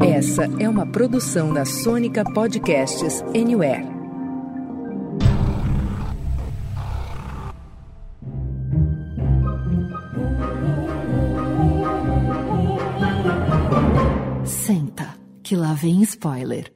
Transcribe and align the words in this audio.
Essa 0.00 0.44
é 0.58 0.68
uma 0.68 0.86
produção 0.86 1.52
da 1.52 1.64
Sônica 1.64 2.24
Podcasts 2.24 3.22
Anywhere. 3.34 3.86
Senta, 14.44 15.14
que 15.42 15.54
lá 15.54 15.72
vem 15.74 16.02
spoiler. 16.02 16.72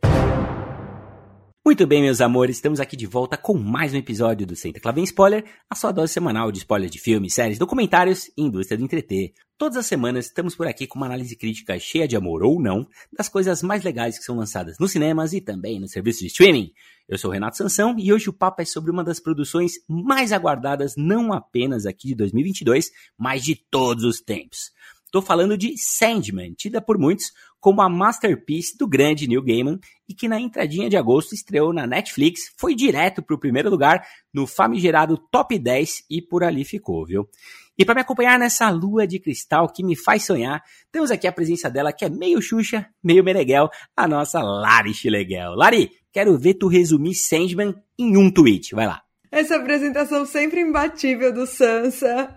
Muito 1.72 1.86
bem, 1.86 2.02
meus 2.02 2.20
amores, 2.20 2.56
estamos 2.56 2.80
aqui 2.80 2.94
de 2.94 3.06
volta 3.06 3.34
com 3.34 3.56
mais 3.56 3.94
um 3.94 3.96
episódio 3.96 4.46
do 4.46 4.54
Senta 4.54 4.78
Clavem 4.78 5.04
Spoiler, 5.04 5.42
a 5.70 5.74
sua 5.74 5.90
dose 5.90 6.12
semanal 6.12 6.52
de 6.52 6.58
spoilers 6.58 6.90
de 6.92 6.98
filmes, 6.98 7.32
séries, 7.32 7.58
documentários 7.58 8.30
e 8.36 8.42
indústria 8.42 8.76
do 8.76 8.84
entreter. 8.84 9.32
Todas 9.56 9.78
as 9.78 9.86
semanas 9.86 10.26
estamos 10.26 10.54
por 10.54 10.66
aqui 10.66 10.86
com 10.86 10.98
uma 10.98 11.06
análise 11.06 11.34
crítica 11.34 11.78
cheia 11.78 12.06
de 12.06 12.14
amor 12.14 12.42
ou 12.42 12.60
não 12.60 12.86
das 13.10 13.26
coisas 13.26 13.62
mais 13.62 13.82
legais 13.82 14.18
que 14.18 14.24
são 14.24 14.36
lançadas 14.36 14.76
nos 14.78 14.92
cinemas 14.92 15.32
e 15.32 15.40
também 15.40 15.80
nos 15.80 15.92
serviços 15.92 16.20
de 16.20 16.26
streaming. 16.26 16.72
Eu 17.08 17.16
sou 17.16 17.30
o 17.30 17.32
Renato 17.32 17.56
Sansão 17.56 17.96
e 17.98 18.12
hoje 18.12 18.28
o 18.28 18.34
papo 18.34 18.60
é 18.60 18.66
sobre 18.66 18.90
uma 18.90 19.02
das 19.02 19.18
produções 19.18 19.72
mais 19.88 20.30
aguardadas 20.30 20.92
não 20.94 21.32
apenas 21.32 21.86
aqui 21.86 22.08
de 22.08 22.16
2022, 22.16 22.90
mas 23.16 23.42
de 23.42 23.56
todos 23.56 24.04
os 24.04 24.20
tempos. 24.20 24.70
Estou 25.12 25.20
falando 25.20 25.58
de 25.58 25.76
Sandman, 25.76 26.54
tida 26.54 26.80
por 26.80 26.96
muitos 26.96 27.34
como 27.60 27.82
a 27.82 27.88
masterpiece 27.90 28.78
do 28.78 28.88
grande 28.88 29.28
Neil 29.28 29.42
Gaiman 29.42 29.78
e 30.08 30.14
que 30.14 30.26
na 30.26 30.40
entradinha 30.40 30.88
de 30.88 30.96
agosto 30.96 31.34
estreou 31.34 31.70
na 31.70 31.86
Netflix, 31.86 32.50
foi 32.56 32.74
direto 32.74 33.22
para 33.22 33.36
o 33.36 33.38
primeiro 33.38 33.68
lugar 33.68 34.02
no 34.32 34.46
famigerado 34.46 35.18
Top 35.30 35.58
10 35.58 36.04
e 36.08 36.22
por 36.22 36.42
ali 36.42 36.64
ficou, 36.64 37.04
viu? 37.04 37.28
E 37.76 37.84
para 37.84 37.96
me 37.96 38.00
acompanhar 38.00 38.38
nessa 38.38 38.70
lua 38.70 39.06
de 39.06 39.18
cristal 39.18 39.70
que 39.70 39.84
me 39.84 39.94
faz 39.94 40.24
sonhar, 40.24 40.62
temos 40.90 41.10
aqui 41.10 41.26
a 41.26 41.32
presença 41.32 41.68
dela 41.68 41.92
que 41.92 42.06
é 42.06 42.08
meio 42.08 42.40
Xuxa, 42.40 42.86
meio 43.04 43.22
Meneghel, 43.22 43.68
a 43.94 44.08
nossa 44.08 44.40
Lari 44.40 44.94
Chileguel. 44.94 45.54
Lari, 45.54 45.90
quero 46.10 46.38
ver 46.38 46.54
tu 46.54 46.68
resumir 46.68 47.14
Sandman 47.14 47.74
em 47.98 48.16
um 48.16 48.30
tweet, 48.30 48.74
vai 48.74 48.86
lá. 48.86 49.02
Essa 49.30 49.56
apresentação 49.56 50.24
sempre 50.24 50.62
imbatível 50.62 51.34
do 51.34 51.46
Sansa. 51.46 52.34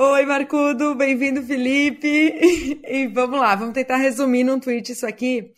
Oi, 0.00 0.24
Marcudo, 0.26 0.94
bem-vindo, 0.94 1.42
Felipe. 1.42 2.06
E 2.86 3.08
vamos 3.08 3.40
lá, 3.40 3.56
vamos 3.56 3.74
tentar 3.74 3.96
resumir 3.96 4.44
num 4.44 4.60
tweet 4.60 4.92
isso 4.92 5.04
aqui. 5.04 5.50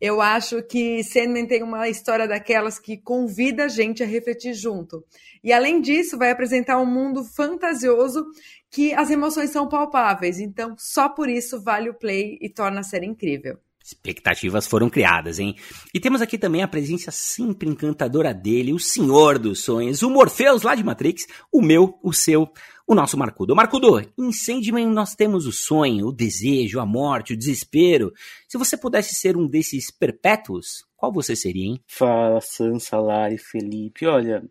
Eu 0.00 0.20
acho 0.20 0.62
que 0.62 1.02
Sandman 1.02 1.46
tem 1.46 1.64
uma 1.64 1.88
história 1.88 2.28
daquelas 2.28 2.78
que 2.78 2.96
convida 2.96 3.64
a 3.64 3.68
gente 3.68 4.00
a 4.00 4.06
refletir 4.06 4.54
junto. 4.54 5.04
E 5.42 5.52
além 5.52 5.80
disso, 5.80 6.16
vai 6.16 6.30
apresentar 6.30 6.78
um 6.78 6.86
mundo 6.86 7.24
fantasioso 7.24 8.24
que 8.70 8.94
as 8.94 9.10
emoções 9.10 9.50
são 9.50 9.68
palpáveis. 9.68 10.38
Então, 10.38 10.76
só 10.78 11.08
por 11.08 11.28
isso 11.28 11.60
vale 11.60 11.90
o 11.90 11.94
play 11.94 12.38
e 12.40 12.48
torna 12.48 12.78
a 12.78 12.84
série 12.84 13.06
incrível. 13.06 13.58
Expectativas 13.84 14.66
foram 14.66 14.88
criadas, 14.90 15.38
hein? 15.38 15.56
E 15.94 15.98
temos 15.98 16.20
aqui 16.20 16.36
também 16.36 16.62
a 16.62 16.68
presença 16.68 17.10
sempre 17.10 17.68
encantadora 17.68 18.34
dele, 18.34 18.72
o 18.74 18.78
senhor 18.78 19.38
dos 19.38 19.64
sonhos, 19.64 20.02
o 20.02 20.10
Morpheus 20.10 20.62
lá 20.62 20.74
de 20.74 20.84
Matrix, 20.84 21.26
o 21.50 21.62
meu, 21.62 21.98
o 22.02 22.12
seu, 22.12 22.52
o 22.88 22.94
nosso 22.94 23.18
Marcudo. 23.18 23.54
Marcudo, 23.54 24.00
em 24.18 24.32
Sandman 24.32 24.86
nós 24.86 25.14
temos 25.14 25.46
o 25.46 25.52
sonho, 25.52 26.06
o 26.06 26.12
desejo, 26.12 26.80
a 26.80 26.86
morte, 26.86 27.34
o 27.34 27.36
desespero. 27.36 28.14
Se 28.48 28.56
você 28.56 28.78
pudesse 28.78 29.14
ser 29.14 29.36
um 29.36 29.46
desses 29.46 29.90
perpétuos, 29.90 30.86
qual 30.96 31.12
você 31.12 31.36
seria, 31.36 31.66
hein? 31.66 31.80
Fala, 31.86 32.40
Sansa, 32.40 32.98
Lari, 32.98 33.36
Felipe. 33.36 34.06
Olha, 34.06 34.42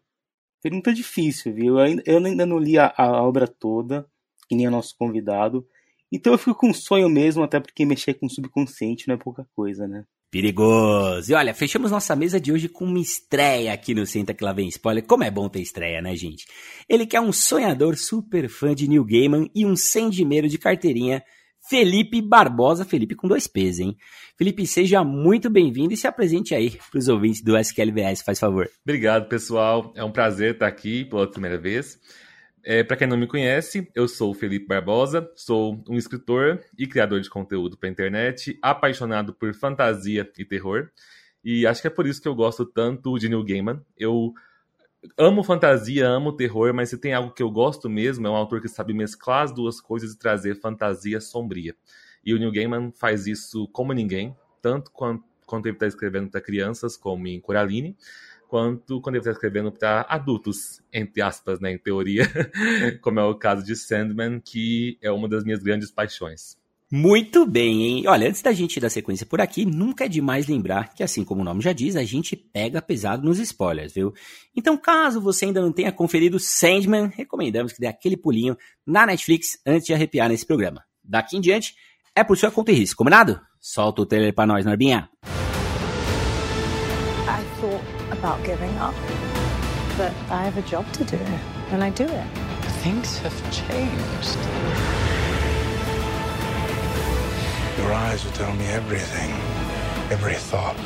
pergunta 0.62 0.94
difícil, 0.94 1.52
viu? 1.52 1.80
Eu 2.06 2.26
ainda, 2.26 2.46
não 2.46 2.60
li 2.60 2.78
a, 2.78 2.94
a 2.96 3.24
obra 3.24 3.48
toda, 3.48 4.08
que 4.48 4.56
nem 4.56 4.68
o 4.68 4.72
nosso 4.72 4.96
convidado. 4.96 5.68
Então 6.12 6.32
eu 6.32 6.38
fico 6.38 6.56
com 6.56 6.70
um 6.70 6.74
sonho 6.76 7.10
mesmo, 7.10 7.44
até 7.44 7.60
porque 7.60 7.86
mexer 7.86 8.14
com 8.14 8.28
o 8.28 8.30
subconsciente 8.30 9.08
não 9.08 9.16
é 9.16 9.18
pouca 9.18 9.50
coisa, 9.56 9.88
né? 9.88 10.06
Perigoso! 10.30 11.32
E 11.32 11.34
olha, 11.34 11.54
fechamos 11.54 11.90
nossa 11.90 12.16
mesa 12.16 12.40
de 12.40 12.52
hoje 12.52 12.68
com 12.68 12.84
uma 12.84 13.00
estreia 13.00 13.72
aqui 13.72 13.96
no 13.96 14.06
Senta 14.06 14.34
Que 14.34 14.44
Lá 14.44 14.52
Vem 14.52 14.68
Spoiler. 14.68 15.06
Como 15.06 15.24
é 15.24 15.32
bom 15.32 15.48
ter 15.48 15.62
estreia, 15.62 16.02
né, 16.02 16.16
gente? 16.18 16.46
Ele 16.90 17.06
que 17.06 17.16
é 17.16 17.22
um 17.22 17.32
sonhador 17.32 17.96
super 17.96 18.50
fã 18.50 18.76
de 18.76 18.90
Neil 18.90 19.06
Gaiman 19.06 19.50
e 19.56 19.66
um 19.66 19.76
sendimeiro 19.76 20.50
de 20.50 20.58
carteirinha, 20.58 21.24
Felipe 21.70 22.22
Barbosa. 22.22 22.84
Felipe 22.84 23.16
com 23.16 23.28
dois 23.28 23.48
P's, 23.48 23.80
hein? 23.80 23.96
Felipe, 24.38 24.68
seja 24.68 25.02
muito 25.04 25.50
bem-vindo 25.50 25.94
e 25.94 25.98
se 25.98 26.08
apresente 26.08 26.54
aí 26.54 26.78
para 26.92 27.00
os 27.00 27.08
ouvintes 27.08 27.42
do 27.42 27.58
SQLVS, 27.58 28.22
faz 28.22 28.38
favor. 28.38 28.70
Obrigado, 28.84 29.30
pessoal. 29.30 29.94
É 29.96 30.04
um 30.04 30.12
prazer 30.12 30.56
estar 30.56 30.68
aqui 30.68 31.06
pela 31.06 31.32
primeira 31.32 31.58
vez. 31.58 31.98
É, 32.70 32.84
para 32.84 32.98
quem 32.98 33.08
não 33.08 33.16
me 33.16 33.28
conhece, 33.28 33.90
eu 33.96 34.10
sou 34.10 34.32
o 34.32 34.34
Felipe 34.34 34.68
Barbosa, 34.68 35.32
sou 35.38 35.82
um 35.88 35.96
escritor 35.96 36.60
e 36.78 36.86
criador 36.86 37.22
de 37.22 37.30
conteúdo 37.30 37.78
para 37.78 37.88
internet, 37.88 38.60
apaixonado 38.62 39.34
por 39.34 39.54
fantasia 39.54 40.30
e 40.38 40.44
terror. 40.44 40.90
E 41.42 41.66
acho 41.66 41.80
que 41.80 41.88
é 41.88 41.90
por 41.90 42.06
isso 42.06 42.22
que 42.22 42.28
eu 42.28 42.36
gosto 42.36 42.66
tanto 42.66 43.18
de 43.18 43.30
Neil 43.30 43.42
Gaiman. 43.46 43.82
Eu 43.98 44.34
amo 45.18 45.46
fantasia, 45.46 46.10
amo 46.10 46.36
terror, 46.36 46.74
mas 46.74 46.90
se 46.90 46.98
tem 46.98 47.14
algo 47.14 47.32
que 47.32 47.42
eu 47.42 47.50
gosto 47.50 47.90
mesmo, 47.90 48.28
é 48.28 48.30
um 48.30 48.36
autor 48.36 48.60
que 48.60 48.68
sabe 48.68 48.94
mesclar 48.94 49.44
as 49.44 49.54
duas 49.54 49.80
coisas 49.80 50.12
e 50.12 50.20
trazer 50.20 50.60
fantasia 50.60 51.22
sombria. 51.22 51.74
E 52.22 52.34
o 52.34 52.38
Neil 52.38 52.52
Gaiman 52.52 52.92
faz 52.92 53.28
isso 53.28 53.66
como 53.70 53.94
ninguém, 53.94 54.36
tanto 54.62 54.92
quanto, 54.92 55.24
quando 55.46 55.68
ele 55.68 55.78
está 55.78 55.88
escrevendo 55.88 56.30
para 56.30 56.42
crianças, 56.42 56.98
como 56.98 57.28
em 57.28 57.40
Coraline, 57.40 57.96
quanto 58.48 59.02
quando 59.02 59.16
ele 59.16 59.22
está 59.22 59.32
escrevendo 59.32 59.72
para 59.72 60.06
adultos, 60.10 60.82
entre 60.92 61.22
aspas, 61.22 61.60
né, 61.60 61.72
em 61.72 61.78
teoria, 61.78 62.24
como 63.02 63.20
é 63.20 63.24
o 63.24 63.36
caso 63.36 63.64
de 63.64 63.76
Sandman, 63.76 64.40
que 64.40 64.98
é 65.02 65.12
uma 65.12 65.28
das 65.28 65.44
minhas 65.44 65.62
grandes 65.62 65.92
paixões. 65.92 66.58
Muito 66.90 67.46
bem, 67.46 67.84
hein? 67.84 68.08
Olha, 68.08 68.30
antes 68.30 68.42
da 68.42 68.54
gente 68.54 68.78
ir 68.78 68.80
da 68.80 68.90
sequência 68.90 69.26
por 69.26 69.42
aqui, 69.42 69.66
nunca 69.66 70.06
é 70.06 70.08
demais 70.08 70.48
lembrar 70.48 70.94
que, 70.94 71.04
assim 71.04 71.22
como 71.26 71.42
o 71.42 71.44
nome 71.44 71.62
já 71.62 71.74
diz, 71.74 71.98
a 71.98 72.04
gente 72.04 72.34
pega 72.34 72.82
pesado 72.82 73.26
nos 73.26 73.40
spoilers, 73.40 73.94
viu? 73.94 74.14
Então, 74.56 74.78
caso 74.78 75.20
você 75.20 75.46
ainda 75.46 75.62
não 75.62 75.74
tenha 75.74 75.92
conferido 75.92 76.40
Sandman, 76.40 77.12
recomendamos 77.14 77.74
que 77.74 77.82
dê 77.82 77.88
aquele 77.88 78.16
pulinho 78.16 78.56
na 78.86 79.06
Netflix 79.06 79.60
antes 79.66 79.86
de 79.86 79.94
arrepiar 79.94 80.30
nesse 80.30 80.46
programa. 80.46 80.82
Daqui 81.04 81.36
em 81.36 81.42
diante, 81.42 81.76
é 82.16 82.24
por 82.24 82.38
sua 82.38 82.52
conta 82.52 82.72
e 82.72 82.76
risco, 82.76 82.98
combinado? 82.98 83.38
Solta 83.60 84.04
o 84.04 84.06
trailer 84.06 84.34
pra 84.34 84.46
nós, 84.46 84.66
Norbinha. 84.66 85.10
About 88.20 88.44
giving 88.44 88.76
up. 88.78 88.96
But 89.98 90.14
I 90.30 90.44
have 90.44 90.58
a 90.58 90.62
job 90.64 90.92
to 90.94 91.04
do, 91.04 91.20
and 91.72 91.84
I 91.84 91.90
do 91.90 92.06
it. 92.06 92.28
Things 92.84 93.18
have 93.20 93.36
changed. 93.52 94.38
Your 97.78 97.94
eyes 97.94 98.24
will 98.24 98.32
tell 98.34 98.54
me 98.56 98.66
everything. 98.68 99.32
Every 100.12 100.36
thought, 100.36 100.78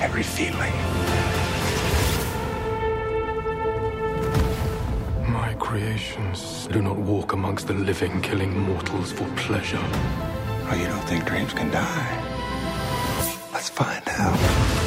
every 0.00 0.22
feeling. 0.22 0.72
My 5.30 5.54
creations 5.58 6.68
do 6.68 6.82
not 6.82 6.96
walk 6.96 7.32
amongst 7.32 7.66
the 7.66 7.74
living, 7.74 8.20
killing 8.22 8.56
mortals 8.58 9.12
for 9.12 9.24
pleasure. 9.36 9.80
Oh, 9.82 10.76
you 10.78 10.86
don't 10.86 11.04
think 11.08 11.26
dreams 11.26 11.52
can 11.52 11.70
die? 11.70 12.08
Let's 13.52 13.68
find 13.68 14.02
out. 14.08 14.81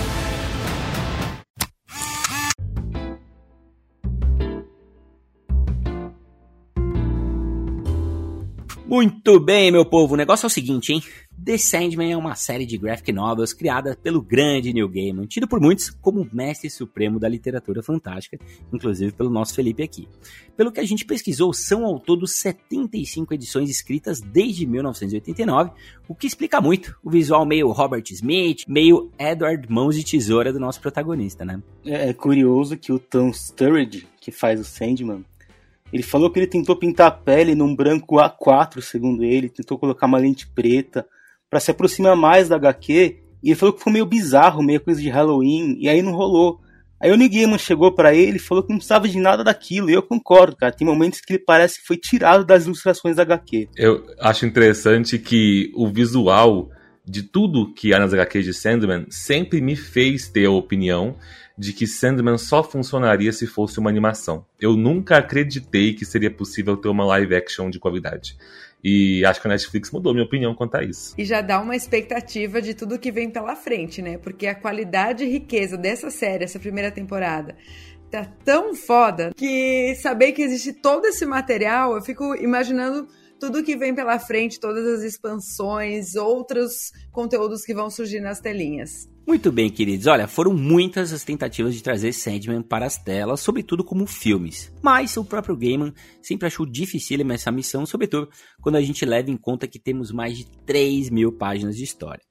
Muito 8.96 9.42
bem, 9.42 9.74
meu 9.74 9.84
povo. 9.84 10.14
O 10.14 10.18
negócio 10.18 10.46
é 10.46 10.48
o 10.48 10.50
seguinte, 10.50 10.94
hein? 10.94 11.04
The 11.44 11.58
Sandman 11.58 12.14
é 12.14 12.16
uma 12.16 12.34
série 12.34 12.66
de 12.66 12.78
graphic 12.78 13.12
novels 13.12 13.52
criada 13.52 13.94
pelo 14.02 14.22
grande 14.22 14.72
Neil 14.72 14.88
Gaiman, 14.88 15.26
tido 15.26 15.50
por 15.50 15.60
muitos 15.60 15.90
como 15.90 16.22
o 16.22 16.30
mestre 16.32 16.70
supremo 16.70 17.20
da 17.20 17.28
literatura 17.28 17.84
fantástica, 17.84 18.40
inclusive 18.72 19.12
pelo 19.12 19.30
nosso 19.30 19.54
Felipe 19.54 19.84
aqui. 19.84 20.08
Pelo 20.56 20.72
que 20.72 20.80
a 20.80 20.86
gente 20.86 21.04
pesquisou, 21.04 21.52
são 21.52 21.84
ao 21.84 22.00
todo 22.00 22.26
75 22.26 23.34
edições 23.34 23.70
escritas 23.70 24.22
desde 24.22 24.66
1989, 24.66 25.72
o 26.08 26.16
que 26.16 26.26
explica 26.26 26.62
muito 26.62 26.98
o 27.04 27.10
visual 27.10 27.46
meio 27.46 27.72
Robert 27.72 28.06
Smith, 28.12 28.64
meio 28.66 29.12
Edward 29.20 29.70
Mãos 29.70 29.98
de 29.98 30.06
Tesoura 30.06 30.54
do 30.54 30.60
nosso 30.60 30.80
protagonista, 30.80 31.44
né? 31.44 31.62
É, 31.86 32.12
é 32.12 32.14
curioso 32.14 32.78
que 32.78 32.94
o 32.94 33.00
Tom 33.00 33.34
Sturridge, 33.34 34.08
que 34.22 34.32
faz 34.32 34.58
o 34.58 34.64
Sandman, 34.64 35.26
ele 35.96 36.04
falou 36.04 36.30
que 36.30 36.38
ele 36.38 36.46
tentou 36.46 36.76
pintar 36.76 37.08
a 37.08 37.12
pele 37.12 37.56
num 37.56 37.74
branco 37.74 38.18
A4, 38.18 38.82
segundo 38.82 39.24
ele, 39.24 39.48
tentou 39.48 39.80
colocar 39.80 40.08
uma 40.08 40.18
lente 40.18 40.46
preta 40.46 41.08
para 41.50 41.62
se 41.62 41.72
aproximar 41.72 42.18
mais 42.18 42.50
da 42.50 42.58
HQ, 42.58 43.18
e 43.42 43.50
ele 43.50 43.56
falou 43.56 43.72
que 43.72 43.82
foi 43.82 43.94
meio 43.94 44.06
bizarro, 44.06 44.62
meio 44.62 44.82
coisa 44.82 45.02
de 45.02 45.08
Halloween, 45.08 45.78
e 45.80 45.88
aí 45.88 46.02
não 46.02 46.12
rolou. 46.12 46.60
Aí 47.00 47.14
o 47.14 47.16
Neil 47.16 47.58
chegou 47.58 47.94
para 47.94 48.14
ele 48.14 48.36
e 48.36 48.42
falou 48.42 48.62
que 48.62 48.72
não 48.72 48.78
precisava 48.78 49.08
de 49.08 49.18
nada 49.18 49.42
daquilo, 49.42 49.90
e 49.90 49.94
eu 49.94 50.04
concordo, 50.04 50.58
cara. 50.58 50.74
Tem 50.74 50.86
momentos 50.86 51.22
que 51.22 51.32
ele 51.32 51.44
parece 51.46 51.80
que 51.80 51.88
foi 51.88 51.96
tirado 51.96 52.44
das 52.44 52.66
ilustrações 52.66 53.16
da 53.16 53.22
HQ. 53.22 53.70
Eu 53.78 54.06
acho 54.20 54.46
interessante 54.46 55.18
que 55.18 55.72
o 55.76 55.88
visual 55.88 56.70
de 57.08 57.24
tudo 57.24 57.74
que 57.74 57.94
há 57.94 58.00
nas 58.00 58.14
HQs 58.14 58.44
de 58.44 58.54
Sandman 58.54 59.06
sempre 59.10 59.62
me 59.62 59.78
fez 59.78 60.28
ter 60.28 60.48
a 60.48 60.52
opinião 60.52 61.16
de 61.58 61.74
que 61.74 61.88
Sandman 61.88 62.38
só 62.38 62.64
funcionaria 62.64 63.32
se 63.32 63.48
fosse 63.48 63.80
uma 63.80 63.90
animação. 63.90 64.46
Eu 64.60 64.76
nunca 64.76 65.18
acreditei 65.18 65.94
que 65.94 66.06
seria 66.06 66.30
possível 66.30 66.76
ter 66.76 66.90
uma 66.90 67.06
live 67.06 67.36
action 67.36 67.70
de 67.70 67.80
qualidade. 67.80 68.38
E 68.84 69.26
acho 69.26 69.42
que 69.42 69.48
a 69.48 69.50
Netflix 69.50 69.90
mudou 69.90 70.14
minha 70.14 70.26
opinião 70.26 70.54
quanto 70.54 70.76
a 70.76 70.84
isso. 70.84 71.16
E 71.18 71.26
já 71.26 71.42
dá 71.42 71.60
uma 71.60 71.76
expectativa 71.76 72.62
de 72.62 72.74
tudo 72.76 73.00
que 73.00 73.12
vem 73.12 73.30
pela 73.30 73.56
frente, 73.56 74.02
né? 74.02 74.18
Porque 74.18 74.46
a 74.46 74.54
qualidade 74.54 75.24
e 75.24 75.30
riqueza 75.30 75.76
dessa 75.76 76.12
série, 76.12 76.44
essa 76.44 76.60
primeira 76.60 76.92
temporada, 76.92 77.56
tá 78.12 78.26
tão 78.44 78.76
foda 78.76 79.32
que 79.36 79.96
saber 79.96 80.34
que 80.34 80.42
existe 80.42 80.72
todo 80.72 81.06
esse 81.06 81.26
material, 81.26 81.96
eu 81.96 82.02
fico 82.02 82.36
imaginando 82.36 83.08
tudo 83.46 83.64
que 83.64 83.78
vem 83.78 83.94
pela 83.94 84.18
frente, 84.18 84.60
todas 84.60 84.88
as 84.88 85.04
expansões, 85.04 86.16
outros 86.16 86.92
conteúdos 87.12 87.64
que 87.64 87.76
vão 87.76 87.92
surgir 87.92 88.20
nas 88.20 88.40
telinhas. 88.40 89.08
Muito 89.28 89.52
bem, 89.52 89.70
queridos. 89.70 90.08
Olha, 90.08 90.28
foram 90.28 90.52
muitas 90.52 91.14
as 91.14 91.24
tentativas 91.24 91.76
de 91.76 91.84
trazer 91.84 92.12
Sandman 92.12 92.64
para 92.64 92.86
as 92.88 92.98
telas, 92.98 93.42
sobretudo 93.42 93.84
como 93.84 94.08
filmes. 94.08 94.74
Mas 94.82 95.16
o 95.16 95.24
próprio 95.24 95.56
Gaiman 95.56 95.94
sempre 96.24 96.48
achou 96.48 96.66
difícil 96.66 97.20
essa 97.32 97.52
missão, 97.52 97.86
sobretudo 97.86 98.30
quando 98.62 98.78
a 98.78 98.82
gente 98.82 99.06
leva 99.06 99.30
em 99.30 99.38
conta 99.38 99.68
que 99.68 99.80
temos 99.80 100.12
mais 100.12 100.38
de 100.38 100.46
3 100.66 101.12
mil 101.12 101.32
páginas 101.32 101.76
de 101.76 101.84
história. 101.84 102.22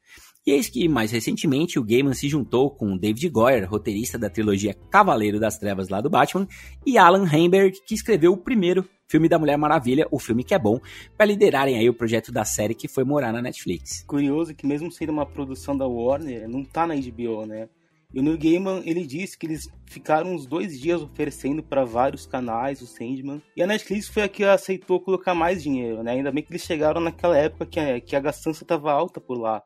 E 0.47 0.51
eis 0.51 0.69
que, 0.69 0.89
mais 0.89 1.11
recentemente, 1.11 1.79
o 1.79 1.85
Gaiman 1.85 2.13
se 2.13 2.29
juntou 2.29 2.71
com 2.71 2.99
David 2.99 3.29
Goyer, 3.29 3.71
roteirista 3.71 4.19
da 4.19 4.29
trilogia 4.29 4.75
Cavaleiro 4.91 5.41
das 5.41 5.59
Trevas 5.59 5.89
lá 5.89 6.01
do 6.01 6.11
Batman, 6.11 6.47
e 6.85 6.99
Alan 6.99 7.27
Heinberg, 7.27 7.79
que 7.87 7.95
escreveu 7.95 8.33
o 8.33 8.37
primeiro 8.37 8.87
filme 9.15 9.29
da 9.29 9.39
Mulher 9.39 9.57
Maravilha, 9.57 10.09
o 10.11 10.19
filme 10.19 10.43
que 10.43 10.55
é 10.55 10.59
bom, 10.59 10.81
para 11.17 11.27
liderarem 11.27 11.79
aí 11.79 11.89
o 11.89 11.95
projeto 11.95 12.33
da 12.33 12.45
série 12.45 12.75
que 12.75 12.89
foi 12.89 13.05
morar 13.05 13.33
na 13.33 13.41
Netflix. 13.41 14.03
Curioso 14.09 14.53
que 14.53 14.67
mesmo 14.67 14.91
sendo 14.91 15.13
uma 15.13 15.25
produção 15.25 15.77
da 15.77 15.87
Warner, 15.87 16.49
não 16.49 16.65
tá 16.65 16.85
na 16.85 16.97
HBO, 16.97 17.47
né? 17.47 17.69
E 18.13 18.19
o 18.19 18.23
Neil 18.25 18.37
Gaiman, 18.37 18.83
ele 18.85 19.07
disse 19.07 19.39
que 19.39 19.47
eles 19.47 19.69
ficaram 19.87 20.35
uns 20.35 20.47
dois 20.47 20.81
dias 20.81 21.01
oferecendo 21.01 21.63
para 21.63 21.85
vários 21.85 22.27
canais 22.27 22.83
o 22.83 22.89
Sandman. 22.89 23.41
E 23.57 23.63
a 23.63 23.69
Netflix 23.69 24.09
foi 24.09 24.25
a 24.25 24.29
que 24.29 24.43
aceitou 24.43 25.01
colocar 25.01 25.33
mais 25.33 25.63
dinheiro, 25.63 26.03
né? 26.03 26.11
Ainda 26.11 26.33
bem 26.33 26.43
que 26.43 26.51
eles 26.51 26.63
chegaram 26.63 27.01
naquela 27.01 27.39
época 27.39 27.67
que 27.67 27.79
a, 27.79 28.01
que 28.01 28.17
a 28.17 28.21
gastança 28.21 28.65
estava 28.65 28.91
alta 28.91 29.21
por 29.21 29.39
lá 29.39 29.63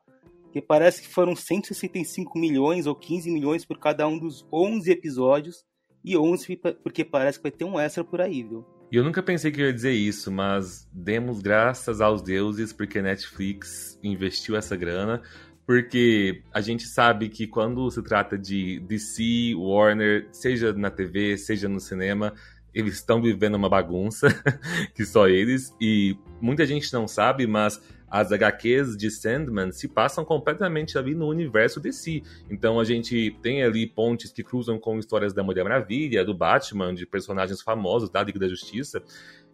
que 0.51 0.61
parece 0.61 1.03
que 1.03 1.07
foram 1.07 1.35
165 1.35 2.37
milhões 2.37 2.85
ou 2.85 2.95
15 2.95 3.31
milhões 3.31 3.65
por 3.65 3.79
cada 3.79 4.07
um 4.07 4.17
dos 4.17 4.47
11 4.51 4.91
episódios, 4.91 5.63
e 6.03 6.17
11 6.17 6.59
porque 6.81 7.05
parece 7.05 7.37
que 7.37 7.43
vai 7.43 7.51
ter 7.51 7.65
um 7.65 7.79
extra 7.79 8.03
por 8.03 8.19
aí, 8.19 8.41
viu? 8.41 8.65
E 8.91 8.95
eu 8.95 9.03
nunca 9.03 9.21
pensei 9.21 9.51
que 9.51 9.61
eu 9.61 9.67
ia 9.67 9.73
dizer 9.73 9.91
isso, 9.91 10.31
mas 10.31 10.89
demos 10.91 11.41
graças 11.41 12.01
aos 12.01 12.23
deuses 12.23 12.73
porque 12.73 13.01
Netflix 13.01 13.99
investiu 14.01 14.55
essa 14.55 14.75
grana, 14.75 15.21
porque 15.65 16.41
a 16.51 16.59
gente 16.59 16.87
sabe 16.87 17.29
que 17.29 17.45
quando 17.45 17.89
se 17.91 18.01
trata 18.01 18.35
de 18.35 18.79
DC, 18.79 19.53
Warner, 19.55 20.27
seja 20.31 20.73
na 20.73 20.89
TV, 20.89 21.37
seja 21.37 21.69
no 21.69 21.79
cinema, 21.79 22.33
eles 22.73 22.95
estão 22.95 23.21
vivendo 23.21 23.53
uma 23.55 23.69
bagunça, 23.69 24.27
que 24.95 25.05
só 25.05 25.27
eles, 25.27 25.71
e 25.79 26.17
muita 26.41 26.65
gente 26.65 26.91
não 26.91 27.07
sabe, 27.07 27.45
mas 27.45 27.79
as 28.09 28.31
HQs 28.31 28.97
de 28.97 29.11
Sandman 29.11 29.71
se 29.71 29.87
passam 29.87 30.25
completamente 30.25 30.97
ali 30.97 31.13
no 31.13 31.27
universo 31.27 31.79
DC. 31.79 32.23
Então 32.49 32.79
a 32.79 32.83
gente 32.83 33.35
tem 33.41 33.63
ali 33.63 33.85
pontes 33.85 34.31
que 34.31 34.43
cruzam 34.43 34.79
com 34.79 34.97
histórias 34.97 35.33
da 35.33 35.43
Mulher 35.43 35.63
Maravilha, 35.63 36.25
do 36.25 36.33
Batman, 36.33 36.93
de 36.93 37.05
personagens 37.05 37.61
famosos 37.61 38.09
da 38.09 38.23
Liga 38.23 38.39
da 38.39 38.47
Justiça. 38.47 39.01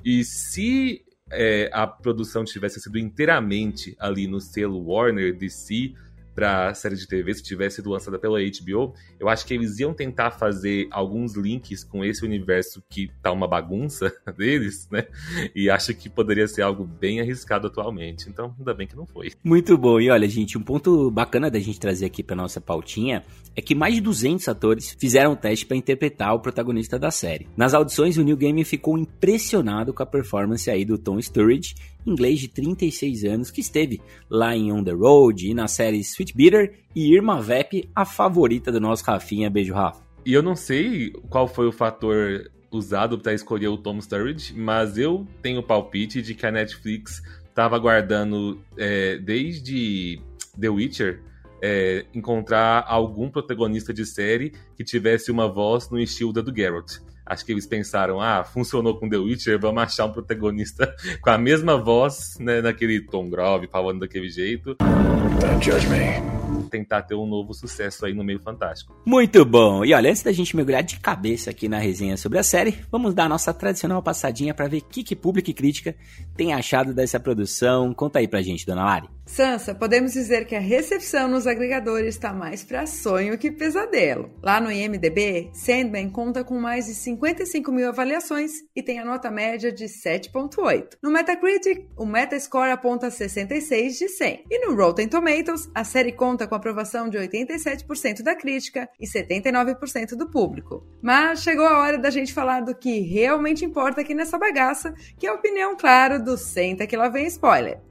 E 0.04 0.24
se 0.24 1.04
é, 1.32 1.70
a 1.74 1.88
produção 1.88 2.44
tivesse 2.44 2.80
sido 2.80 2.98
inteiramente 2.98 3.96
ali 4.00 4.28
no 4.28 4.40
selo 4.40 4.86
Warner 4.86 5.36
DC, 5.36 5.94
para 6.36 6.74
série 6.74 6.96
de 6.96 7.08
TV, 7.08 7.34
se 7.34 7.42
tivesse 7.42 7.78
sido 7.78 7.90
lançada 7.90 8.20
pela 8.20 8.38
HBO, 8.40 8.94
eu 9.18 9.30
acho 9.30 9.46
que 9.46 9.54
eles 9.54 9.80
iam 9.80 9.94
tentar 9.94 10.32
fazer 10.32 10.88
alguns 10.92 11.36
links 11.36 11.84
com 11.84 12.04
esse 12.04 12.26
universo 12.26 12.84
que 12.90 13.10
tá 13.24 13.32
uma 13.32 13.48
bagunça 13.48 14.14
deles, 14.38 14.88
né? 14.92 15.08
E 15.56 15.70
acho 15.70 15.94
que 15.94 16.10
poderia 16.10 16.48
ser 16.48 16.62
algo 16.62 16.84
bem 16.84 17.22
arriscado 17.22 17.68
atualmente. 17.68 18.30
Então, 18.30 18.54
ainda 18.60 18.74
bem 18.74 18.86
que 18.86 18.96
não 18.96 19.08
foi. 19.08 19.32
Muito 19.44 19.78
bom. 19.78 20.00
E 20.00 20.10
olha, 20.10 20.28
gente, 20.28 20.58
um 20.58 20.62
ponto 20.62 21.10
bacana 21.10 21.50
da 21.50 21.60
gente 21.60 21.80
trazer 21.80 22.06
aqui 22.06 22.22
para 22.22 22.36
nossa 22.36 22.60
pautinha 22.60 23.24
é 23.56 23.62
que 23.62 23.74
mais 23.74 23.96
de 23.96 24.02
200 24.02 24.48
atores 24.50 24.96
fizeram 25.00 25.32
o 25.32 25.36
teste 25.36 25.66
para 25.66 25.78
interpretar 25.78 26.34
o 26.34 26.40
protagonista 26.42 27.00
da 27.00 27.10
série. 27.10 27.48
Nas 27.56 27.74
audições, 27.74 28.18
o 28.18 28.24
Neil 28.24 28.36
Gaiman 28.36 28.66
ficou 28.66 28.98
impressionado 28.98 29.94
com 29.94 30.04
a 30.04 30.06
performance 30.06 30.70
aí 30.70 30.84
do 30.84 30.98
Tom 30.98 31.22
Sturridge 31.22 31.76
inglês 32.06 32.40
de 32.40 32.48
36 32.48 33.24
anos 33.24 33.52
que 33.52 33.62
esteve 33.62 34.02
lá 34.30 34.56
em 34.56 34.72
On 34.72 34.84
the 34.84 34.92
Road 34.92 35.50
e 35.50 35.54
na 35.54 35.68
série 35.68 36.00
Sweet 36.00 36.36
Bitter 36.36 36.80
e 36.96 37.14
Irma 37.14 37.42
Vep, 37.42 37.90
a 37.96 38.06
favorita 38.06 38.72
do 38.72 38.80
nosso 38.80 39.04
Rafinha. 39.04 39.50
Beijo, 39.50 39.74
Rafa. 39.74 40.04
E 40.26 40.34
eu 40.34 40.42
não 40.42 40.56
sei 40.56 41.12
qual 41.30 41.48
foi 41.48 41.68
o 41.68 41.72
fator 41.72 42.50
usado 42.72 43.18
para 43.20 43.34
escolher 43.34 43.68
o 43.68 43.78
Tom 43.78 44.00
Sturridge, 44.02 44.54
mas 44.54 44.98
eu 44.98 45.26
tenho 45.42 45.60
o 45.60 45.64
palpite 45.64 46.22
de 46.22 46.34
que 46.34 46.46
a 46.46 46.52
Netflix 46.52 47.22
estava 47.48 47.76
aguardando 47.76 48.60
é, 48.78 49.18
desde 49.18 50.20
The 50.60 50.70
Witcher 50.70 51.22
é, 51.62 52.06
encontrar 52.14 52.84
algum 52.88 53.30
protagonista 53.30 53.94
de 53.94 54.06
série 54.06 54.54
que 54.76 54.84
tivesse 54.84 55.32
uma 55.32 55.48
voz 55.48 55.90
no 55.90 56.00
estilo 56.00 56.34
da 56.34 56.42
do 56.42 56.54
Geralt. 56.54 56.98
Acho 57.26 57.46
que 57.46 57.52
eles 57.52 57.66
pensaram, 57.66 58.22
ah, 58.22 58.44
funcionou 58.44 59.00
com 59.00 59.10
The 59.10 59.18
Witcher, 59.18 59.60
vamos 59.60 59.84
achar 59.84 60.06
um 60.06 60.12
protagonista 60.12 60.94
com 61.22 61.30
a 61.30 61.38
mesma 61.38 61.78
voz, 61.78 62.38
né, 62.40 62.62
naquele 62.62 63.02
tom 63.02 63.30
grave, 63.30 63.68
falando 63.68 64.02
daquele 64.02 64.30
jeito. 64.30 64.76
Don't 64.76 65.64
judge 65.64 65.88
me 65.88 66.36
tentar 66.70 67.04
ter 67.04 67.16
um 67.16 67.26
novo 67.26 67.54
sucesso 67.54 68.06
aí 68.06 68.14
no 68.14 68.24
meio 68.24 68.40
fantástico. 68.40 68.96
Muito 69.06 69.46
bom! 69.46 69.86
E 69.86 69.94
olha, 69.94 70.10
antes 70.10 70.24
da 70.24 70.32
gente 70.32 70.56
mergulhar 70.56 70.84
de 70.84 71.00
cabeça 71.00 71.50
aqui 71.50 71.70
na 71.70 71.78
resenha 71.78 72.18
sobre 72.18 72.38
a 72.38 72.44
série, 72.44 72.78
vamos 72.92 73.14
dar 73.14 73.26
a 73.26 73.30
nossa 73.30 73.54
tradicional 73.54 74.02
passadinha 74.04 74.54
para 74.54 74.68
ver 74.68 74.78
o 74.78 74.86
que, 74.86 75.04
que 75.04 75.16
público 75.16 75.50
e 75.50 75.54
crítica 75.54 75.96
tem 76.36 76.54
achado 76.54 76.94
dessa 76.94 77.20
produção. 77.20 77.94
Conta 77.94 78.20
aí 78.20 78.28
pra 78.28 78.42
gente, 78.42 78.66
dona 78.66 78.84
Lari. 78.84 79.15
Sansa, 79.26 79.74
podemos 79.74 80.14
dizer 80.14 80.46
que 80.46 80.56
a 80.56 80.60
recepção 80.60 81.28
nos 81.28 81.48
agregadores 81.48 82.16
está 82.16 82.32
mais 82.32 82.64
para 82.64 82.86
sonho 82.86 83.38
que 83.38 83.52
pesadelo. 83.52 84.32
Lá 84.42 84.62
no 84.62 84.72
IMDB, 84.72 85.50
Sandman 85.52 86.10
conta 86.10 86.44
com 86.44 86.60
mais 86.60 86.86
de 86.86 86.94
55 86.94 87.72
mil 87.72 87.90
avaliações 87.90 88.52
e 88.76 88.84
tem 88.84 89.00
a 89.00 89.06
nota 89.06 89.32
média 89.32 89.72
de 89.72 89.86
7.8. 89.86 90.98
No 91.02 91.12
Metacritic, 91.12 91.88
o 91.98 92.06
Metascore 92.06 92.70
aponta 92.70 93.10
66 93.10 93.98
de 93.98 94.08
100. 94.08 94.44
E 94.50 94.66
no 94.66 94.76
Rotten 94.76 95.08
Tomatoes, 95.08 95.70
a 95.74 95.84
série 95.84 96.12
conta 96.12 96.48
com 96.48 96.56
aprovação 96.56 97.10
de 97.10 97.18
87% 97.18 98.22
da 98.22 98.36
crítica 98.36 98.88
e 99.00 99.08
79% 99.08 100.16
do 100.16 100.30
público. 100.30 100.86
Mas 101.02 101.42
chegou 101.42 101.66
a 101.66 101.80
hora 101.80 101.98
da 101.98 102.12
gente 102.12 102.34
falar 102.34 102.62
do 102.62 102.76
que 102.76 103.00
realmente 103.00 103.66
importa 103.66 104.02
aqui 104.02 104.14
nessa 104.14 104.38
bagaça, 104.38 104.94
que 105.18 105.26
é 105.26 105.30
a 105.32 105.34
opinião, 105.34 105.76
claro, 105.76 106.24
do 106.24 106.38
Senta 106.38 106.86
que 106.86 106.96
lá 106.96 107.10
vem 107.10 107.26
spoiler. 107.26 107.85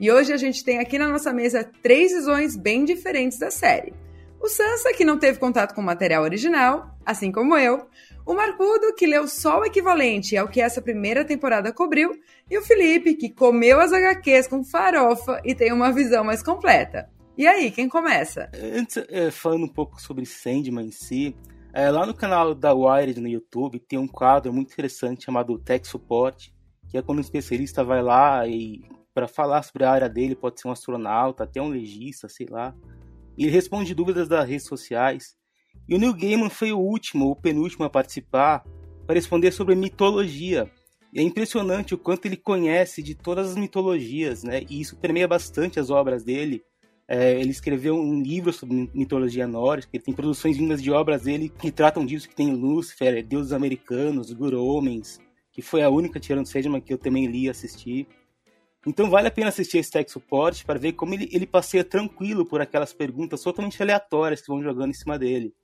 E 0.00 0.10
hoje 0.10 0.32
a 0.32 0.36
gente 0.38 0.64
tem 0.64 0.78
aqui 0.78 0.98
na 0.98 1.06
nossa 1.06 1.30
mesa 1.30 1.70
três 1.82 2.10
visões 2.10 2.56
bem 2.56 2.86
diferentes 2.86 3.38
da 3.38 3.50
série. 3.50 3.92
O 4.40 4.48
Sansa, 4.48 4.94
que 4.94 5.04
não 5.04 5.18
teve 5.18 5.38
contato 5.38 5.74
com 5.74 5.82
o 5.82 5.84
material 5.84 6.22
original, 6.22 6.96
assim 7.04 7.30
como 7.30 7.54
eu. 7.54 7.86
O 8.24 8.32
Marcudo, 8.32 8.94
que 8.96 9.06
leu 9.06 9.28
só 9.28 9.60
o 9.60 9.64
equivalente 9.66 10.38
ao 10.38 10.48
que 10.48 10.58
essa 10.58 10.80
primeira 10.80 11.22
temporada 11.22 11.70
cobriu. 11.70 12.18
E 12.50 12.56
o 12.56 12.62
Felipe, 12.62 13.14
que 13.14 13.28
comeu 13.28 13.78
as 13.78 13.92
HQs 13.92 14.48
com 14.48 14.64
farofa 14.64 15.38
e 15.44 15.54
tem 15.54 15.70
uma 15.70 15.92
visão 15.92 16.24
mais 16.24 16.42
completa. 16.42 17.10
E 17.36 17.46
aí, 17.46 17.70
quem 17.70 17.86
começa? 17.86 18.50
Antes, 18.54 18.96
é, 19.10 19.30
falando 19.30 19.64
um 19.64 19.72
pouco 19.72 20.00
sobre 20.00 20.24
Sandman 20.24 20.86
em 20.86 20.90
si, 20.90 21.36
é, 21.74 21.90
lá 21.90 22.06
no 22.06 22.14
canal 22.14 22.54
da 22.54 22.72
Wired 22.72 23.20
no 23.20 23.28
YouTube 23.28 23.78
tem 23.78 23.98
um 23.98 24.08
quadro 24.08 24.50
muito 24.50 24.72
interessante 24.72 25.26
chamado 25.26 25.58
Tech 25.58 25.86
Support, 25.86 26.50
que 26.88 26.96
é 26.96 27.02
quando 27.02 27.18
um 27.18 27.22
especialista 27.22 27.84
vai 27.84 28.02
lá 28.02 28.46
e 28.46 28.80
para 29.20 29.28
falar 29.28 29.62
sobre 29.62 29.84
a 29.84 29.90
área 29.90 30.08
dele, 30.08 30.34
pode 30.34 30.58
ser 30.58 30.68
um 30.68 30.72
astronauta, 30.72 31.44
até 31.44 31.60
um 31.60 31.68
legista, 31.68 32.26
sei 32.26 32.46
lá. 32.48 32.74
Ele 33.36 33.50
responde 33.50 33.94
dúvidas 33.94 34.28
das 34.28 34.48
redes 34.48 34.64
sociais. 34.66 35.36
E 35.86 35.94
o 35.94 35.98
Neil 35.98 36.14
Gaiman 36.14 36.48
foi 36.48 36.72
o 36.72 36.78
último, 36.78 37.30
o 37.30 37.36
penúltimo 37.36 37.84
a 37.84 37.90
participar 37.90 38.64
para 39.06 39.16
responder 39.16 39.52
sobre 39.52 39.74
mitologia. 39.74 40.70
E 41.12 41.20
é 41.20 41.22
impressionante 41.22 41.94
o 41.94 41.98
quanto 41.98 42.24
ele 42.24 42.36
conhece 42.36 43.02
de 43.02 43.14
todas 43.14 43.50
as 43.50 43.56
mitologias, 43.56 44.42
né? 44.42 44.62
E 44.70 44.80
isso 44.80 44.96
permeia 44.96 45.28
bastante 45.28 45.78
as 45.78 45.90
obras 45.90 46.24
dele. 46.24 46.62
É, 47.06 47.38
ele 47.38 47.50
escreveu 47.50 47.96
um 47.96 48.22
livro 48.22 48.54
sobre 48.54 48.88
mitologia 48.94 49.46
nórdica, 49.46 49.90
ele 49.94 50.04
tem 50.04 50.14
produções 50.14 50.56
vindas 50.56 50.82
de 50.82 50.90
obras 50.90 51.24
dele 51.24 51.50
que 51.50 51.70
tratam 51.70 52.06
disso, 52.06 52.28
que 52.28 52.36
tem 52.36 52.54
Lúcifer, 52.54 53.22
Deuses 53.26 53.52
Americanos, 53.52 54.32
Guru 54.32 54.64
Homens, 54.64 55.18
que 55.52 55.60
foi 55.60 55.82
a 55.82 55.90
única 55.90 56.18
tirando 56.18 56.46
Sandman 56.46 56.80
que 56.80 56.92
eu 56.92 56.98
também 56.98 57.26
li 57.26 57.42
e 57.42 57.50
assisti. 57.50 58.08
Então 58.86 59.10
vale 59.10 59.28
a 59.28 59.30
pena 59.30 59.48
assistir 59.48 59.78
esse 59.78 59.90
Tech 59.90 60.10
Support 60.10 60.64
para 60.64 60.78
ver 60.78 60.92
como 60.92 61.12
ele, 61.12 61.28
ele 61.32 61.46
passeia 61.46 61.84
tranquilo 61.84 62.46
por 62.46 62.60
aquelas 62.60 62.92
perguntas 62.92 63.42
totalmente 63.42 63.80
aleatórias 63.82 64.40
que 64.40 64.48
vão 64.48 64.62
jogando 64.62 64.90
em 64.90 64.94
cima 64.94 65.18
dele. 65.18 65.54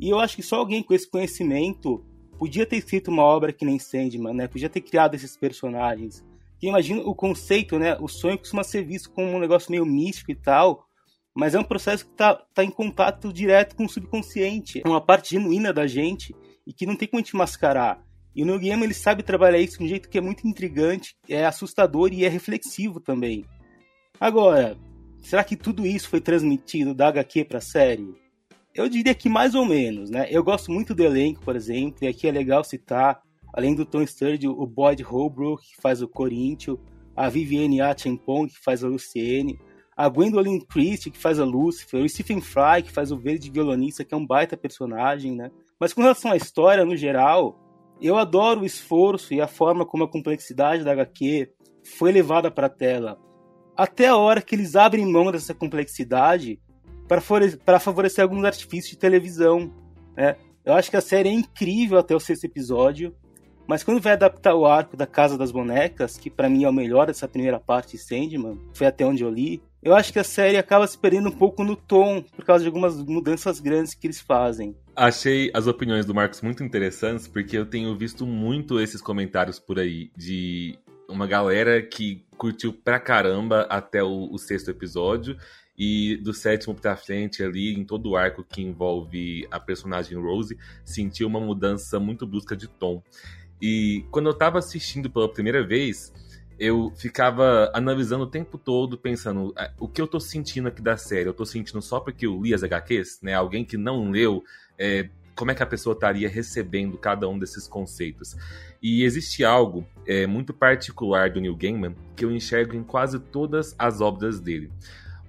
E 0.00 0.08
eu 0.08 0.18
acho 0.18 0.36
que 0.36 0.42
só 0.42 0.56
alguém 0.56 0.82
com 0.82 0.94
esse 0.94 1.08
conhecimento 1.10 2.04
podia 2.38 2.64
ter 2.64 2.76
escrito 2.76 3.10
uma 3.10 3.22
obra 3.22 3.52
que 3.52 3.64
nem 3.64 3.78
Sandman, 3.78 4.32
né? 4.32 4.48
Podia 4.48 4.70
ter 4.70 4.80
criado 4.80 5.14
esses 5.14 5.36
personagens. 5.36 6.24
Porque 6.52 6.68
imagina 6.68 7.02
o 7.02 7.14
conceito, 7.14 7.78
né? 7.78 7.96
O 8.00 8.08
sonho 8.08 8.38
costuma 8.38 8.64
ser 8.64 8.82
visto 8.84 9.10
como 9.10 9.28
um 9.28 9.38
negócio 9.38 9.70
meio 9.70 9.84
místico 9.84 10.30
e 10.30 10.34
tal, 10.34 10.86
mas 11.34 11.54
é 11.54 11.58
um 11.58 11.64
processo 11.64 12.04
que 12.04 12.12
está 12.12 12.34
tá 12.34 12.64
em 12.64 12.70
contato 12.70 13.32
direto 13.32 13.76
com 13.76 13.84
o 13.84 13.88
subconsciente. 13.88 14.80
É 14.84 14.88
uma 14.88 15.00
parte 15.00 15.30
genuína 15.30 15.72
da 15.72 15.86
gente 15.86 16.34
e 16.66 16.72
que 16.72 16.86
não 16.86 16.96
tem 16.96 17.08
como 17.08 17.20
a 17.20 17.22
gente 17.22 17.36
mascarar. 17.36 18.02
E 18.34 18.44
no 18.44 18.58
game 18.58 18.82
ele 18.84 18.94
sabe 18.94 19.22
trabalhar 19.22 19.58
isso 19.58 19.78
de 19.78 19.84
um 19.84 19.88
jeito 19.88 20.08
que 20.08 20.18
é 20.18 20.20
muito 20.20 20.46
intrigante, 20.46 21.16
é 21.28 21.44
assustador 21.44 22.12
e 22.12 22.24
é 22.24 22.28
reflexivo 22.28 23.00
também. 23.00 23.44
Agora, 24.20 24.76
será 25.20 25.42
que 25.42 25.56
tudo 25.56 25.86
isso 25.86 26.08
foi 26.08 26.20
transmitido 26.20 26.94
da 26.94 27.08
HQ 27.08 27.44
para 27.44 27.58
a 27.58 27.62
série? 27.62 28.14
Eu 28.74 28.88
diria 28.88 29.14
que 29.14 29.28
mais 29.28 29.54
ou 29.54 29.64
menos, 29.64 30.10
né? 30.10 30.26
Eu 30.30 30.44
gosto 30.44 30.70
muito 30.70 30.94
do 30.94 31.02
elenco, 31.02 31.40
por 31.40 31.56
exemplo, 31.56 31.98
e 32.02 32.06
aqui 32.06 32.28
é 32.28 32.30
legal 32.30 32.62
citar, 32.62 33.20
além 33.52 33.74
do 33.74 33.84
Tom 33.84 34.06
Sturridge, 34.06 34.46
o 34.46 34.66
Boyd 34.66 35.02
Holbrook, 35.02 35.66
que 35.66 35.82
faz 35.82 36.00
o 36.00 36.08
Corinthians, 36.08 36.78
a 37.16 37.28
Vivienne 37.28 37.80
Achampong, 37.80 38.48
que 38.48 38.60
faz 38.62 38.84
a 38.84 38.88
Luciene, 38.88 39.58
a 39.96 40.08
Gwendolyn 40.08 40.60
Christie, 40.60 41.10
que 41.10 41.18
faz 41.18 41.40
a 41.40 41.44
Lucifer, 41.44 42.00
o 42.00 42.08
Stephen 42.08 42.40
Fry, 42.40 42.84
que 42.84 42.92
faz 42.92 43.10
o 43.10 43.16
Verde 43.16 43.50
Violonista, 43.50 44.04
que 44.04 44.14
é 44.14 44.16
um 44.16 44.24
baita 44.24 44.56
personagem, 44.56 45.34
né? 45.34 45.50
Mas 45.80 45.92
com 45.92 46.02
relação 46.02 46.30
à 46.30 46.36
história, 46.36 46.84
no 46.84 46.96
geral, 46.96 47.58
eu 48.06 48.16
adoro 48.16 48.60
o 48.60 48.66
esforço 48.66 49.34
e 49.34 49.40
a 49.40 49.48
forma 49.48 49.84
como 49.84 50.04
a 50.04 50.08
complexidade 50.08 50.84
da 50.84 50.92
HQ 50.92 51.50
foi 51.96 52.12
levada 52.12 52.50
para 52.50 52.66
a 52.66 52.70
tela. 52.70 53.18
Até 53.76 54.08
a 54.08 54.16
hora 54.16 54.42
que 54.42 54.54
eles 54.54 54.76
abrem 54.76 55.06
mão 55.06 55.32
dessa 55.32 55.54
complexidade 55.54 56.60
para 57.08 57.80
favorecer 57.80 58.22
alguns 58.22 58.44
artifícios 58.44 58.90
de 58.90 58.98
televisão. 58.98 59.72
Né? 60.16 60.36
Eu 60.64 60.74
acho 60.74 60.90
que 60.90 60.96
a 60.96 61.00
série 61.00 61.28
é 61.28 61.32
incrível 61.32 61.98
até 61.98 62.14
o 62.14 62.20
sexto 62.20 62.44
episódio, 62.44 63.14
mas 63.66 63.82
quando 63.82 64.00
vai 64.00 64.12
adaptar 64.12 64.54
o 64.54 64.66
arco 64.66 64.96
da 64.96 65.06
Casa 65.06 65.38
das 65.38 65.50
Bonecas, 65.50 66.16
que 66.16 66.30
para 66.30 66.48
mim 66.48 66.64
é 66.64 66.68
o 66.68 66.72
melhor 66.72 67.06
dessa 67.06 67.28
primeira 67.28 67.58
parte 67.58 67.92
de 67.92 67.98
Sandman, 67.98 68.58
foi 68.72 68.86
até 68.86 69.04
onde 69.04 69.22
eu 69.22 69.30
li, 69.30 69.62
eu 69.82 69.94
acho 69.94 70.12
que 70.12 70.18
a 70.18 70.24
série 70.24 70.56
acaba 70.56 70.86
se 70.86 70.98
perdendo 70.98 71.28
um 71.28 71.32
pouco 71.32 71.62
no 71.62 71.76
tom, 71.76 72.22
por 72.22 72.44
causa 72.44 72.62
de 72.62 72.68
algumas 72.68 72.96
mudanças 72.96 73.60
grandes 73.60 73.94
que 73.94 74.06
eles 74.06 74.20
fazem. 74.20 74.74
Achei 75.00 75.48
as 75.54 75.68
opiniões 75.68 76.04
do 76.04 76.12
Marcos 76.12 76.42
muito 76.42 76.64
interessantes, 76.64 77.28
porque 77.28 77.56
eu 77.56 77.64
tenho 77.64 77.96
visto 77.96 78.26
muito 78.26 78.80
esses 78.80 79.00
comentários 79.00 79.56
por 79.56 79.78
aí 79.78 80.10
de 80.16 80.76
uma 81.08 81.24
galera 81.24 81.80
que 81.80 82.26
curtiu 82.36 82.72
pra 82.72 82.98
caramba 82.98 83.60
até 83.70 84.02
o, 84.02 84.28
o 84.28 84.36
sexto 84.38 84.72
episódio 84.72 85.38
e 85.78 86.16
do 86.16 86.34
sétimo 86.34 86.74
pra 86.74 86.96
frente 86.96 87.44
ali, 87.44 87.74
em 87.74 87.84
todo 87.84 88.10
o 88.10 88.16
arco 88.16 88.42
que 88.42 88.60
envolve 88.60 89.46
a 89.52 89.60
personagem 89.60 90.18
Rose, 90.18 90.58
sentiu 90.84 91.28
uma 91.28 91.38
mudança 91.38 92.00
muito 92.00 92.26
brusca 92.26 92.56
de 92.56 92.66
tom. 92.66 93.00
E 93.62 94.04
quando 94.10 94.28
eu 94.28 94.34
tava 94.34 94.58
assistindo 94.58 95.08
pela 95.08 95.32
primeira 95.32 95.64
vez, 95.64 96.12
eu 96.58 96.92
ficava 96.96 97.70
analisando 97.72 98.24
o 98.24 98.26
tempo 98.26 98.58
todo, 98.58 98.98
pensando 98.98 99.52
ah, 99.56 99.70
o 99.78 99.86
que 99.86 100.00
eu 100.00 100.06
tô 100.06 100.18
sentindo 100.18 100.68
aqui 100.68 100.82
da 100.82 100.96
série. 100.96 101.28
Eu 101.28 101.34
tô 101.34 101.44
sentindo 101.44 101.80
só 101.80 102.00
porque 102.00 102.26
eu 102.26 102.42
li 102.42 102.52
as 102.52 102.62
HQs, 102.62 103.20
né? 103.22 103.34
Alguém 103.34 103.64
que 103.64 103.76
não 103.76 104.10
leu, 104.10 104.42
é, 104.76 105.08
como 105.36 105.52
é 105.52 105.54
que 105.54 105.62
a 105.62 105.66
pessoa 105.66 105.94
estaria 105.94 106.28
recebendo 106.28 106.98
cada 106.98 107.28
um 107.28 107.38
desses 107.38 107.68
conceitos. 107.68 108.36
E 108.82 109.04
existe 109.04 109.44
algo 109.44 109.86
é, 110.06 110.26
muito 110.26 110.52
particular 110.52 111.30
do 111.30 111.40
Neil 111.40 111.56
Gaiman 111.56 111.94
que 112.16 112.24
eu 112.24 112.32
enxergo 112.32 112.74
em 112.74 112.82
quase 112.82 113.20
todas 113.20 113.74
as 113.78 114.00
obras 114.00 114.40
dele. 114.40 114.70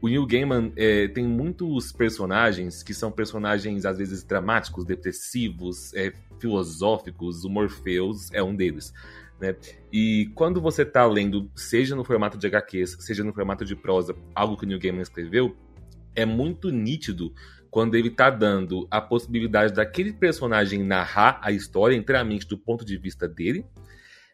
O 0.01 0.07
Neil 0.07 0.25
Gaiman 0.25 0.71
é, 0.77 1.09
tem 1.09 1.25
muitos 1.25 1.91
personagens 1.91 2.81
que 2.81 2.93
são 2.93 3.11
personagens, 3.11 3.85
às 3.85 3.97
vezes, 3.97 4.23
dramáticos, 4.23 4.85
depressivos, 4.85 5.93
é, 5.93 6.13
filosóficos. 6.39 7.43
O 7.43 7.49
Morpheus 7.49 8.31
é 8.31 8.41
um 8.41 8.55
deles. 8.55 8.93
Né? 9.39 9.55
E 9.91 10.31
quando 10.35 10.61
você 10.61 10.83
está 10.83 11.05
lendo, 11.05 11.49
seja 11.55 11.95
no 11.95 12.03
formato 12.03 12.37
de 12.37 12.47
HQs, 12.47 12.97
seja 12.99 13.23
no 13.23 13.33
formato 13.33 13.63
de 13.63 13.75
prosa, 13.75 14.15
algo 14.35 14.57
que 14.57 14.65
o 14.65 14.67
Neil 14.67 14.79
Gaiman 14.79 15.01
escreveu, 15.01 15.55
é 16.15 16.25
muito 16.25 16.69
nítido 16.69 17.33
quando 17.71 17.95
ele 17.95 18.09
está 18.09 18.29
dando 18.29 18.87
a 18.89 18.99
possibilidade 18.99 19.73
daquele 19.73 20.11
personagem 20.11 20.83
narrar 20.83 21.39
a 21.41 21.51
história 21.51 21.95
inteiramente 21.95 22.47
do 22.47 22.57
ponto 22.57 22.83
de 22.83 22.97
vista 22.97 23.27
dele, 23.27 23.65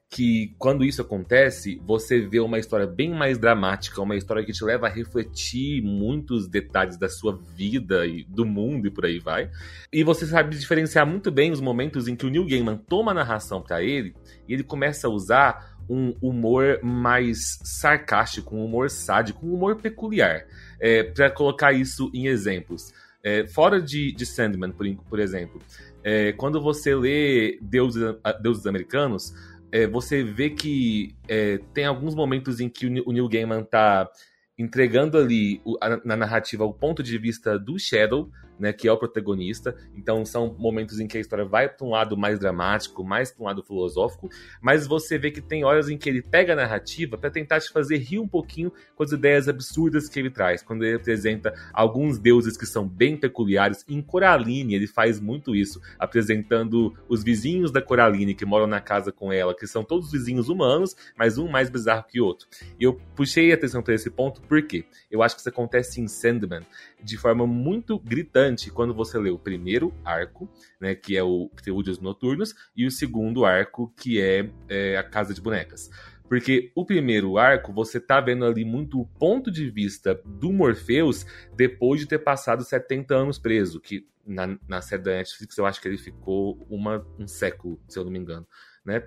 que 0.09 0.55
quando 0.57 0.85
isso 0.85 1.01
acontece, 1.01 1.81
você 1.85 2.21
vê 2.21 2.39
uma 2.39 2.59
história 2.59 2.87
bem 2.87 3.09
mais 3.09 3.37
dramática, 3.37 4.01
uma 4.01 4.15
história 4.15 4.45
que 4.45 4.53
te 4.53 4.63
leva 4.63 4.87
a 4.87 4.89
refletir 4.89 5.81
muitos 5.81 6.47
detalhes 6.47 6.97
da 6.97 7.09
sua 7.09 7.37
vida 7.55 8.05
e 8.05 8.23
do 8.23 8.45
mundo 8.45 8.87
e 8.87 8.91
por 8.91 9.05
aí 9.05 9.19
vai. 9.19 9.49
E 9.91 10.03
você 10.03 10.25
sabe 10.25 10.55
diferenciar 10.55 11.05
muito 11.05 11.31
bem 11.31 11.51
os 11.51 11.59
momentos 11.59 12.07
em 12.07 12.15
que 12.15 12.25
o 12.25 12.29
Neil 12.29 12.47
Gaiman 12.47 12.77
toma 12.77 13.11
a 13.11 13.15
narração 13.15 13.61
para 13.61 13.83
ele 13.83 14.15
e 14.47 14.53
ele 14.53 14.63
começa 14.63 15.07
a 15.07 15.09
usar 15.09 15.75
um 15.89 16.15
humor 16.21 16.79
mais 16.81 17.59
sarcástico, 17.63 18.55
um 18.55 18.65
humor 18.65 18.89
sádico, 18.89 19.45
um 19.45 19.53
humor 19.53 19.75
peculiar. 19.75 20.45
É, 20.79 21.03
para 21.03 21.29
colocar 21.29 21.73
isso 21.73 22.11
em 22.13 22.27
exemplos. 22.27 22.93
É, 23.23 23.47
fora 23.47 23.81
de, 23.81 24.11
de 24.11 24.25
Sandman, 24.25 24.71
por, 24.71 24.87
por 25.09 25.19
exemplo, 25.19 25.59
é, 26.03 26.31
quando 26.33 26.61
você 26.61 26.93
lê 26.93 27.57
Deuses, 27.59 28.15
Deuses 28.39 28.67
Americanos, 28.67 29.33
é, 29.71 29.87
você 29.87 30.23
vê 30.23 30.49
que 30.49 31.15
é, 31.27 31.59
tem 31.73 31.85
alguns 31.85 32.15
momentos 32.15 32.59
em 32.59 32.69
que 32.69 32.85
o, 32.85 33.11
Neil 33.11 33.27
Gaiman 33.27 33.63
tá 33.63 34.09
entregando 34.57 35.17
ali 35.17 35.61
na 36.03 36.15
narrativa 36.15 36.63
o 36.63 36.73
ponto 36.73 37.03
de 37.03 37.17
vista 37.17 37.59
do 37.59 37.77
Shadow, 37.77 38.29
né, 38.59 38.73
que 38.73 38.87
é 38.87 38.91
o 38.91 38.97
protagonista. 38.97 39.75
Então 39.95 40.25
são 40.25 40.55
momentos 40.57 40.99
em 40.99 41.07
que 41.07 41.17
a 41.17 41.21
história 41.21 41.45
vai 41.45 41.69
para 41.69 41.85
um 41.85 41.89
lado 41.89 42.17
mais 42.17 42.39
dramático, 42.39 43.03
mais 43.03 43.31
para 43.31 43.43
um 43.43 43.45
lado 43.45 43.63
filosófico, 43.63 44.29
mas 44.61 44.87
você 44.87 45.17
vê 45.17 45.31
que 45.31 45.41
tem 45.41 45.63
horas 45.63 45.89
em 45.89 45.97
que 45.97 46.09
ele 46.09 46.21
pega 46.21 46.53
a 46.53 46.55
narrativa 46.55 47.17
para 47.17 47.29
tentar 47.29 47.59
te 47.59 47.71
fazer 47.71 47.97
rir 47.97 48.19
um 48.19 48.27
pouquinho 48.27 48.71
com 48.95 49.03
as 49.03 49.11
ideias 49.11 49.47
absurdas 49.47 50.07
que 50.09 50.19
ele 50.19 50.29
traz. 50.29 50.61
Quando 50.61 50.83
ele 50.83 50.95
apresenta 50.95 51.53
alguns 51.73 52.17
deuses 52.17 52.57
que 52.57 52.65
são 52.65 52.87
bem 52.87 53.17
peculiares, 53.17 53.83
em 53.87 54.01
Coraline 54.01 54.75
ele 54.75 54.87
faz 54.87 55.19
muito 55.19 55.55
isso, 55.55 55.81
apresentando 55.99 56.93
os 57.07 57.23
vizinhos 57.23 57.71
da 57.71 57.81
Coraline 57.81 58.33
que 58.33 58.45
moram 58.45 58.67
na 58.67 58.81
casa 58.81 59.11
com 59.11 59.31
ela, 59.31 59.55
que 59.55 59.67
são 59.67 59.83
todos 59.83 60.11
vizinhos 60.11 60.49
humanos, 60.49 60.95
mas 61.17 61.37
um 61.37 61.47
mais 61.47 61.69
bizarro 61.69 62.05
que 62.07 62.21
o 62.21 62.25
outro. 62.25 62.47
E 62.79 62.83
eu 62.83 62.93
puxei 63.15 63.51
a 63.51 63.55
atenção 63.55 63.81
para 63.81 63.93
esse 63.93 64.09
ponto 64.09 64.41
porque 64.41 64.85
eu 65.09 65.21
acho 65.21 65.35
que 65.35 65.41
isso 65.41 65.49
acontece 65.49 66.01
em 66.01 66.07
Sandman 66.07 66.65
de 67.05 67.17
forma 67.17 67.45
muito 67.45 67.99
gritante 67.99 68.71
quando 68.71 68.93
você 68.93 69.17
lê 69.19 69.29
o 69.29 69.37
primeiro 69.37 69.93
arco, 70.03 70.49
né, 70.81 70.95
que 70.95 71.15
é 71.15 71.23
o 71.23 71.49
Prelúdios 71.55 71.99
Noturnos, 71.99 72.55
e 72.75 72.85
o 72.85 72.91
segundo 72.91 73.45
arco, 73.45 73.93
que 73.95 74.19
é, 74.19 74.49
é 74.67 74.97
a 74.97 75.03
Casa 75.03 75.33
de 75.33 75.39
Bonecas. 75.39 75.89
Porque 76.27 76.71
o 76.73 76.83
primeiro 76.83 77.37
arco, 77.37 77.71
você 77.71 77.99
tá 77.99 78.19
vendo 78.19 78.43
ali 78.43 78.65
muito 78.65 78.99
o 78.99 79.05
ponto 79.05 79.51
de 79.51 79.69
vista 79.69 80.19
do 80.25 80.51
Morpheus 80.51 81.25
depois 81.55 82.01
de 82.01 82.07
ter 82.07 82.19
passado 82.19 82.63
70 82.63 83.15
anos 83.15 83.37
preso, 83.37 83.79
que 83.79 84.07
na, 84.25 84.57
na 84.67 84.81
série 84.81 85.03
da 85.03 85.11
Netflix 85.11 85.55
eu 85.55 85.67
acho 85.67 85.79
que 85.79 85.87
ele 85.87 85.99
ficou 85.99 86.65
uma, 86.67 87.05
um 87.19 87.27
século, 87.27 87.79
se 87.87 87.99
eu 87.99 88.03
não 88.03 88.11
me 88.11 88.17
engano, 88.17 88.47
né? 88.83 89.03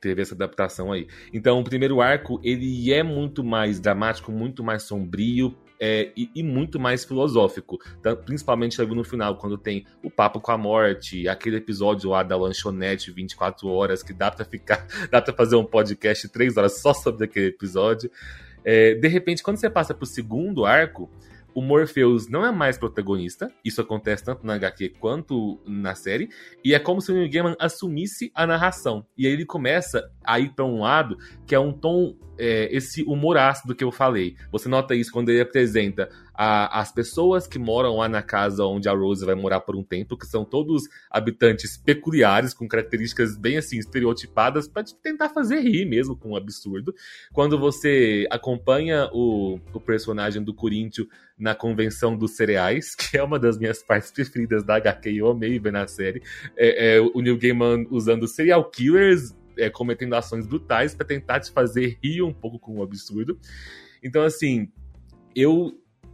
teve 0.00 0.22
essa 0.22 0.34
adaptação 0.34 0.92
aí. 0.92 1.08
Então, 1.32 1.60
o 1.60 1.64
primeiro 1.64 2.00
arco, 2.00 2.40
ele 2.42 2.92
é 2.92 3.02
muito 3.02 3.44
mais 3.44 3.80
dramático, 3.80 4.30
muito 4.30 4.62
mais 4.62 4.84
sombrio, 4.84 5.56
é, 5.80 6.12
e, 6.16 6.30
e, 6.34 6.42
muito 6.42 6.78
mais 6.78 7.04
filosófico. 7.04 7.78
Então, 7.98 8.16
principalmente 8.16 8.80
no 8.82 9.04
final, 9.04 9.36
quando 9.36 9.56
tem 9.56 9.86
o 10.02 10.10
papo 10.10 10.40
com 10.40 10.50
a 10.50 10.58
morte, 10.58 11.28
aquele 11.28 11.56
episódio 11.56 12.10
lá 12.10 12.22
da 12.22 12.36
lanchonete 12.36 13.12
24 13.12 13.68
horas, 13.68 14.02
que 14.02 14.12
dá 14.12 14.30
para 14.30 14.44
ficar, 14.44 14.86
dá 15.10 15.22
para 15.22 15.34
fazer 15.34 15.56
um 15.56 15.64
podcast 15.64 16.28
3 16.28 16.56
horas 16.56 16.80
só 16.80 16.92
sobre 16.92 17.24
aquele 17.24 17.46
episódio. 17.46 18.10
É, 18.64 18.94
de 18.94 19.08
repente, 19.08 19.42
quando 19.42 19.58
você 19.58 19.70
passa 19.70 19.94
pro 19.94 20.06
segundo 20.06 20.64
arco, 20.64 21.10
o 21.58 21.60
Morpheus 21.60 22.28
não 22.28 22.46
é 22.46 22.52
mais 22.52 22.78
protagonista, 22.78 23.52
isso 23.64 23.80
acontece 23.80 24.24
tanto 24.24 24.46
na 24.46 24.54
HQ 24.54 24.90
quanto 25.00 25.60
na 25.66 25.92
série, 25.92 26.28
e 26.64 26.72
é 26.72 26.78
como 26.78 27.00
se 27.00 27.10
o 27.10 27.14
Neil 27.16 27.28
Gaiman 27.28 27.56
assumisse 27.58 28.30
a 28.32 28.46
narração. 28.46 29.04
E 29.16 29.26
aí 29.26 29.32
ele 29.32 29.44
começa 29.44 30.08
a 30.24 30.38
ir 30.38 30.50
para 30.50 30.64
um 30.64 30.82
lado 30.82 31.18
que 31.44 31.56
é 31.56 31.58
um 31.58 31.72
tom, 31.72 32.14
é, 32.38 32.68
esse 32.70 33.02
humor 33.02 33.36
ácido 33.36 33.74
que 33.74 33.82
eu 33.82 33.90
falei. 33.90 34.36
Você 34.52 34.68
nota 34.68 34.94
isso 34.94 35.10
quando 35.10 35.30
ele 35.30 35.40
apresenta 35.40 36.08
a, 36.32 36.80
as 36.80 36.92
pessoas 36.92 37.48
que 37.48 37.58
moram 37.58 37.96
lá 37.96 38.08
na 38.08 38.22
casa 38.22 38.64
onde 38.64 38.88
a 38.88 38.92
Rose 38.92 39.26
vai 39.26 39.34
morar 39.34 39.58
por 39.58 39.74
um 39.74 39.82
tempo, 39.82 40.16
que 40.16 40.26
são 40.26 40.44
todos 40.44 40.84
habitantes 41.10 41.76
peculiares, 41.76 42.54
com 42.54 42.68
características 42.68 43.36
bem 43.36 43.56
assim, 43.56 43.78
estereotipadas, 43.78 44.68
para 44.68 44.84
tentar 45.02 45.30
fazer 45.30 45.58
rir 45.58 45.84
mesmo 45.84 46.16
com 46.16 46.30
um 46.30 46.36
absurdo. 46.36 46.94
Quando 47.32 47.58
você 47.58 48.28
acompanha 48.30 49.10
o, 49.12 49.58
o 49.74 49.80
personagem 49.80 50.44
do 50.44 50.54
Corinthians 50.54 51.08
convenção 51.54 52.16
dos 52.16 52.36
cereais, 52.36 52.94
que 52.96 53.16
é 53.16 53.22
uma 53.22 53.38
das 53.38 53.58
minhas 53.58 53.82
partes 53.82 54.10
preferidas 54.10 54.64
da 54.64 54.76
HQ, 54.76 55.10
eu 55.10 55.28
amei 55.28 55.58
ver 55.58 55.72
na 55.72 55.86
série, 55.86 56.22
é, 56.56 56.96
é 56.96 57.00
o 57.00 57.20
Neil 57.20 57.38
Gaiman 57.38 57.86
usando 57.90 58.26
serial 58.26 58.68
killers 58.70 59.34
é, 59.58 59.68
cometendo 59.68 60.14
ações 60.14 60.46
brutais 60.46 60.94
para 60.94 61.06
tentar 61.06 61.40
te 61.40 61.50
fazer 61.50 61.98
rir 62.02 62.22
um 62.22 62.32
pouco 62.32 62.58
com 62.58 62.76
o 62.76 62.82
absurdo. 62.82 63.38
Então, 64.02 64.22
assim, 64.22 64.70
eu 65.34 65.72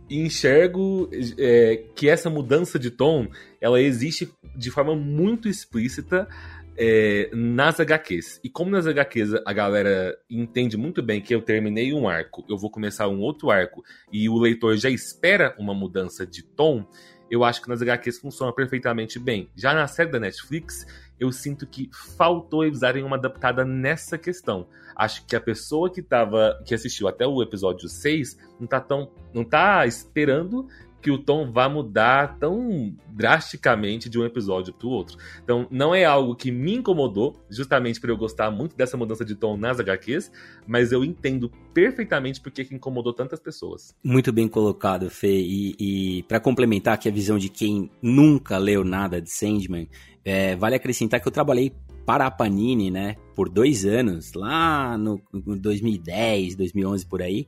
enxergo 0.08 1.08
é, 1.38 1.84
que 1.94 2.08
essa 2.08 2.28
mudança 2.28 2.78
de 2.78 2.90
tom 2.90 3.26
ela 3.60 3.80
existe 3.80 4.30
de 4.56 4.70
forma 4.70 4.94
muito 4.94 5.48
explícita 5.48 6.28
é, 6.76 7.30
nas 7.32 7.80
HQs. 7.80 8.40
E 8.42 8.48
como 8.48 8.70
nas 8.70 8.86
HQs 8.86 9.34
a 9.44 9.52
galera 9.52 10.16
entende 10.28 10.76
muito 10.76 11.02
bem 11.02 11.20
que 11.20 11.34
eu 11.34 11.42
terminei 11.42 11.92
um 11.92 12.08
arco, 12.08 12.44
eu 12.48 12.56
vou 12.56 12.70
começar 12.70 13.08
um 13.08 13.20
outro 13.20 13.50
arco 13.50 13.82
e 14.12 14.28
o 14.28 14.38
leitor 14.38 14.76
já 14.76 14.90
espera 14.90 15.54
uma 15.58 15.74
mudança 15.74 16.26
de 16.26 16.42
tom, 16.42 16.86
eu 17.30 17.42
acho 17.42 17.62
que 17.62 17.68
nas 17.68 17.80
HQs 17.80 18.18
funciona 18.18 18.52
perfeitamente 18.52 19.18
bem. 19.18 19.50
Já 19.56 19.74
na 19.74 19.86
série 19.86 20.10
da 20.10 20.20
Netflix, 20.20 20.86
eu 21.18 21.32
sinto 21.32 21.66
que 21.66 21.88
faltou 22.16 22.64
eles 22.64 22.80
darem 22.80 23.02
uma 23.02 23.16
adaptada 23.16 23.64
nessa 23.64 24.18
questão. 24.18 24.66
Acho 24.94 25.26
que 25.26 25.34
a 25.34 25.40
pessoa 25.40 25.90
que 25.90 26.02
tava, 26.02 26.60
que 26.64 26.74
assistiu 26.74 27.08
até 27.08 27.26
o 27.26 27.42
episódio 27.42 27.88
6 27.88 28.38
não 28.60 28.66
tá 28.66 28.80
tão 28.80 29.10
não 29.32 29.44
tá 29.44 29.84
esperando 29.86 30.68
que 31.04 31.10
o 31.10 31.18
tom 31.18 31.52
vá 31.52 31.68
mudar 31.68 32.38
tão 32.38 32.96
drasticamente 33.10 34.08
de 34.08 34.18
um 34.18 34.24
episódio 34.24 34.72
para 34.72 34.88
o 34.88 34.90
outro. 34.90 35.18
Então, 35.42 35.68
não 35.70 35.94
é 35.94 36.02
algo 36.02 36.34
que 36.34 36.50
me 36.50 36.74
incomodou, 36.76 37.44
justamente 37.50 38.00
por 38.00 38.08
eu 38.08 38.16
gostar 38.16 38.50
muito 38.50 38.74
dessa 38.74 38.96
mudança 38.96 39.22
de 39.22 39.34
tom 39.34 39.54
nas 39.54 39.78
HQs, 39.78 40.32
mas 40.66 40.92
eu 40.92 41.04
entendo 41.04 41.50
perfeitamente 41.74 42.40
porque 42.40 42.64
que 42.64 42.74
incomodou 42.74 43.12
tantas 43.12 43.38
pessoas. 43.38 43.94
Muito 44.02 44.32
bem 44.32 44.48
colocado, 44.48 45.10
Fê. 45.10 45.42
E, 45.42 45.76
e 45.78 46.22
para 46.22 46.40
complementar 46.40 46.94
aqui 46.94 47.06
a 47.06 47.12
visão 47.12 47.36
de 47.36 47.50
quem 47.50 47.90
nunca 48.00 48.56
leu 48.56 48.82
nada 48.82 49.20
de 49.20 49.30
Sandman, 49.30 49.86
é, 50.24 50.56
vale 50.56 50.76
acrescentar 50.76 51.20
que 51.20 51.28
eu 51.28 51.32
trabalhei 51.32 51.72
para 52.06 52.26
a 52.26 52.30
Panini, 52.30 52.90
né, 52.90 53.16
por 53.34 53.48
dois 53.48 53.84
anos, 53.84 54.32
lá 54.34 54.96
no, 54.98 55.20
no 55.32 55.56
2010, 55.58 56.54
2011 56.54 57.06
por 57.06 57.22
aí. 57.22 57.46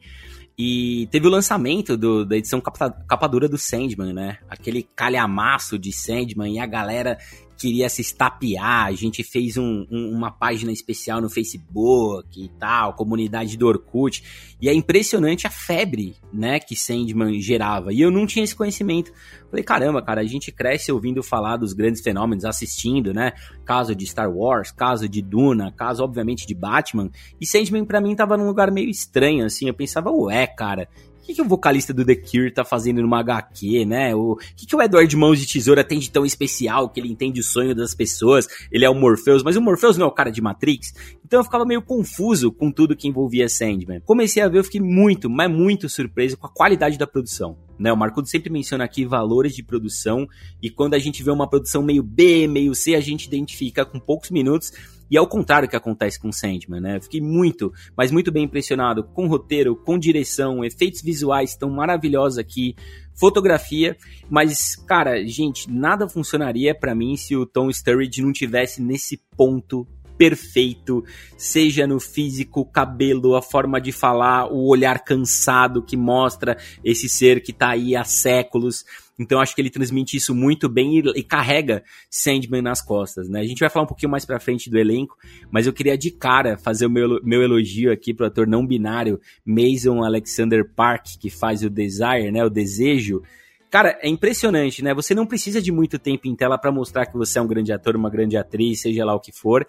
E 0.58 1.06
teve 1.10 1.26
o 1.26 1.30
lançamento 1.30 1.96
do, 1.98 2.24
da 2.24 2.36
edição 2.36 2.60
capa, 2.62 2.90
capa 2.90 3.26
dura 3.26 3.46
do 3.46 3.58
Sandman, 3.58 4.14
né? 4.14 4.38
Aquele 4.48 4.82
calhamaço 4.82 5.78
de 5.78 5.92
Sandman 5.92 6.54
e 6.54 6.58
a 6.58 6.64
galera 6.64 7.18
queria 7.56 7.88
se 7.88 8.02
estapear, 8.02 8.86
a 8.86 8.92
gente 8.92 9.22
fez 9.22 9.56
um, 9.56 9.86
um, 9.90 10.10
uma 10.10 10.30
página 10.30 10.70
especial 10.70 11.20
no 11.20 11.30
Facebook 11.30 12.42
e 12.42 12.48
tal, 12.58 12.94
comunidade 12.94 13.56
do 13.56 13.66
Orkut, 13.66 14.22
e 14.60 14.68
é 14.68 14.74
impressionante 14.74 15.46
a 15.46 15.50
febre, 15.50 16.16
né, 16.32 16.60
que 16.60 16.76
Sandman 16.76 17.40
gerava, 17.40 17.92
e 17.92 18.00
eu 18.00 18.10
não 18.10 18.26
tinha 18.26 18.44
esse 18.44 18.54
conhecimento. 18.54 19.12
Falei, 19.50 19.64
caramba, 19.64 20.02
cara, 20.02 20.20
a 20.20 20.24
gente 20.24 20.52
cresce 20.52 20.92
ouvindo 20.92 21.22
falar 21.22 21.56
dos 21.56 21.72
grandes 21.72 22.02
fenômenos, 22.02 22.44
assistindo, 22.44 23.14
né, 23.14 23.32
caso 23.64 23.94
de 23.94 24.06
Star 24.06 24.30
Wars, 24.30 24.70
caso 24.70 25.08
de 25.08 25.22
Duna, 25.22 25.72
caso, 25.72 26.04
obviamente, 26.04 26.46
de 26.46 26.54
Batman, 26.54 27.10
e 27.40 27.46
Sandman 27.46 27.84
para 27.84 28.00
mim 28.00 28.14
tava 28.14 28.36
num 28.36 28.46
lugar 28.46 28.70
meio 28.70 28.90
estranho, 28.90 29.44
assim, 29.44 29.68
eu 29.68 29.74
pensava, 29.74 30.10
ué, 30.10 30.46
cara, 30.46 30.88
que, 31.26 31.34
que 31.34 31.42
o 31.42 31.48
vocalista 31.48 31.92
do 31.92 32.04
The 32.04 32.14
Cure 32.14 32.50
tá 32.52 32.64
fazendo 32.64 33.02
numa 33.02 33.18
HQ, 33.20 33.84
né? 33.84 34.14
O 34.14 34.36
que, 34.56 34.64
que 34.64 34.76
o 34.76 34.80
Edward 34.80 35.16
Mãos 35.16 35.40
de 35.40 35.46
Tesoura 35.46 35.82
tem 35.82 35.98
de 35.98 36.10
tão 36.10 36.24
especial 36.24 36.88
que 36.88 37.00
ele 37.00 37.10
entende 37.10 37.40
o 37.40 37.44
sonho 37.44 37.74
das 37.74 37.94
pessoas? 37.94 38.46
Ele 38.70 38.84
é 38.84 38.90
o 38.90 38.94
Morpheus, 38.94 39.42
mas 39.42 39.56
o 39.56 39.60
Morpheus 39.60 39.98
não 39.98 40.06
é 40.06 40.08
o 40.08 40.12
cara 40.12 40.30
de 40.30 40.40
Matrix? 40.40 40.94
Então 41.24 41.40
eu 41.40 41.44
ficava 41.44 41.64
meio 41.64 41.82
confuso 41.82 42.52
com 42.52 42.70
tudo 42.70 42.96
que 42.96 43.08
envolvia 43.08 43.48
Sandman. 43.48 44.00
Comecei 44.00 44.42
a 44.42 44.48
ver, 44.48 44.58
eu 44.58 44.64
fiquei 44.64 44.80
muito, 44.80 45.28
mas 45.28 45.50
muito 45.50 45.88
surpreso 45.88 46.36
com 46.36 46.46
a 46.46 46.50
qualidade 46.50 46.96
da 46.96 47.06
produção. 47.06 47.56
Né, 47.78 47.92
o 47.92 47.96
Marcudo 47.96 48.26
sempre 48.26 48.50
menciona 48.50 48.84
aqui 48.84 49.04
valores 49.04 49.54
de 49.54 49.62
produção, 49.62 50.26
e 50.62 50.70
quando 50.70 50.94
a 50.94 50.98
gente 50.98 51.22
vê 51.22 51.30
uma 51.30 51.46
produção 51.46 51.82
meio 51.82 52.02
B, 52.02 52.48
meio 52.48 52.74
C, 52.74 52.94
a 52.94 53.00
gente 53.00 53.26
identifica 53.26 53.84
com 53.84 54.00
poucos 54.00 54.30
minutos 54.30 54.72
e 55.10 55.16
é 55.16 55.20
o 55.20 55.26
contrário 55.26 55.68
que 55.68 55.76
acontece 55.76 56.18
com 56.18 56.32
Sandman, 56.32 56.80
né? 56.80 57.00
fiquei 57.00 57.20
muito, 57.20 57.72
mas 57.96 58.10
muito 58.10 58.32
bem 58.32 58.44
impressionado 58.44 59.04
com 59.04 59.26
roteiro, 59.26 59.76
com 59.76 59.98
direção, 59.98 60.64
efeitos 60.64 61.02
visuais 61.02 61.56
tão 61.56 61.70
maravilhosos 61.70 62.38
aqui, 62.38 62.74
fotografia, 63.14 63.96
mas 64.28 64.76
cara, 64.76 65.24
gente, 65.26 65.70
nada 65.70 66.08
funcionaria 66.08 66.74
para 66.74 66.94
mim 66.94 67.16
se 67.16 67.34
o 67.34 67.46
Tom 67.46 67.70
Sturridge 67.72 68.22
não 68.22 68.32
tivesse 68.32 68.82
nesse 68.82 69.20
ponto 69.36 69.86
perfeito, 70.16 71.04
seja 71.36 71.86
no 71.86 72.00
físico, 72.00 72.64
cabelo, 72.64 73.36
a 73.36 73.42
forma 73.42 73.80
de 73.80 73.92
falar, 73.92 74.52
o 74.52 74.68
olhar 74.68 75.04
cansado 75.04 75.82
que 75.82 75.96
mostra 75.96 76.56
esse 76.84 77.08
ser 77.08 77.42
que 77.42 77.52
tá 77.52 77.70
aí 77.70 77.94
há 77.94 78.04
séculos. 78.04 78.84
Então 79.18 79.40
acho 79.40 79.54
que 79.54 79.60
ele 79.60 79.70
transmite 79.70 80.16
isso 80.16 80.34
muito 80.34 80.68
bem 80.68 80.98
e, 80.98 81.02
e, 81.16 81.22
carrega 81.22 81.82
Sandman 82.10 82.60
nas 82.60 82.82
costas, 82.82 83.28
né? 83.28 83.40
A 83.40 83.44
gente 83.44 83.60
vai 83.60 83.70
falar 83.70 83.84
um 83.84 83.88
pouquinho 83.88 84.10
mais 84.10 84.26
pra 84.26 84.38
frente 84.38 84.68
do 84.68 84.78
elenco, 84.78 85.16
mas 85.50 85.66
eu 85.66 85.72
queria 85.72 85.96
de 85.96 86.10
cara 86.10 86.58
fazer 86.58 86.86
o 86.86 86.90
meu, 86.90 87.20
meu 87.22 87.42
elogio 87.42 87.90
aqui 87.90 88.12
pro 88.12 88.26
ator 88.26 88.46
não 88.46 88.66
binário 88.66 89.18
Mason 89.44 90.04
Alexander 90.04 90.68
Park, 90.74 91.18
que 91.18 91.30
faz 91.30 91.62
o 91.62 91.70
Desire, 91.70 92.30
né? 92.30 92.44
O 92.44 92.50
Desejo. 92.50 93.22
Cara, 93.70 93.98
é 94.00 94.08
impressionante, 94.08 94.82
né? 94.82 94.94
Você 94.94 95.14
não 95.14 95.26
precisa 95.26 95.60
de 95.60 95.72
muito 95.72 95.98
tempo 95.98 96.28
em 96.28 96.36
tela 96.36 96.58
para 96.58 96.70
mostrar 96.70 97.06
que 97.06 97.16
você 97.16 97.38
é 97.38 97.42
um 97.42 97.46
grande 97.46 97.72
ator, 97.72 97.96
uma 97.96 98.10
grande 98.10 98.36
atriz, 98.36 98.82
seja 98.82 99.04
lá 99.04 99.14
o 99.14 99.20
que 99.20 99.32
for. 99.32 99.66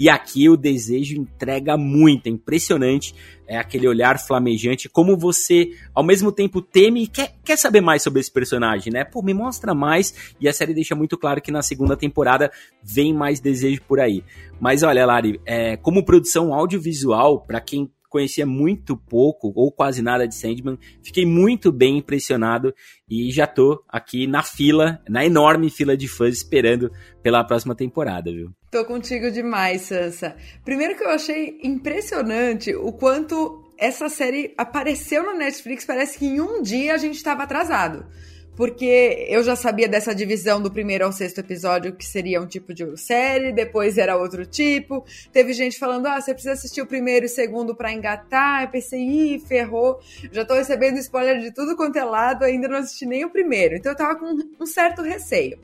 E 0.00 0.08
aqui 0.08 0.48
o 0.48 0.56
desejo 0.56 1.14
entrega 1.14 1.76
muito, 1.76 2.26
é 2.26 2.30
impressionante. 2.30 3.14
É 3.46 3.58
aquele 3.58 3.86
olhar 3.86 4.18
flamejante, 4.18 4.88
como 4.88 5.14
você 5.14 5.72
ao 5.94 6.02
mesmo 6.02 6.32
tempo 6.32 6.62
teme 6.62 7.02
e 7.02 7.06
quer, 7.06 7.34
quer 7.44 7.58
saber 7.58 7.82
mais 7.82 8.02
sobre 8.02 8.20
esse 8.20 8.32
personagem, 8.32 8.90
né? 8.90 9.04
Pô, 9.04 9.20
me 9.22 9.34
mostra 9.34 9.74
mais. 9.74 10.34
E 10.40 10.48
a 10.48 10.54
série 10.54 10.72
deixa 10.72 10.94
muito 10.94 11.18
claro 11.18 11.42
que 11.42 11.52
na 11.52 11.60
segunda 11.60 11.98
temporada 11.98 12.50
vem 12.82 13.12
mais 13.12 13.40
desejo 13.40 13.82
por 13.82 14.00
aí. 14.00 14.24
Mas 14.58 14.82
olha, 14.82 15.04
Lari, 15.04 15.38
é, 15.44 15.76
como 15.76 16.02
produção 16.02 16.54
audiovisual, 16.54 17.42
para 17.42 17.60
quem 17.60 17.90
conhecia 18.10 18.44
muito 18.44 18.96
pouco 18.96 19.52
ou 19.54 19.72
quase 19.72 20.02
nada 20.02 20.26
de 20.26 20.34
Sandman. 20.34 20.78
Fiquei 21.02 21.24
muito 21.24 21.72
bem 21.72 21.98
impressionado 21.98 22.74
e 23.08 23.30
já 23.30 23.46
tô 23.46 23.82
aqui 23.88 24.26
na 24.26 24.42
fila, 24.42 25.00
na 25.08 25.24
enorme 25.24 25.70
fila 25.70 25.96
de 25.96 26.08
fãs 26.08 26.34
esperando 26.34 26.90
pela 27.22 27.44
próxima 27.44 27.74
temporada, 27.74 28.30
viu? 28.30 28.50
Tô 28.70 28.84
contigo 28.84 29.30
demais, 29.30 29.82
Sansa. 29.82 30.36
Primeiro 30.64 30.96
que 30.96 31.04
eu 31.04 31.10
achei 31.10 31.58
impressionante 31.62 32.74
o 32.74 32.92
quanto 32.92 33.64
essa 33.78 34.08
série 34.08 34.52
apareceu 34.58 35.24
na 35.24 35.34
Netflix, 35.34 35.86
parece 35.86 36.18
que 36.18 36.26
em 36.26 36.40
um 36.40 36.60
dia 36.60 36.94
a 36.94 36.98
gente 36.98 37.16
estava 37.16 37.44
atrasado 37.44 38.04
porque 38.60 39.24
eu 39.30 39.42
já 39.42 39.56
sabia 39.56 39.88
dessa 39.88 40.14
divisão 40.14 40.60
do 40.60 40.70
primeiro 40.70 41.06
ao 41.06 41.12
sexto 41.12 41.38
episódio, 41.38 41.94
que 41.94 42.04
seria 42.04 42.42
um 42.42 42.46
tipo 42.46 42.74
de 42.74 42.94
série, 42.94 43.54
depois 43.54 43.96
era 43.96 44.18
outro 44.18 44.44
tipo. 44.44 45.02
Teve 45.32 45.54
gente 45.54 45.78
falando: 45.78 46.04
ah, 46.04 46.20
você 46.20 46.34
precisa 46.34 46.52
assistir 46.52 46.82
o 46.82 46.86
primeiro 46.86 47.24
e 47.24 47.26
o 47.26 47.30
segundo 47.30 47.74
para 47.74 47.90
engatar. 47.90 48.64
Eu 48.64 48.68
pensei, 48.68 49.00
ih, 49.00 49.38
ferrou. 49.38 49.98
Já 50.30 50.44
tô 50.44 50.52
recebendo 50.52 50.98
spoiler 50.98 51.40
de 51.40 51.54
tudo 51.54 51.74
quanto 51.74 51.96
é 51.96 52.04
lado, 52.04 52.44
ainda 52.44 52.68
não 52.68 52.76
assisti 52.76 53.06
nem 53.06 53.24
o 53.24 53.30
primeiro. 53.30 53.76
Então 53.76 53.92
eu 53.92 53.96
tava 53.96 54.16
com 54.16 54.26
um 54.60 54.66
certo 54.66 55.00
receio. 55.00 55.58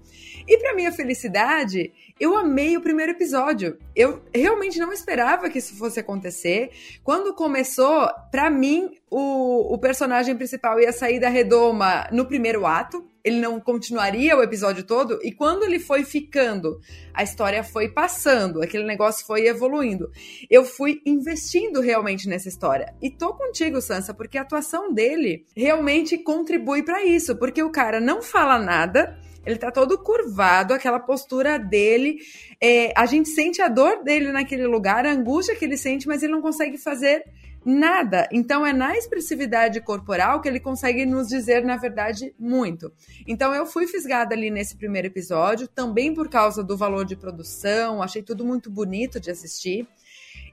E 0.49 0.59
para 0.59 0.75
minha 0.75 0.93
felicidade, 0.93 1.93
eu 2.21 2.37
amei 2.37 2.77
o 2.77 2.81
primeiro 2.81 3.13
episódio. 3.13 3.79
Eu 3.95 4.23
realmente 4.33 4.79
não 4.79 4.93
esperava 4.93 5.51
que 5.51 5.59
isso 5.59 5.77
fosse 5.77 5.99
acontecer. 5.99 6.71
Quando 7.03 7.35
começou, 7.35 8.09
para 8.31 8.49
mim, 8.49 8.97
o, 9.11 9.75
o 9.75 9.79
personagem 9.79 10.37
principal 10.37 10.79
ia 10.81 10.93
sair 10.93 11.19
da 11.19 11.29
redoma 11.29 12.07
no 12.13 12.25
primeiro 12.25 12.65
ato. 12.65 13.05
Ele 13.25 13.41
não 13.41 13.59
continuaria 13.59 14.37
o 14.37 14.43
episódio 14.43 14.85
todo. 14.85 15.19
E 15.21 15.33
quando 15.33 15.65
ele 15.65 15.81
foi 15.81 16.05
ficando, 16.05 16.79
a 17.13 17.25
história 17.25 17.65
foi 17.65 17.89
passando, 17.89 18.63
aquele 18.63 18.85
negócio 18.85 19.27
foi 19.27 19.49
evoluindo. 19.49 20.09
Eu 20.49 20.65
fui 20.65 21.03
investindo 21.05 21.81
realmente 21.81 22.29
nessa 22.29 22.49
história. 22.49 22.95
E 23.03 23.11
tô 23.11 23.35
contigo, 23.35 23.81
Sansa, 23.81 24.15
porque 24.15 24.39
a 24.39 24.43
atuação 24.43 24.95
dele 24.95 25.45
realmente 25.57 26.17
contribui 26.19 26.85
para 26.85 27.05
isso. 27.05 27.37
Porque 27.37 27.63
o 27.65 27.73
cara 27.73 28.01
não 28.01 28.23
fala 28.23 28.61
nada 28.61 29.19
ele 29.47 29.59
tá 29.59 29.71
todo 29.71 29.97
curvado, 29.97 30.75
aquela 30.75 30.99
postura 30.99 31.57
dele. 31.59 32.19
É, 32.61 32.93
a 32.97 33.07
gente 33.07 33.29
sente 33.29 33.63
a 33.63 33.69
dor 33.69 34.03
dele 34.03 34.33
naquele 34.33 34.67
lugar, 34.67 35.07
a 35.07 35.13
angústia 35.13 35.55
que 35.55 35.65
ele 35.65 35.77
sente, 35.77 36.09
mas 36.09 36.23
ele 36.23 36.33
não 36.33 36.43
consegue 36.43 36.77
fazer 36.77 37.25
nada. 37.65 38.29
Então 38.33 38.67
é 38.67 38.73
na 38.73 38.97
expressividade 38.97 39.81
corporal 39.81 40.41
que 40.41 40.49
ele 40.49 40.59
consegue 40.59 41.07
nos 41.07 41.29
dizer, 41.29 41.65
na 41.65 41.77
verdade, 41.77 42.35
muito. 42.39 42.93
Então 43.27 43.55
eu 43.55 43.65
fui 43.65 43.87
fisgada 43.87 44.35
ali 44.35 44.51
nesse 44.51 44.77
primeiro 44.77 45.07
episódio, 45.07 45.69
também 45.69 46.13
por 46.13 46.29
causa 46.29 46.63
do 46.63 46.77
valor 46.77 47.05
de 47.05 47.17
produção, 47.17 48.03
achei 48.03 48.23
tudo 48.23 48.45
muito 48.45 48.69
bonito 48.69 49.21
de 49.21 49.31
assistir. 49.31 49.87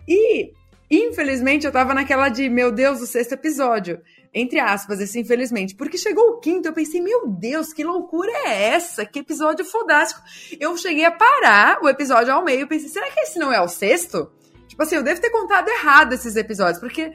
E 0.07 0.53
infelizmente 0.89 1.65
eu 1.65 1.71
tava 1.71 1.93
naquela 1.95 2.29
de, 2.29 2.47
meu 2.47 2.71
Deus, 2.71 3.01
o 3.01 3.07
sexto 3.07 3.33
episódio 3.33 4.01
entre 4.33 4.59
aspas, 4.59 4.99
esse 4.99 5.19
infelizmente, 5.19 5.75
porque 5.75 5.97
chegou 5.97 6.31
o 6.31 6.39
quinto, 6.39 6.67
eu 6.67 6.73
pensei, 6.73 6.99
meu 6.99 7.27
Deus, 7.27 7.71
que 7.71 7.83
loucura 7.83 8.31
é 8.45 8.69
essa? 8.69 9.05
Que 9.05 9.19
episódio 9.19 9.63
fodástico. 9.63 10.21
Eu 10.59 10.75
cheguei 10.77 11.05
a 11.05 11.11
parar 11.11 11.79
o 11.83 11.87
episódio 11.87 12.33
ao 12.33 12.43
meio, 12.43 12.67
pensei, 12.67 12.89
será 12.89 13.09
que 13.11 13.19
esse 13.19 13.37
não 13.37 13.53
é 13.53 13.61
o 13.61 13.67
sexto? 13.67 14.31
Tipo 14.73 14.81
assim, 14.81 14.95
eu 14.95 15.03
devo 15.03 15.21
ter 15.21 15.29
contado 15.29 15.69
errado 15.69 16.13
esses 16.13 16.35
episódios, 16.35 16.79
porque 16.79 17.13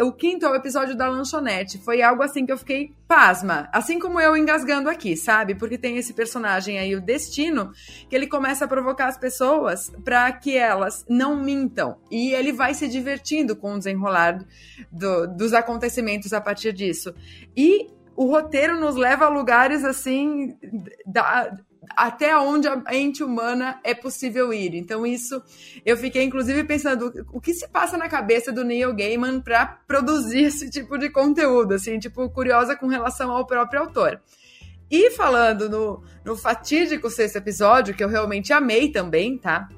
o 0.00 0.12
quinto 0.12 0.44
é 0.44 0.50
o 0.50 0.56
episódio 0.56 0.96
da 0.96 1.08
lanchonete. 1.08 1.78
Foi 1.78 2.02
algo 2.02 2.24
assim 2.24 2.44
que 2.44 2.50
eu 2.50 2.58
fiquei 2.58 2.92
pasma. 3.06 3.68
Assim 3.72 4.00
como 4.00 4.20
eu 4.20 4.36
engasgando 4.36 4.90
aqui, 4.90 5.16
sabe? 5.16 5.54
Porque 5.54 5.78
tem 5.78 5.96
esse 5.96 6.12
personagem 6.12 6.76
aí, 6.76 6.96
o 6.96 7.00
Destino, 7.00 7.70
que 8.10 8.16
ele 8.16 8.26
começa 8.26 8.64
a 8.64 8.68
provocar 8.68 9.06
as 9.06 9.16
pessoas 9.16 9.92
para 10.04 10.32
que 10.32 10.56
elas 10.56 11.06
não 11.08 11.40
mintam. 11.40 12.00
E 12.10 12.34
ele 12.34 12.52
vai 12.52 12.74
se 12.74 12.88
divertindo 12.88 13.54
com 13.54 13.74
o 13.74 13.78
desenrolar 13.78 14.44
do, 14.90 15.28
dos 15.28 15.52
acontecimentos 15.52 16.32
a 16.32 16.40
partir 16.40 16.72
disso. 16.72 17.14
E 17.56 17.86
o 18.16 18.26
roteiro 18.26 18.80
nos 18.80 18.96
leva 18.96 19.26
a 19.26 19.28
lugares 19.28 19.84
assim 19.84 20.58
da, 21.06 21.56
até 21.98 22.38
onde 22.38 22.68
a 22.68 22.76
mente 22.76 23.24
humana 23.24 23.80
é 23.82 23.92
possível 23.92 24.52
ir. 24.52 24.74
Então, 24.76 25.04
isso 25.04 25.42
eu 25.84 25.96
fiquei, 25.96 26.22
inclusive, 26.22 26.62
pensando 26.62 27.26
o 27.32 27.40
que 27.40 27.52
se 27.52 27.66
passa 27.66 27.98
na 27.98 28.08
cabeça 28.08 28.52
do 28.52 28.64
Neil 28.64 28.94
Gaiman 28.94 29.40
para 29.40 29.66
produzir 29.66 30.44
esse 30.46 30.70
tipo 30.70 30.96
de 30.96 31.10
conteúdo, 31.10 31.74
assim, 31.74 31.98
tipo, 31.98 32.30
curiosa 32.30 32.76
com 32.76 32.86
relação 32.86 33.32
ao 33.32 33.44
próprio 33.44 33.80
autor. 33.80 34.20
E 34.88 35.10
falando 35.10 35.68
no, 35.68 36.02
no 36.24 36.36
fatídico 36.36 37.10
sexto 37.10 37.36
episódio, 37.36 37.94
que 37.94 38.02
eu 38.02 38.08
realmente 38.08 38.52
amei 38.52 38.90
também, 38.90 39.36
tá? 39.36 39.68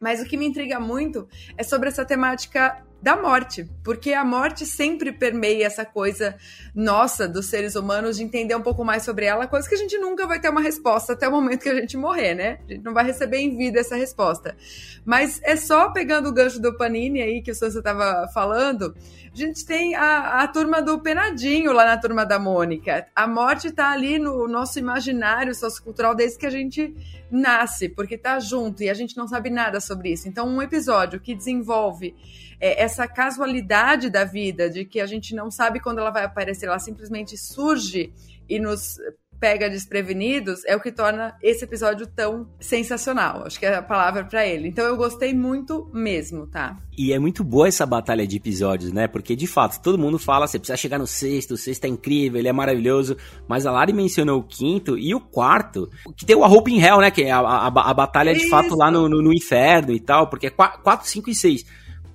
Mas 0.00 0.20
o 0.20 0.24
que 0.24 0.36
me 0.36 0.46
intriga 0.46 0.80
muito 0.80 1.28
é 1.56 1.62
sobre 1.62 1.88
essa 1.88 2.04
temática 2.04 2.84
da 3.00 3.16
morte, 3.16 3.68
porque 3.84 4.12
a 4.12 4.24
morte 4.24 4.66
sempre 4.66 5.12
permeia 5.12 5.66
essa 5.66 5.84
coisa 5.84 6.36
nossa 6.74 7.28
dos 7.28 7.46
seres 7.46 7.76
humanos 7.76 8.16
de 8.16 8.24
entender 8.24 8.56
um 8.56 8.60
pouco 8.60 8.84
mais 8.84 9.04
sobre 9.04 9.24
ela, 9.24 9.46
coisa 9.46 9.68
que 9.68 9.74
a 9.74 9.78
gente 9.78 9.96
nunca 9.98 10.26
vai 10.26 10.40
ter 10.40 10.48
uma 10.48 10.60
resposta 10.60 11.12
até 11.12 11.28
o 11.28 11.30
momento 11.30 11.62
que 11.62 11.68
a 11.68 11.80
gente 11.80 11.96
morrer, 11.96 12.34
né? 12.34 12.58
A 12.68 12.72
gente 12.72 12.84
não 12.84 12.92
vai 12.92 13.04
receber 13.04 13.38
em 13.38 13.56
vida 13.56 13.78
essa 13.78 13.94
resposta. 13.94 14.56
Mas 15.04 15.40
é 15.44 15.54
só 15.54 15.90
pegando 15.90 16.28
o 16.28 16.32
gancho 16.32 16.60
do 16.60 16.76
Panini 16.76 17.22
aí 17.22 17.40
que 17.40 17.52
o 17.52 17.54
Sansa 17.54 17.78
estava 17.78 18.28
falando, 18.34 18.94
a 19.32 19.36
gente 19.36 19.64
tem 19.64 19.94
a, 19.94 20.42
a 20.42 20.48
turma 20.48 20.82
do 20.82 20.98
Penadinho 20.98 21.72
lá 21.72 21.84
na 21.84 21.96
turma 21.96 22.26
da 22.26 22.38
Mônica. 22.38 23.06
A 23.14 23.28
morte 23.28 23.70
tá 23.70 23.90
ali 23.90 24.18
no 24.18 24.48
nosso 24.48 24.78
imaginário 24.78 25.54
sociocultural 25.54 26.16
desde 26.16 26.38
que 26.38 26.46
a 26.46 26.50
gente 26.50 26.94
nasce, 27.30 27.88
porque 27.88 28.18
tá 28.18 28.40
junto 28.40 28.82
e 28.82 28.90
a 28.90 28.94
gente 28.94 29.16
não 29.16 29.28
sabe 29.28 29.50
nada 29.50 29.80
sobre 29.80 30.10
isso. 30.10 30.28
Então, 30.28 30.48
um 30.48 30.60
episódio 30.60 31.20
que 31.20 31.34
desenvolve 31.34 32.14
é, 32.60 32.82
essa 32.82 33.06
casualidade 33.06 34.10
da 34.10 34.24
vida, 34.24 34.68
de 34.68 34.84
que 34.84 35.00
a 35.00 35.06
gente 35.06 35.34
não 35.34 35.50
sabe 35.50 35.80
quando 35.80 35.98
ela 35.98 36.10
vai 36.10 36.24
aparecer, 36.24 36.66
ela 36.66 36.78
simplesmente 36.78 37.36
surge 37.36 38.12
e 38.48 38.58
nos 38.58 38.98
pega 39.38 39.70
desprevenidos 39.70 40.64
é 40.66 40.74
o 40.74 40.80
que 40.80 40.90
torna 40.90 41.34
esse 41.42 41.64
episódio 41.64 42.06
tão 42.06 42.48
sensacional. 42.60 43.44
Acho 43.46 43.58
que 43.58 43.66
é 43.66 43.76
a 43.76 43.82
palavra 43.82 44.24
para 44.24 44.46
ele. 44.46 44.68
Então 44.68 44.84
eu 44.84 44.96
gostei 44.96 45.32
muito 45.32 45.88
mesmo, 45.92 46.46
tá? 46.46 46.76
E 46.96 47.12
é 47.12 47.18
muito 47.18 47.44
boa 47.44 47.68
essa 47.68 47.86
batalha 47.86 48.26
de 48.26 48.36
episódios, 48.36 48.92
né? 48.92 49.06
Porque 49.06 49.36
de 49.36 49.46
fato, 49.46 49.80
todo 49.80 49.98
mundo 49.98 50.18
fala, 50.18 50.46
você 50.46 50.58
precisa 50.58 50.76
chegar 50.76 50.98
no 50.98 51.06
sexto, 51.06 51.52
o 51.52 51.56
sexto 51.56 51.84
é 51.84 51.88
incrível, 51.88 52.40
ele 52.40 52.48
é 52.48 52.52
maravilhoso, 52.52 53.16
mas 53.46 53.66
a 53.66 53.70
Lari 53.70 53.92
mencionou 53.92 54.40
o 54.40 54.44
quinto 54.44 54.98
e 54.98 55.14
o 55.14 55.20
quarto, 55.20 55.88
que 56.16 56.26
tem 56.26 56.34
o 56.34 56.44
A 56.44 56.48
Hope 56.48 56.72
in 56.72 56.80
Hell, 56.80 56.98
né? 56.98 57.10
Que 57.10 57.22
é 57.22 57.30
a, 57.30 57.38
a, 57.38 57.66
a 57.66 57.94
batalha 57.94 58.34
de 58.34 58.40
Isso. 58.40 58.50
fato 58.50 58.74
lá 58.74 58.90
no, 58.90 59.08
no, 59.08 59.22
no, 59.22 59.32
inferno 59.32 59.92
e 59.92 60.00
tal, 60.00 60.28
porque 60.28 60.48
é 60.48 60.50
4, 60.50 61.08
5 61.08 61.30
e 61.30 61.34
6. 61.34 61.64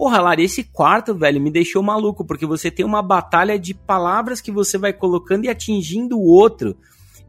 Porra, 0.04 0.20
Lari, 0.20 0.44
esse 0.44 0.66
quarto, 0.66 1.16
velho, 1.16 1.40
me 1.40 1.50
deixou 1.50 1.82
maluco, 1.82 2.26
porque 2.26 2.46
você 2.46 2.70
tem 2.70 2.86
uma 2.86 3.02
batalha 3.02 3.58
de 3.58 3.74
palavras 3.74 4.42
que 4.42 4.52
você 4.52 4.78
vai 4.78 4.92
colocando 4.92 5.46
e 5.46 5.50
atingindo 5.50 6.20
o 6.20 6.26
outro. 6.26 6.76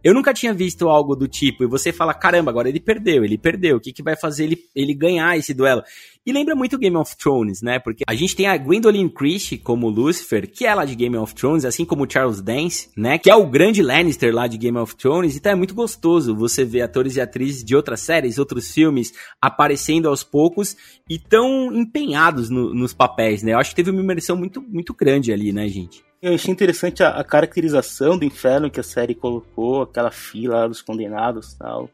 Eu 0.04 0.12
nunca 0.12 0.34
tinha 0.34 0.52
visto 0.52 0.86
algo 0.90 1.16
do 1.16 1.26
tipo, 1.26 1.64
e 1.64 1.66
você 1.66 1.90
fala, 1.90 2.12
caramba, 2.12 2.50
agora 2.50 2.68
ele 2.68 2.78
perdeu, 2.78 3.24
ele 3.24 3.38
perdeu, 3.38 3.78
o 3.78 3.80
que, 3.80 3.90
que 3.90 4.02
vai 4.02 4.14
fazer 4.14 4.44
ele, 4.44 4.58
ele 4.76 4.92
ganhar 4.92 5.38
esse 5.38 5.54
duelo? 5.54 5.82
E 6.26 6.32
lembra 6.32 6.54
muito 6.54 6.78
Game 6.78 6.96
of 6.96 7.16
Thrones, 7.16 7.60
né? 7.62 7.78
Porque 7.78 8.02
a 8.06 8.14
gente 8.14 8.36
tem 8.36 8.46
a 8.46 8.56
Gwendolyn 8.56 9.08
Christie 9.08 9.58
como 9.58 9.88
Lucifer, 9.88 10.50
que 10.50 10.64
é 10.64 10.74
lá 10.74 10.84
de 10.84 10.94
Game 10.94 11.16
of 11.16 11.34
Thrones, 11.34 11.64
assim 11.64 11.84
como 11.84 12.10
Charles 12.10 12.40
Dance, 12.40 12.88
né? 12.96 13.18
Que 13.18 13.30
é 13.30 13.34
o 13.34 13.46
grande 13.46 13.82
Lannister 13.82 14.34
lá 14.34 14.46
de 14.46 14.56
Game 14.56 14.78
of 14.78 14.96
Thrones. 14.96 15.36
Então 15.36 15.52
é 15.52 15.54
muito 15.54 15.74
gostoso 15.74 16.34
você 16.34 16.64
ver 16.64 16.80
atores 16.80 17.16
e 17.16 17.20
atrizes 17.20 17.62
de 17.62 17.76
outras 17.76 18.00
séries, 18.00 18.38
outros 18.38 18.72
filmes 18.72 19.12
aparecendo 19.40 20.08
aos 20.08 20.24
poucos 20.24 20.76
e 21.08 21.18
tão 21.18 21.74
empenhados 21.74 22.48
no, 22.48 22.74
nos 22.74 22.94
papéis, 22.94 23.42
né? 23.42 23.52
Eu 23.52 23.58
acho 23.58 23.70
que 23.70 23.76
teve 23.76 23.90
uma 23.90 24.00
imersão 24.00 24.34
muito, 24.34 24.62
muito 24.62 24.94
grande 24.94 25.30
ali, 25.30 25.52
né, 25.52 25.68
gente? 25.68 26.02
Eu 26.24 26.36
achei 26.36 26.50
interessante 26.50 27.02
a, 27.02 27.10
a, 27.10 27.22
caracterização 27.22 28.16
do 28.16 28.24
inferno 28.24 28.70
que 28.70 28.80
a 28.80 28.82
série 28.82 29.14
colocou, 29.14 29.82
aquela 29.82 30.10
fila 30.10 30.66
dos 30.66 30.80
condenados 30.80 31.52
tal. 31.52 31.90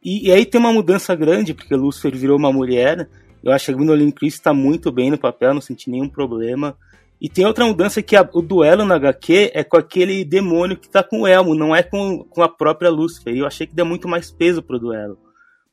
e 0.00 0.28
E 0.28 0.32
aí 0.32 0.46
tem 0.46 0.60
uma 0.60 0.72
mudança 0.72 1.12
grande, 1.16 1.52
porque 1.52 1.74
Lucifer 1.74 2.16
virou 2.16 2.38
uma 2.38 2.52
mulher. 2.52 3.08
Eu 3.42 3.50
acho 3.50 3.64
que 3.64 3.72
a 3.72 3.74
Gwendolyn 3.74 4.12
Christie 4.12 4.38
está 4.38 4.54
muito 4.54 4.92
bem 4.92 5.10
no 5.10 5.18
papel, 5.18 5.54
não 5.54 5.60
senti 5.60 5.90
nenhum 5.90 6.08
problema. 6.08 6.76
E 7.20 7.28
tem 7.28 7.44
outra 7.46 7.64
mudança 7.64 8.00
que 8.00 8.14
a, 8.14 8.22
o 8.32 8.40
duelo 8.40 8.84
na 8.84 8.94
HQ 8.94 9.50
é 9.52 9.64
com 9.64 9.76
aquele 9.76 10.24
demônio 10.24 10.76
que 10.76 10.86
está 10.86 11.02
com 11.02 11.22
o 11.22 11.26
Elmo, 11.26 11.56
não 11.56 11.74
é 11.74 11.82
com, 11.82 12.22
com 12.30 12.44
a 12.44 12.48
própria 12.48 12.90
Lucifer. 12.90 13.36
Eu 13.36 13.44
achei 13.44 13.66
que 13.66 13.74
deu 13.74 13.84
muito 13.84 14.06
mais 14.06 14.30
peso 14.30 14.62
pro 14.62 14.78
duelo. 14.78 15.18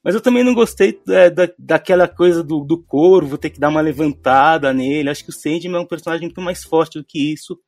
Mas 0.04 0.16
eu 0.16 0.22
também 0.22 0.44
não 0.44 0.56
gostei 0.56 1.00
é, 1.08 1.30
da, 1.30 1.48
daquela 1.56 2.08
coisa 2.08 2.44
do, 2.44 2.62
do 2.62 2.82
corvo, 2.82 3.38
ter 3.38 3.52
que 3.52 3.60
dar 3.60 3.70
uma 3.70 3.80
levantada 3.80 4.74
nele. 4.74 5.08
Acho 5.08 5.24
que 5.24 5.30
o 5.30 5.34
Sandman 5.34 5.76
é 5.76 5.80
um 5.80 5.86
personagem 5.86 6.26
muito 6.26 6.42
mais 6.42 6.64
forte 6.64 6.98
do 6.98 7.06
que 7.06 7.32
isso. 7.32 7.60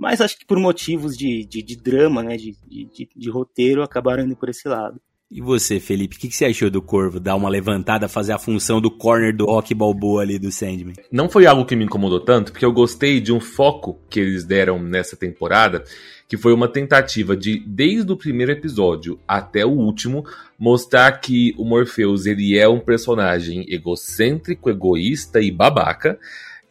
Mas 0.00 0.22
acho 0.22 0.38
que 0.38 0.46
por 0.46 0.58
motivos 0.58 1.14
de, 1.14 1.44
de, 1.44 1.62
de 1.62 1.76
drama, 1.76 2.22
né, 2.22 2.34
de, 2.34 2.56
de, 2.66 3.06
de, 3.14 3.30
roteiro, 3.30 3.82
acabaram 3.82 4.24
indo 4.24 4.34
por 4.34 4.48
esse 4.48 4.66
lado. 4.66 4.98
E 5.30 5.42
você, 5.42 5.78
Felipe, 5.78 6.16
o 6.16 6.18
que, 6.18 6.28
que, 6.28 6.34
você 6.34 6.46
achou 6.46 6.70
do 6.70 6.80
Corvo 6.80 7.20
dar 7.20 7.36
uma 7.36 7.50
levantada, 7.50 8.08
fazer 8.08 8.32
a 8.32 8.38
função 8.38 8.80
do 8.80 8.90
corner 8.90 9.36
do 9.36 9.44
Rock 9.44 9.74
Balboa 9.74 10.22
ali 10.22 10.38
do 10.38 10.50
Sandman? 10.50 10.94
Não 11.12 11.28
foi 11.28 11.44
algo 11.44 11.66
que 11.66 11.76
me 11.76 11.84
incomodou 11.84 12.18
tanto, 12.18 12.50
porque 12.50 12.64
eu 12.64 12.72
gostei 12.72 13.20
de 13.20 13.30
um 13.30 13.38
foco 13.38 14.00
que 14.08 14.18
eles 14.18 14.42
deram 14.42 14.82
nessa 14.82 15.16
temporada, 15.16 15.84
que 16.26 16.36
foi 16.36 16.54
uma 16.54 16.66
tentativa 16.66 17.36
de, 17.36 17.62
desde 17.66 18.10
o 18.10 18.16
primeiro 18.16 18.52
episódio 18.52 19.20
até 19.28 19.66
o 19.66 19.70
último, 19.70 20.24
mostrar 20.58 21.12
que 21.20 21.54
o 21.58 21.64
Morpheus 21.64 22.24
ele 22.24 22.58
é 22.58 22.66
um 22.66 22.80
personagem 22.80 23.66
egocêntrico, 23.68 24.70
egoísta 24.70 25.40
e 25.40 25.50
babaca, 25.50 26.18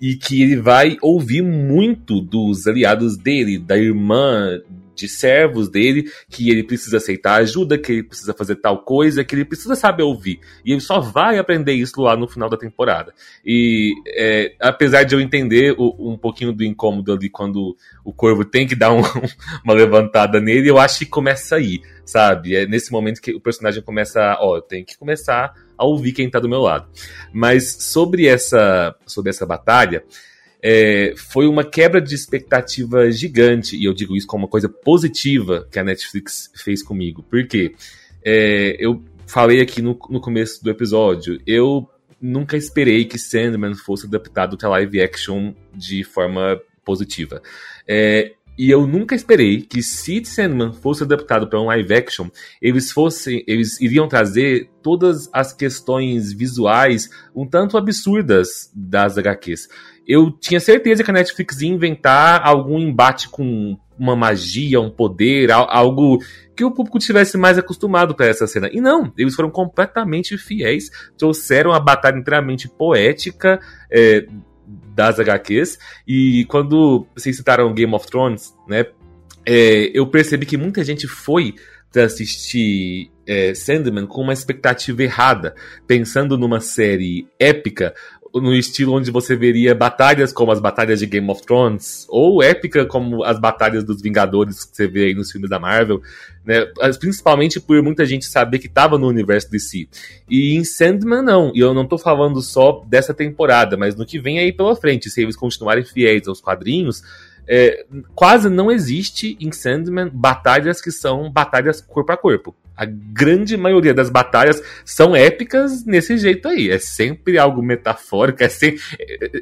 e 0.01 0.15
que 0.15 0.41
ele 0.41 0.55
vai 0.55 0.97
ouvir 1.01 1.41
muito 1.41 2.21
dos 2.21 2.67
aliados 2.67 3.17
dele, 3.17 3.59
da 3.59 3.77
irmã, 3.77 4.59
de 4.99 5.07
servos 5.07 5.69
dele, 5.69 6.11
que 6.29 6.49
ele 6.49 6.63
precisa 6.63 6.97
aceitar 6.97 7.35
ajuda, 7.35 7.77
que 7.77 7.91
ele 7.91 8.03
precisa 8.03 8.33
fazer 8.33 8.57
tal 8.57 8.83
coisa, 8.83 9.23
que 9.23 9.33
ele 9.33 9.45
precisa 9.45 9.75
saber 9.75 10.03
ouvir. 10.03 10.39
E 10.65 10.71
ele 10.71 10.81
só 10.81 10.99
vai 10.99 11.37
aprender 11.37 11.73
isso 11.73 12.01
lá 12.01 12.17
no 12.17 12.27
final 12.27 12.49
da 12.49 12.57
temporada. 12.57 13.13
E 13.45 13.93
é, 14.07 14.55
apesar 14.59 15.03
de 15.03 15.15
eu 15.15 15.21
entender 15.21 15.73
o, 15.77 16.11
um 16.11 16.17
pouquinho 16.17 16.51
do 16.51 16.63
incômodo 16.63 17.13
ali 17.13 17.29
quando 17.29 17.77
o 18.03 18.11
corvo 18.11 18.43
tem 18.43 18.67
que 18.67 18.75
dar 18.75 18.91
um, 18.91 19.01
uma 19.63 19.73
levantada 19.73 20.39
nele, 20.39 20.69
eu 20.69 20.77
acho 20.77 20.99
que 20.99 21.05
começa 21.05 21.55
aí, 21.55 21.81
sabe? 22.03 22.55
É 22.55 22.65
nesse 22.65 22.91
momento 22.91 23.21
que 23.21 23.33
o 23.33 23.39
personagem 23.39 23.81
começa, 23.81 24.37
ó, 24.39 24.59
tem 24.59 24.83
que 24.83 24.97
começar 24.97 25.53
a 25.79 25.85
ouvir 25.85 26.11
quem 26.11 26.29
tá 26.29 26.39
do 26.39 26.49
meu 26.49 26.59
lado. 26.59 26.87
Mas 27.31 27.77
sobre 27.79 28.27
essa, 28.27 28.93
sobre 29.05 29.29
essa 29.29 29.45
batalha, 29.45 30.03
é, 30.61 31.13
foi 31.15 31.47
uma 31.47 31.63
quebra 31.63 32.01
de 32.01 32.13
expectativa 32.13 33.09
gigante, 33.09 33.77
e 33.77 33.85
eu 33.85 33.93
digo 33.93 34.15
isso 34.15 34.27
como 34.27 34.43
uma 34.43 34.49
coisa 34.49 34.67
positiva 34.67 35.65
que 35.71 35.79
a 35.79 35.83
Netflix 35.83 36.51
fez 36.53 36.83
comigo. 36.83 37.23
Porque 37.29 37.73
é, 38.23 38.75
eu 38.77 39.01
falei 39.25 39.61
aqui 39.61 39.81
no, 39.81 39.97
no 40.09 40.19
começo 40.19 40.61
do 40.61 40.69
episódio, 40.69 41.39
eu 41.47 41.89
nunca 42.21 42.57
esperei 42.57 43.05
que 43.05 43.17
Sandman 43.17 43.73
fosse 43.73 44.05
adaptado 44.05 44.57
para 44.57 44.67
live 44.67 45.01
action 45.01 45.53
de 45.73 46.03
forma 46.03 46.59
positiva. 46.83 47.41
É, 47.87 48.33
e 48.59 48.69
eu 48.69 48.85
nunca 48.85 49.15
esperei 49.15 49.61
que 49.61 49.81
se 49.81 50.21
Sandman 50.25 50.73
fosse 50.73 51.03
adaptado 51.03 51.47
para 51.47 51.61
um 51.61 51.67
live 51.67 51.93
action, 51.93 52.27
eles 52.61 52.91
fossem, 52.91 53.41
eles 53.47 53.79
iriam 53.79 54.05
trazer 54.05 54.69
todas 54.83 55.29
as 55.31 55.53
questões 55.53 56.33
visuais 56.33 57.09
um 57.33 57.47
tanto 57.47 57.77
absurdas 57.77 58.69
das 58.75 59.17
HQs. 59.17 59.69
Eu 60.05 60.29
tinha 60.29 60.59
certeza 60.59 61.05
que 61.05 61.09
a 61.09 61.13
Netflix 61.13 61.61
ia 61.61 61.69
inventar 61.69 62.45
algum 62.45 62.77
embate 62.77 63.29
com 63.29 63.77
uma 63.97 64.13
magia, 64.13 64.81
um 64.81 64.89
poder, 64.89 65.51
algo 65.51 66.19
que 66.53 66.65
o 66.65 66.71
público 66.71 66.99
tivesse 66.99 67.37
mais 67.37 67.57
acostumado 67.57 68.13
para 68.13 68.25
essa 68.25 68.45
cena. 68.45 68.69
E 68.73 68.81
não, 68.81 69.13
eles 69.17 69.35
foram 69.35 69.49
completamente 69.49 70.37
fiéis, 70.37 70.89
trouxeram 71.17 71.71
a 71.71 71.79
batalha 71.79 72.17
inteiramente 72.17 72.67
poética, 72.67 73.57
é, 73.89 74.25
das 74.99 75.17
HQs. 75.17 75.79
E 76.05 76.45
quando 76.45 77.07
vocês 77.15 77.37
citaram 77.37 77.73
Game 77.73 77.93
of 77.93 78.05
Thrones, 78.05 78.53
né? 78.67 78.85
É, 79.45 79.89
eu 79.93 80.05
percebi 80.05 80.45
que 80.45 80.57
muita 80.57 80.83
gente 80.83 81.07
foi 81.07 81.55
para 81.91 82.03
assistir 82.03 83.09
é, 83.25 83.55
Sandman 83.55 84.05
com 84.05 84.21
uma 84.21 84.33
expectativa 84.33 85.01
errada, 85.01 85.55
pensando 85.87 86.37
numa 86.37 86.59
série 86.59 87.27
épica, 87.39 87.95
no 88.33 88.53
estilo 88.53 88.93
onde 88.93 89.11
você 89.11 89.35
veria 89.35 89.73
batalhas 89.73 90.31
como 90.31 90.51
as 90.51 90.59
batalhas 90.59 90.99
de 90.99 91.05
Game 91.05 91.29
of 91.29 91.41
Thrones, 91.41 92.05
ou 92.09 92.43
épica 92.43 92.85
como 92.85 93.23
as 93.23 93.39
batalhas 93.39 93.83
dos 93.83 94.01
Vingadores 94.01 94.63
que 94.63 94.75
você 94.75 94.87
vê 94.87 95.05
aí 95.05 95.13
nos 95.13 95.31
filmes 95.31 95.49
da 95.49 95.59
Marvel, 95.59 96.01
né? 96.45 96.65
Principalmente 96.99 97.59
por 97.59 97.81
muita 97.81 98.05
gente 98.05 98.25
saber 98.25 98.59
que 98.59 98.67
estava 98.67 98.97
no 98.97 99.07
universo 99.07 99.49
de 99.49 99.59
si. 99.59 99.89
E 100.29 100.55
em 100.55 100.63
Sandman 100.63 101.21
não, 101.21 101.51
e 101.55 101.59
eu 101.59 101.73
não 101.73 101.83
estou 101.83 101.97
falando 101.97 102.41
só 102.41 102.83
dessa 102.87 103.13
temporada, 103.13 103.75
mas 103.77 103.95
no 103.95 104.05
que 104.05 104.19
vem 104.19 104.39
aí 104.39 104.51
pela 104.51 104.75
frente, 104.75 105.09
se 105.09 105.21
eles 105.21 105.35
continuarem 105.35 105.83
fiéis 105.83 106.27
aos 106.27 106.41
quadrinhos, 106.41 107.01
é, 107.47 107.83
quase 108.13 108.47
não 108.47 108.71
existe 108.71 109.35
em 109.39 109.51
Sandman 109.51 110.09
batalhas 110.13 110.79
que 110.79 110.91
são 110.91 111.31
batalhas 111.31 111.81
corpo 111.81 112.11
a 112.11 112.17
corpo. 112.17 112.55
A 112.79 112.85
grande 112.85 113.57
maioria 113.57 113.93
das 113.93 114.09
batalhas 114.09 114.63
são 114.85 115.13
épicas 115.13 115.85
nesse 115.85 116.17
jeito 116.17 116.47
aí. 116.47 116.69
É 116.69 116.79
sempre 116.79 117.37
algo 117.37 117.61
metafórico. 117.61 118.41
É. 118.41 118.49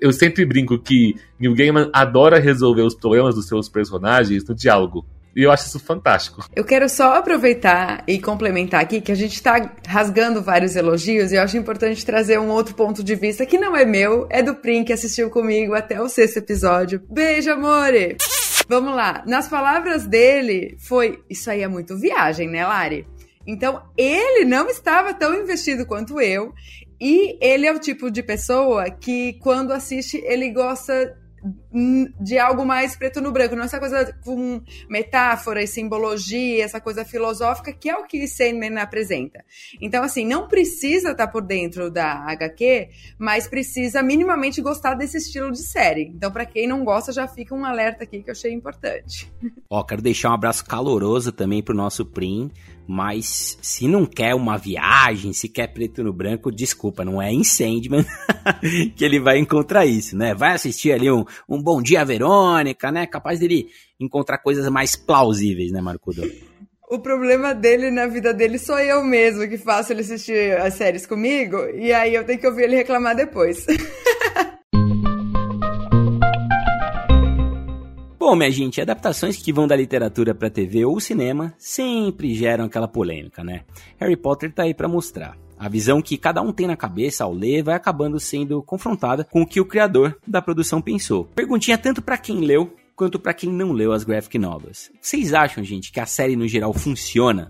Eu 0.01 0.11
sempre 0.11 0.43
brinco 0.43 0.79
que 0.79 1.15
Neil 1.39 1.53
Gaiman 1.53 1.91
adora 1.93 2.39
resolver 2.39 2.81
os 2.81 2.95
problemas 2.95 3.35
dos 3.35 3.47
seus 3.47 3.69
personagens 3.69 4.43
no 4.43 4.55
diálogo. 4.55 5.05
E 5.35 5.43
eu 5.43 5.51
acho 5.51 5.67
isso 5.67 5.79
fantástico. 5.79 6.49
Eu 6.55 6.65
quero 6.65 6.89
só 6.89 7.15
aproveitar 7.15 8.03
e 8.07 8.19
complementar 8.19 8.81
aqui 8.81 8.99
que 8.99 9.11
a 9.11 9.15
gente 9.15 9.35
está 9.35 9.71
rasgando 9.87 10.41
vários 10.41 10.75
elogios 10.75 11.31
e 11.31 11.35
eu 11.35 11.43
acho 11.43 11.57
importante 11.57 12.03
trazer 12.03 12.39
um 12.39 12.49
outro 12.49 12.73
ponto 12.73 13.03
de 13.03 13.13
vista 13.13 13.45
que 13.45 13.59
não 13.59 13.75
é 13.75 13.85
meu, 13.85 14.25
é 14.31 14.41
do 14.41 14.55
Prim 14.55 14.83
que 14.83 14.91
assistiu 14.91 15.29
comigo 15.29 15.75
até 15.75 16.01
o 16.01 16.09
sexto 16.09 16.37
episódio. 16.37 17.03
Beijo, 17.07 17.51
amore! 17.51 18.17
Vamos 18.67 18.95
lá. 18.95 19.23
Nas 19.27 19.47
palavras 19.47 20.07
dele, 20.07 20.75
foi. 20.79 21.19
Isso 21.29 21.51
aí 21.51 21.61
é 21.61 21.67
muito 21.67 21.95
viagem, 21.95 22.49
né, 22.49 22.65
Lari? 22.65 23.05
Então, 23.47 23.81
ele 23.97 24.43
não 24.43 24.67
estava 24.69 25.13
tão 25.13 25.33
investido 25.33 25.85
quanto 25.85 26.19
eu. 26.19 26.53
E 26.99 27.37
ele 27.41 27.65
é 27.65 27.71
o 27.71 27.79
tipo 27.79 28.11
de 28.11 28.21
pessoa 28.21 28.91
que, 28.91 29.39
quando 29.41 29.71
assiste, 29.71 30.17
ele 30.17 30.51
gosta 30.51 31.17
de 32.19 32.39
algo 32.39 32.65
mais 32.65 32.95
preto 32.95 33.21
no 33.21 33.31
branco, 33.31 33.55
não 33.55 33.63
essa 33.63 33.79
coisa 33.79 34.13
com 34.23 34.61
metáfora 34.89 35.61
e 35.61 35.67
simbologia, 35.67 36.63
essa 36.63 36.81
coisa 36.81 37.05
filosófica, 37.05 37.71
que 37.71 37.89
é 37.89 37.95
o 37.95 38.05
que 38.05 38.27
Sandman 38.27 38.77
apresenta. 38.79 39.45
Então, 39.79 40.03
assim, 40.03 40.25
não 40.25 40.47
precisa 40.47 41.11
estar 41.11 41.27
tá 41.27 41.31
por 41.31 41.41
dentro 41.41 41.91
da 41.91 42.25
HQ, 42.31 42.89
mas 43.19 43.47
precisa 43.47 44.01
minimamente 44.01 44.61
gostar 44.61 44.95
desse 44.95 45.17
estilo 45.17 45.51
de 45.51 45.61
série. 45.61 46.11
Então, 46.15 46.31
para 46.31 46.45
quem 46.45 46.67
não 46.67 46.83
gosta, 46.83 47.11
já 47.11 47.27
fica 47.27 47.53
um 47.53 47.65
alerta 47.65 48.03
aqui 48.03 48.23
que 48.23 48.29
eu 48.29 48.33
achei 48.33 48.51
importante. 48.51 49.31
Ó, 49.69 49.83
quero 49.83 50.01
deixar 50.01 50.31
um 50.31 50.33
abraço 50.33 50.65
caloroso 50.65 51.31
também 51.31 51.61
pro 51.61 51.75
nosso 51.75 52.05
Prim, 52.05 52.51
mas 52.87 53.57
se 53.61 53.87
não 53.87 54.05
quer 54.05 54.33
uma 54.33 54.57
viagem, 54.57 55.33
se 55.33 55.49
quer 55.49 55.67
preto 55.67 56.03
no 56.03 56.13
branco, 56.13 56.51
desculpa, 56.51 57.03
não 57.03 57.21
é 57.21 57.31
em 57.31 57.43
Sandman 57.43 58.05
que 58.95 59.03
ele 59.03 59.19
vai 59.19 59.37
encontrar 59.37 59.85
isso, 59.85 60.17
né? 60.17 60.33
Vai 60.33 60.53
assistir 60.53 60.93
ali 60.93 61.11
um, 61.11 61.25
um 61.47 61.61
Bom 61.61 61.81
Dia 61.81 62.05
Verônica, 62.05 62.91
né? 62.91 63.05
Capaz 63.05 63.39
dele 63.39 63.67
encontrar 63.99 64.37
coisas 64.39 64.67
mais 64.69 64.95
plausíveis, 64.95 65.71
né, 65.71 65.81
Marcudo? 65.81 66.21
O 66.89 66.99
problema 66.99 67.53
dele 67.53 67.91
na 67.91 68.07
vida 68.07 68.33
dele 68.33 68.57
sou 68.57 68.79
eu 68.79 69.03
mesmo 69.03 69.45
que 69.49 69.57
faço 69.57 69.91
ele 69.91 69.99
assistir 69.99 70.57
as 70.57 70.73
séries 70.73 71.05
comigo, 71.05 71.57
e 71.75 71.91
aí 71.91 72.15
eu 72.15 72.23
tenho 72.23 72.39
que 72.39 72.47
ouvir 72.47 72.63
ele 72.63 72.77
reclamar 72.77 73.13
depois. 73.13 73.65
Bom, 78.17 78.35
minha 78.35 78.51
gente, 78.51 78.81
adaptações 78.81 79.37
que 79.37 79.53
vão 79.53 79.67
da 79.67 79.75
literatura 79.75 80.35
para 80.35 80.49
TV 80.49 80.83
ou 80.83 80.99
cinema 80.99 81.53
sempre 81.57 82.33
geram 82.33 82.65
aquela 82.65 82.87
polêmica, 82.87 83.41
né? 83.41 83.63
Harry 83.97 84.17
Potter 84.17 84.53
tá 84.53 84.63
aí 84.63 84.73
para 84.73 84.87
mostrar. 84.87 85.37
A 85.59 85.67
visão 85.67 86.01
que 86.01 86.17
cada 86.17 86.41
um 86.41 86.53
tem 86.53 86.67
na 86.67 86.77
cabeça 86.77 87.23
ao 87.23 87.33
ler 87.33 87.63
vai 87.63 87.75
acabando 87.75 88.19
sendo 88.19 88.61
confrontada 88.61 89.23
com 89.23 89.41
o 89.41 89.47
que 89.47 89.59
o 89.59 89.65
criador 89.65 90.15
da 90.25 90.41
produção 90.41 90.81
pensou. 90.81 91.25
Perguntinha 91.33 91.77
tanto 91.77 92.01
para 92.01 92.17
quem 92.17 92.41
leu 92.41 92.75
quanto 92.95 93.19
para 93.19 93.33
quem 93.33 93.51
não 93.51 93.71
leu 93.71 93.91
as 93.91 94.03
graphic 94.03 94.37
novels. 94.37 94.91
Vocês 95.01 95.33
acham, 95.33 95.63
gente, 95.63 95.91
que 95.91 95.99
a 95.99 96.05
série 96.05 96.35
no 96.35 96.47
geral 96.47 96.73
funciona? 96.73 97.49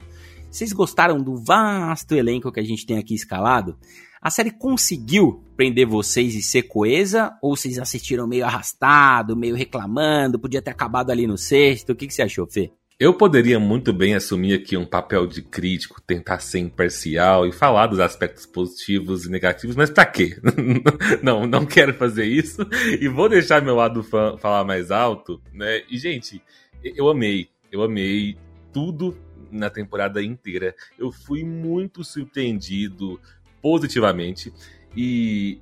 Vocês 0.50 0.72
gostaram 0.72 1.22
do 1.22 1.36
vasto 1.36 2.14
elenco 2.14 2.52
que 2.52 2.60
a 2.60 2.64
gente 2.64 2.86
tem 2.86 2.98
aqui 2.98 3.14
escalado? 3.14 3.78
A 4.22 4.30
série 4.30 4.52
conseguiu 4.52 5.44
prender 5.56 5.86
vocês 5.86 6.34
e 6.34 6.42
ser 6.42 6.64
coesa? 6.64 7.38
Ou 7.42 7.56
vocês 7.56 7.78
assistiram 7.78 8.28
meio 8.28 8.46
arrastado, 8.46 9.36
meio 9.36 9.56
reclamando, 9.56 10.40
podia 10.40 10.62
ter 10.62 10.72
acabado 10.72 11.12
ali 11.12 11.28
no 11.28 11.38
sexto? 11.38 11.92
O 11.92 11.96
que, 11.96 12.08
que 12.08 12.14
você 12.14 12.24
achou, 12.24 12.48
Fê? 12.48 12.72
Eu 13.00 13.14
poderia 13.14 13.60
muito 13.60 13.94
bem 13.94 14.16
assumir 14.16 14.56
aqui 14.56 14.76
um 14.76 14.86
papel 14.86 15.28
de 15.28 15.44
crítico, 15.44 16.02
tentar 16.02 16.40
ser 16.40 16.58
imparcial 16.58 17.46
e 17.46 17.52
falar 17.52 17.86
dos 17.86 18.00
aspectos 18.00 18.48
positivos 18.48 19.28
e 19.28 19.30
negativos, 19.30 19.76
mas 19.76 19.92
pra 19.92 20.04
quê? 20.04 20.36
não, 21.22 21.46
não 21.46 21.64
quero 21.64 21.94
fazer 21.94 22.26
isso 22.26 22.68
e 23.00 23.08
vou 23.08 23.30
deixar 23.30 23.62
meu 23.62 23.76
lado 23.76 24.02
fã 24.04 24.36
falar 24.40 24.64
mais 24.64 24.90
alto, 24.90 25.40
né? 25.54 25.84
E, 25.88 25.96
gente, 26.00 26.42
eu 26.84 27.08
amei, 27.08 27.50
eu 27.72 27.84
amei 27.84 28.36
tudo 28.74 29.16
na 29.52 29.70
temporada 29.70 30.24
inteira. 30.24 30.76
Eu 30.98 31.12
fui 31.12 31.44
muito 31.44 32.04
surpreendido 32.04 33.22
positivamente. 33.62 34.52
E 34.96 35.60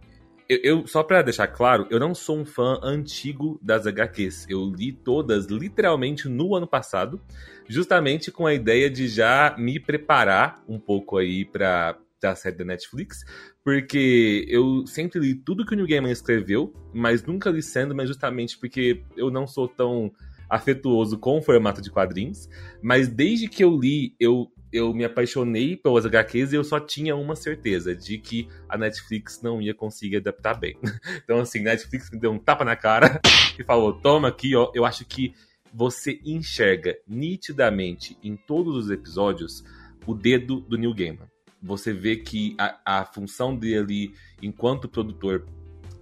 eu, 0.48 0.60
eu 0.64 0.88
só 0.88 1.04
para 1.04 1.22
deixar 1.22 1.48
claro, 1.48 1.88
eu 1.90 2.00
não 2.00 2.14
sou 2.14 2.38
um 2.38 2.46
fã 2.46 2.80
antigo 2.84 3.60
das 3.62 3.86
HQs. 3.86 4.48
Eu 4.50 4.70
li 4.70 4.92
todas 4.92 5.46
literalmente 5.48 6.28
no 6.28 6.56
ano 6.56 6.68
passado, 6.68 7.20
justamente 7.68 8.32
com 8.32 8.46
a 8.46 8.54
ideia 8.54 8.90
de 8.90 9.08
já 9.08 9.56
me 9.58 9.80
preparar 9.80 10.64
um 10.68 10.80
pouco 10.80 11.18
aí 11.18 11.46
para 11.46 11.98
a 12.24 12.36
série 12.36 12.58
da 12.58 12.66
Netflix, 12.66 13.24
porque 13.64 14.46
eu 14.48 14.86
sempre 14.88 15.20
li 15.20 15.36
tudo 15.36 15.66
que 15.66 15.74
o 15.74 15.78
New 15.78 15.88
Gaiman 15.88 16.12
escreveu, 16.12 16.74
mas 16.94 17.24
nunca 17.24 17.50
li 17.50 17.62
Sandman 17.62 18.08
justamente 18.08 18.58
porque 18.58 19.04
eu 19.16 19.30
não 19.30 19.46
sou 19.46 19.68
tão 19.68 20.12
afetuoso 20.50 21.18
com 21.18 21.38
o 21.38 21.42
formato 21.42 21.82
de 21.82 21.92
quadrinhos, 21.92 22.48
mas 22.82 23.08
desde 23.08 23.48
que 23.48 23.64
eu 23.64 23.78
li, 23.78 24.16
eu 24.20 24.52
eu 24.72 24.94
me 24.94 25.06
apaixonei 25.06 25.76
pelas 25.78 26.06
HQs 26.06 26.54
e 26.54 26.56
eu 26.56 26.64
só 26.64 26.80
tinha 26.80 27.16
uma 27.16 27.36
certeza 27.36 27.96
de 27.96 28.18
que 28.18 28.48
a 28.68 28.78
Netflix 28.78 29.42
não 29.42 29.62
ia 29.62 29.74
conseguir 29.74 30.18
adaptar 30.18 30.54
bem. 30.56 30.78
Então, 31.24 31.40
assim, 31.40 31.60
Netflix 31.60 32.10
me 32.12 32.20
deu 32.20 32.32
um 32.32 32.40
tapa 32.40 32.64
na 32.66 32.76
cara 32.76 33.20
e 33.58 33.64
falou: 33.64 33.94
toma 33.94 34.28
aqui, 34.28 34.56
ó. 34.56 34.72
Eu 34.74 34.86
acho 34.86 35.06
que 35.06 35.34
você 35.74 36.20
enxerga 36.24 36.98
nitidamente 37.08 38.18
em 38.24 38.36
todos 38.36 38.76
os 38.76 38.90
episódios 38.90 39.64
o 40.06 40.14
dedo 40.14 40.62
do 40.62 40.78
Neil 40.78 40.94
Gaiman. 40.94 41.28
Você 41.62 41.92
vê 41.94 42.18
que 42.18 42.56
a, 42.60 43.00
a 43.00 43.06
função 43.06 43.56
dele 43.56 44.14
enquanto 44.42 44.88
produtor 44.88 45.46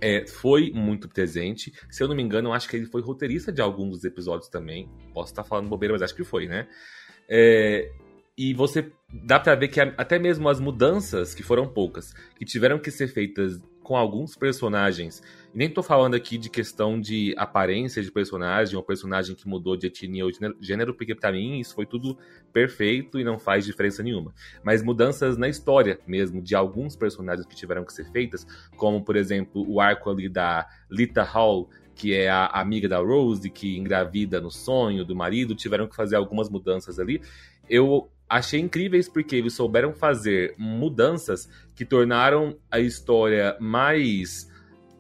é, 0.02 0.28
foi 0.28 0.70
muito 0.72 1.08
presente. 1.08 1.72
Se 1.90 2.04
eu 2.04 2.10
não 2.10 2.16
me 2.16 2.22
engano, 2.22 2.50
eu 2.50 2.54
acho 2.54 2.68
que 2.68 2.76
ele 2.76 2.86
foi 2.86 3.02
roteirista 3.02 3.52
de 3.52 3.62
alguns 3.62 3.92
dos 3.92 4.04
episódios 4.04 4.50
também. 4.50 4.90
Posso 5.14 5.32
estar 5.32 5.46
falando 5.46 5.70
bobeira, 5.70 5.94
mas 5.94 6.02
acho 6.02 6.14
que 6.14 6.26
foi, 6.26 6.46
né? 6.46 6.68
É, 7.30 7.90
e 8.38 8.54
você 8.54 8.92
dá 9.12 9.40
para 9.40 9.56
ver 9.56 9.68
que 9.68 9.80
até 9.80 10.18
mesmo 10.18 10.50
as 10.50 10.60
mudanças, 10.60 11.36
que 11.36 11.44
foram 11.44 11.68
poucas, 11.68 12.14
que 12.36 12.46
tiveram 12.46 12.80
que 12.80 12.90
ser 12.90 13.08
feitas 13.08 13.62
com 13.84 13.98
alguns 13.98 14.36
personagens, 14.36 15.22
e 15.54 15.58
nem 15.58 15.70
tô 15.70 15.84
falando 15.84 16.16
aqui 16.16 16.38
de 16.38 16.50
questão 16.50 17.00
de 17.00 17.36
aparência 17.38 18.02
de 18.02 18.10
personagem, 18.10 18.78
ou 18.78 18.82
personagem 18.82 19.36
que 19.36 19.48
mudou 19.48 19.76
de 19.76 19.88
etnia 19.88 20.26
ou 20.26 20.32
gênero, 20.62 20.94
porque 20.94 21.14
para 21.14 21.34
mim 21.34 21.60
isso 21.60 21.76
foi 21.76 21.86
tudo 21.86 22.18
perfeito 22.52 23.20
e 23.20 23.24
não 23.24 23.38
faz 23.38 23.66
diferença 23.66 24.02
nenhuma. 24.02 24.34
Mas 24.64 24.82
mudanças 24.82 25.38
na 25.38 25.50
história 25.50 26.00
mesmo, 26.08 26.42
de 26.42 26.56
alguns 26.56 26.96
personagens 26.96 27.46
que 27.46 27.56
tiveram 27.56 27.84
que 27.84 27.94
ser 27.94 28.10
feitas, 28.10 28.48
como 28.78 29.04
por 29.04 29.18
exemplo 29.18 29.64
o 29.70 29.82
arco 29.82 30.10
ali 30.10 30.30
da 30.30 30.66
Lita 30.90 31.22
Hall, 31.22 31.70
que 31.94 32.16
é 32.16 32.30
a 32.30 32.48
amiga 32.48 32.88
da 32.90 32.98
Rose, 32.98 33.50
que 33.50 33.78
engravida 33.78 34.42
no 34.42 34.50
sonho 34.50 35.06
do 35.06 35.16
marido, 35.16 35.54
tiveram 35.54 35.88
que 35.88 35.96
fazer 35.96 36.16
algumas 36.16 36.50
mudanças 36.50 36.98
ali. 36.98 37.22
Eu 37.70 38.10
achei 38.34 38.60
incríveis 38.60 39.08
porque 39.08 39.36
eles 39.36 39.54
souberam 39.54 39.94
fazer 39.94 40.56
mudanças 40.58 41.48
que 41.76 41.86
tornaram 41.86 42.58
a 42.72 42.80
história 42.80 43.56
mais 43.60 44.50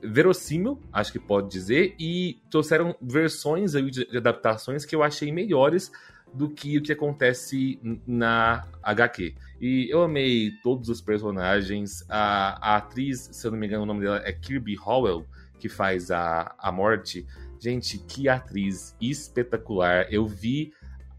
verossímil, 0.03 0.79
acho 0.91 1.11
que 1.11 1.19
pode 1.19 1.49
dizer, 1.49 1.95
e 1.97 2.39
trouxeram 2.51 2.95
versões 3.01 3.71
de 3.71 4.17
adaptações 4.17 4.85
que 4.85 4.95
eu 4.95 5.01
achei 5.01 5.31
melhores 5.31 5.91
do 6.31 6.47
que 6.47 6.77
o 6.77 6.83
que 6.83 6.91
acontece 6.91 7.79
na 8.05 8.67
HQ. 8.83 9.33
E 9.59 9.87
eu 9.89 10.03
amei 10.03 10.51
todos 10.61 10.89
os 10.89 11.01
personagens. 11.01 12.03
A, 12.09 12.73
a 12.73 12.77
atriz, 12.77 13.29
se 13.31 13.47
eu 13.47 13.51
não 13.51 13.57
me 13.57 13.65
engano, 13.65 13.83
o 13.83 13.85
nome 13.85 14.01
dela 14.01 14.21
é 14.23 14.31
Kirby 14.31 14.77
Howell, 14.77 15.25
que 15.57 15.69
faz 15.69 16.11
a, 16.11 16.53
a 16.57 16.71
morte. 16.71 17.25
Gente, 17.59 17.97
que 17.97 18.29
atriz 18.29 18.95
espetacular. 18.99 20.07
Eu 20.11 20.27
vi 20.27 20.73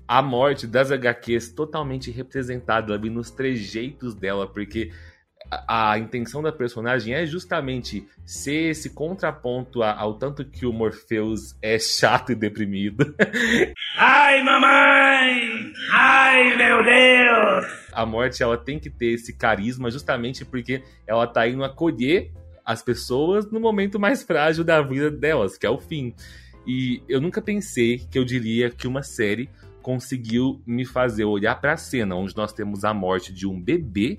a 0.07 0.23
morte 0.23 0.67
das 0.67 0.91
HQs 0.91 1.53
totalmente 1.53 2.11
representada 2.11 2.95
ali 2.95 3.09
nos 3.09 3.31
trejeitos 3.31 4.15
dela, 4.15 4.47
porque 4.47 4.91
a, 5.51 5.93
a, 5.93 5.99
intenção 5.99 6.43
da 6.43 6.53
personagem 6.53 7.15
é 7.15 7.27
justamente 7.27 8.07
ser 8.25 8.71
esse 8.71 8.91
contraponto 8.91 9.83
ao 9.83 10.15
tanto 10.15 10.45
que 10.45 10.67
o 10.67 10.73
Morpheus 10.73 11.57
é 11.63 11.79
chato 11.79 12.33
e 12.33 12.35
deprimido. 12.35 13.15
Ai, 13.97 14.43
mamãe! 14.43 15.73
Ai, 15.93 16.57
meu 16.57 16.83
Deus! 16.83 17.85
A 17.93 18.05
morte 18.05 18.43
ela 18.43 18.59
tem 18.59 18.79
que 18.79 18.91
ter 18.91 19.13
esse 19.13 19.37
carisma 19.37 19.91
justamente 19.91 20.45
porque 20.45 20.83
ela 21.07 21.27
tá 21.27 21.47
indo 21.47 21.63
acolher 21.63 22.33
as 22.65 22.83
pessoas 22.83 23.51
no 23.51 23.61
momento 23.61 24.01
mais 24.01 24.23
frágil 24.23 24.65
da 24.65 24.81
vida 24.81 25.11
delas, 25.11 25.57
que 25.57 25.67
é 25.67 25.71
o 25.71 25.79
fim. 25.79 26.15
E 26.67 27.03
eu 27.09 27.21
nunca 27.21 27.43
pensei 27.43 27.99
que 27.99 28.19
eu 28.19 28.25
diria 28.25 28.71
que 28.71 28.89
uma 28.89 29.03
série 29.03 29.51
conseguiu 29.85 30.63
me 30.67 30.87
fazer 30.87 31.27
olhar 31.27 31.61
para 31.61 31.75
a 31.75 31.77
cena 31.77 32.17
onde 32.17 32.35
nós 32.35 32.55
temos 32.55 32.85
a 32.85 32.95
morte 32.95 33.31
de 33.35 33.47
um 33.47 33.61
bebê 33.61 34.19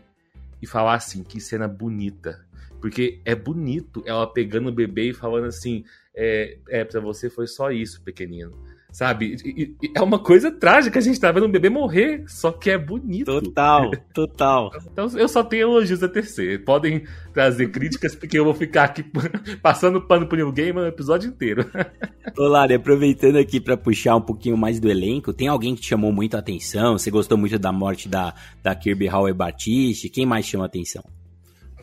e 0.61 0.67
falar 0.67 0.93
assim: 0.93 1.23
que 1.23 1.41
cena 1.41 1.67
bonita. 1.67 2.45
Porque 2.79 3.19
é 3.25 3.33
bonito 3.33 4.03
ela 4.05 4.31
pegando 4.31 4.69
o 4.69 4.71
bebê 4.71 5.09
e 5.09 5.13
falando 5.13 5.45
assim: 5.45 5.83
é, 6.15 6.59
é 6.69 6.85
para 6.85 7.01
você 7.01 7.31
foi 7.31 7.47
só 7.47 7.71
isso, 7.71 8.03
pequenino. 8.03 8.55
Sabe? 8.95 9.35
E, 9.43 9.75
e, 9.83 9.91
é 9.93 10.01
uma 10.01 10.17
coisa 10.17 10.49
trágica 10.49 10.99
a 10.99 11.01
gente 11.01 11.19
tá 11.19 11.29
vendo 11.29 11.47
um 11.47 11.51
bebê 11.51 11.69
morrer, 11.69 12.23
só 12.29 12.49
que 12.49 12.69
é 12.69 12.77
bonito. 12.77 13.25
Total, 13.25 13.91
total. 14.15 14.71
então 14.89 15.05
eu 15.17 15.27
só 15.27 15.43
tenho 15.43 15.63
elogios 15.63 16.01
a 16.01 16.07
tecer. 16.07 16.63
Podem 16.63 17.03
trazer 17.33 17.71
críticas, 17.71 18.15
porque 18.15 18.39
eu 18.39 18.45
vou 18.45 18.53
ficar 18.53 18.85
aqui 18.85 19.03
passando 19.61 19.99
pano 19.99 20.25
pro 20.27 20.37
New 20.37 20.49
Game 20.49 20.79
o 20.79 20.87
episódio 20.87 21.27
inteiro. 21.27 21.69
Ô, 22.39 22.43
Lari, 22.43 22.75
aproveitando 22.75 23.35
aqui 23.35 23.59
para 23.59 23.75
puxar 23.75 24.15
um 24.15 24.21
pouquinho 24.21 24.55
mais 24.55 24.79
do 24.79 24.89
elenco, 24.89 25.33
tem 25.33 25.49
alguém 25.49 25.75
que 25.75 25.81
te 25.81 25.89
chamou 25.89 26.13
muito 26.13 26.37
a 26.37 26.39
atenção? 26.39 26.97
Você 26.97 27.11
gostou 27.11 27.37
muito 27.37 27.59
da 27.59 27.73
morte 27.73 28.07
da, 28.07 28.33
da 28.63 28.73
Kirby 28.73 29.09
Howell 29.09 29.35
Batiste? 29.35 30.07
Quem 30.07 30.25
mais 30.25 30.45
chama 30.45 30.63
a 30.63 30.67
atenção? 30.67 31.03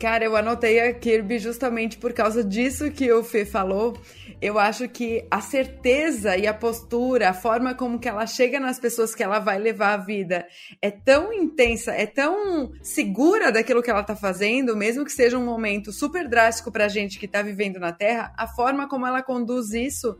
Cara, 0.03 0.25
eu 0.25 0.35
anotei 0.35 0.81
a 0.81 0.93
Kirby 0.93 1.39
justamente 1.39 1.97
por 1.97 2.11
causa 2.11 2.43
disso 2.43 2.91
que 2.91 3.09
o 3.09 3.23
Fê 3.23 3.45
falou. 3.45 3.97
Eu 4.41 4.59
acho 4.59 4.89
que 4.89 5.25
a 5.31 5.39
certeza 5.39 6.35
e 6.35 6.45
a 6.45 6.53
postura, 6.53 7.29
a 7.29 7.33
forma 7.33 7.73
como 7.73 7.97
que 7.97 8.09
ela 8.09 8.27
chega 8.27 8.59
nas 8.59 8.77
pessoas 8.77 9.15
que 9.15 9.23
ela 9.23 9.39
vai 9.39 9.57
levar 9.57 9.93
a 9.93 10.03
vida 10.03 10.45
é 10.81 10.91
tão 10.91 11.31
intensa, 11.31 11.93
é 11.93 12.05
tão 12.05 12.73
segura 12.81 13.49
daquilo 13.49 13.81
que 13.81 13.89
ela 13.89 14.03
tá 14.03 14.13
fazendo, 14.13 14.75
mesmo 14.75 15.05
que 15.05 15.11
seja 15.13 15.37
um 15.37 15.45
momento 15.45 15.93
super 15.93 16.27
drástico 16.27 16.69
pra 16.69 16.89
gente 16.89 17.17
que 17.17 17.25
tá 17.25 17.41
vivendo 17.41 17.79
na 17.79 17.93
Terra, 17.93 18.33
a 18.37 18.45
forma 18.45 18.89
como 18.89 19.07
ela 19.07 19.23
conduz 19.23 19.71
isso 19.71 20.17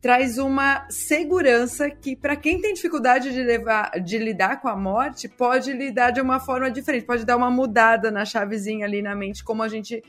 traz 0.00 0.38
uma 0.38 0.86
segurança 0.90 1.90
que, 1.90 2.14
para 2.14 2.36
quem 2.36 2.60
tem 2.60 2.74
dificuldade 2.74 3.32
de, 3.32 3.42
levar, 3.42 3.90
de 4.00 4.18
lidar 4.18 4.60
com 4.60 4.68
a 4.68 4.76
morte, 4.76 5.28
pode 5.28 5.72
lidar 5.72 6.10
de 6.10 6.20
uma 6.20 6.38
forma 6.38 6.70
diferente, 6.70 7.04
pode 7.04 7.24
dar 7.24 7.36
uma 7.36 7.50
mudada 7.50 8.10
na 8.10 8.24
chavezinha 8.24 8.86
ali 8.86 9.02
na 9.02 9.14
mente, 9.14 9.42
como 9.42 9.62
a 9.62 9.68
gente 9.68 10.02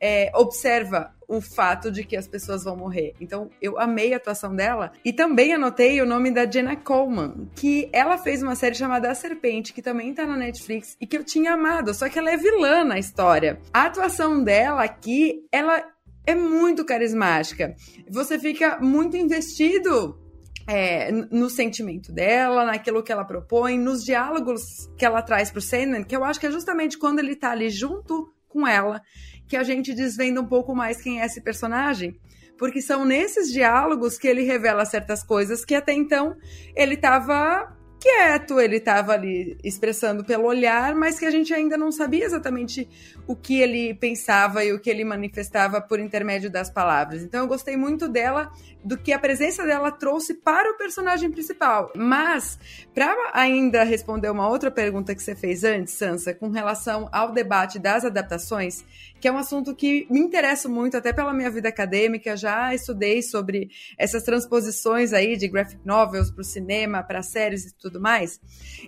é, 0.00 0.30
observa 0.34 1.14
o 1.26 1.40
fato 1.40 1.90
de 1.90 2.04
que 2.04 2.16
as 2.16 2.28
pessoas 2.28 2.64
vão 2.64 2.76
morrer. 2.76 3.14
Então, 3.20 3.48
eu 3.60 3.78
amei 3.78 4.12
a 4.12 4.16
atuação 4.16 4.54
dela. 4.54 4.92
E 5.04 5.12
também 5.12 5.54
anotei 5.54 6.00
o 6.00 6.06
nome 6.06 6.30
da 6.30 6.50
Jenna 6.50 6.76
Coleman, 6.76 7.48
que 7.54 7.88
ela 7.92 8.18
fez 8.18 8.42
uma 8.42 8.54
série 8.54 8.74
chamada 8.74 9.10
A 9.10 9.14
Serpente, 9.14 9.72
que 9.72 9.80
também 9.80 10.12
tá 10.12 10.26
na 10.26 10.36
Netflix, 10.36 10.96
e 11.00 11.06
que 11.06 11.16
eu 11.16 11.24
tinha 11.24 11.54
amado, 11.54 11.94
só 11.94 12.08
que 12.08 12.18
ela 12.18 12.30
é 12.30 12.36
vilã 12.36 12.84
na 12.84 12.98
história. 12.98 13.58
A 13.72 13.84
atuação 13.84 14.42
dela 14.42 14.82
aqui, 14.82 15.46
ela 15.50 15.82
é 16.26 16.34
muito 16.34 16.84
carismática. 16.84 17.74
Você 18.08 18.38
fica 18.38 18.78
muito 18.80 19.16
investido 19.16 20.18
é, 20.66 21.12
no 21.12 21.50
sentimento 21.50 22.12
dela, 22.12 22.64
naquilo 22.64 23.02
que 23.02 23.12
ela 23.12 23.24
propõe, 23.24 23.78
nos 23.78 24.02
diálogos 24.02 24.62
que 24.96 25.04
ela 25.04 25.22
traz 25.22 25.50
pro 25.50 25.60
Sandman, 25.60 26.04
que 26.04 26.16
eu 26.16 26.24
acho 26.24 26.40
que 26.40 26.46
é 26.46 26.50
justamente 26.50 26.98
quando 26.98 27.18
ele 27.18 27.36
tá 27.36 27.50
ali 27.50 27.68
junto 27.68 28.32
com 28.48 28.66
ela 28.66 29.02
que 29.46 29.56
a 29.56 29.62
gente 29.62 29.92
desvenda 29.92 30.40
um 30.40 30.46
pouco 30.46 30.74
mais 30.74 31.02
quem 31.02 31.20
é 31.20 31.26
esse 31.26 31.42
personagem. 31.42 32.18
Porque 32.56 32.80
são 32.80 33.04
nesses 33.04 33.52
diálogos 33.52 34.16
que 34.16 34.28
ele 34.28 34.42
revela 34.42 34.84
certas 34.84 35.22
coisas 35.24 35.64
que 35.64 35.74
até 35.74 35.92
então 35.92 36.36
ele 36.74 36.94
estava 36.94 37.76
quieto, 38.04 38.60
ele 38.60 38.76
estava 38.76 39.14
ali 39.14 39.56
expressando 39.64 40.22
pelo 40.22 40.44
olhar, 40.44 40.94
mas 40.94 41.18
que 41.18 41.24
a 41.24 41.30
gente 41.30 41.54
ainda 41.54 41.74
não 41.74 41.90
sabia 41.90 42.26
exatamente 42.26 42.86
o 43.26 43.34
que 43.34 43.58
ele 43.58 43.94
pensava 43.94 44.62
e 44.62 44.74
o 44.74 44.78
que 44.78 44.90
ele 44.90 45.02
manifestava 45.04 45.80
por 45.80 45.98
intermédio 45.98 46.50
das 46.50 46.68
palavras. 46.68 47.22
Então 47.22 47.40
eu 47.40 47.46
gostei 47.46 47.78
muito 47.78 48.06
dela, 48.06 48.52
do 48.84 48.98
que 48.98 49.10
a 49.10 49.18
presença 49.18 49.64
dela 49.64 49.90
trouxe 49.90 50.34
para 50.34 50.70
o 50.70 50.76
personagem 50.76 51.30
principal. 51.30 51.90
Mas, 51.96 52.58
para 52.94 53.16
ainda 53.32 53.82
responder 53.82 54.28
uma 54.30 54.46
outra 54.46 54.70
pergunta 54.70 55.14
que 55.14 55.22
você 55.22 55.34
fez 55.34 55.64
antes, 55.64 55.94
Sansa, 55.94 56.34
com 56.34 56.50
relação 56.50 57.08
ao 57.10 57.32
debate 57.32 57.78
das 57.78 58.04
adaptações, 58.04 58.84
que 59.18 59.26
é 59.26 59.32
um 59.32 59.38
assunto 59.38 59.74
que 59.74 60.06
me 60.10 60.20
interessa 60.20 60.68
muito, 60.68 60.98
até 60.98 61.10
pela 61.10 61.32
minha 61.32 61.50
vida 61.50 61.70
acadêmica, 61.70 62.36
já 62.36 62.74
estudei 62.74 63.22
sobre 63.22 63.70
essas 63.96 64.22
transposições 64.22 65.14
aí 65.14 65.34
de 65.34 65.48
graphic 65.48 65.80
novels 65.82 66.30
para 66.30 66.42
o 66.42 66.44
cinema, 66.44 67.02
para 67.02 67.22
séries 67.22 67.64
e 67.64 67.74
tudo 67.74 67.93
mais. 68.00 68.40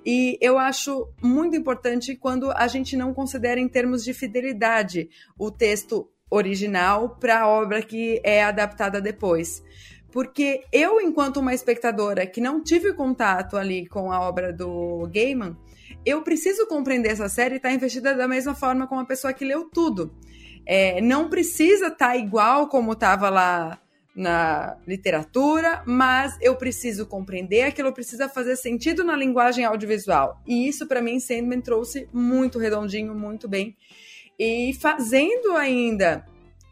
E 0.05 0.39
eu 0.41 0.59
acho 0.59 1.09
muito 1.23 1.57
importante 1.57 2.17
quando 2.17 2.51
a 2.51 2.67
gente 2.67 2.97
não 2.97 3.13
considera 3.15 3.61
em 3.61 3.69
termos 3.69 4.05
de 4.05 4.13
fidelidade 4.13 5.09
o 5.39 5.51
texto 5.51 6.09
original 6.31 7.17
para 7.21 7.41
a 7.41 7.49
obra 7.49 7.83
que 7.83 8.21
é 8.25 8.43
adaptada 8.43 9.01
depois. 9.01 9.63
Porque 10.11 10.65
eu, 10.73 11.01
enquanto 11.01 11.39
uma 11.39 11.55
espectadora 11.55 12.27
que 12.27 12.41
não 12.41 12.63
tive 12.63 12.93
contato 12.95 13.57
ali 13.57 13.87
com 13.87 14.11
a 14.11 14.21
obra 14.21 14.53
do 14.53 15.09
Gaiman, 15.13 15.57
eu 16.05 16.23
preciso 16.23 16.67
compreender 16.67 17.11
essa 17.11 17.29
série 17.29 17.55
e 17.55 17.57
estar 17.57 17.69
tá 17.69 17.75
investida 17.75 18.15
da 18.15 18.27
mesma 18.27 18.55
forma 18.55 18.87
com 18.87 18.99
a 18.99 19.05
pessoa 19.05 19.33
que 19.33 19.45
leu 19.45 19.69
tudo. 19.69 20.15
É, 20.65 21.01
não 21.01 21.29
precisa 21.29 21.89
estar 21.89 22.09
tá 22.09 22.17
igual 22.17 22.69
como 22.69 22.93
estava 22.93 23.29
lá 23.29 23.79
na 24.17 24.79
literatura, 24.87 25.83
mas 25.85 26.37
eu 26.41 26.57
preciso 26.57 27.07
compreender 27.07 27.63
aquilo 27.63 27.93
precisa 27.93 28.29
fazer 28.29 28.57
sentido 28.57 29.05
na 29.05 29.15
linguagem 29.15 29.65
audiovisual. 29.65 30.41
E 30.47 30.67
isso, 30.67 30.87
para 30.87 31.03
mim, 31.03 31.21
Sandman 31.21 31.61
trouxe 31.61 32.09
muito 32.13 32.59
redondinho, 32.59 33.15
muito 33.15 33.47
bem. 33.47 33.77
E 34.39 34.73
fazendo 34.81 35.55
ainda 35.55 36.25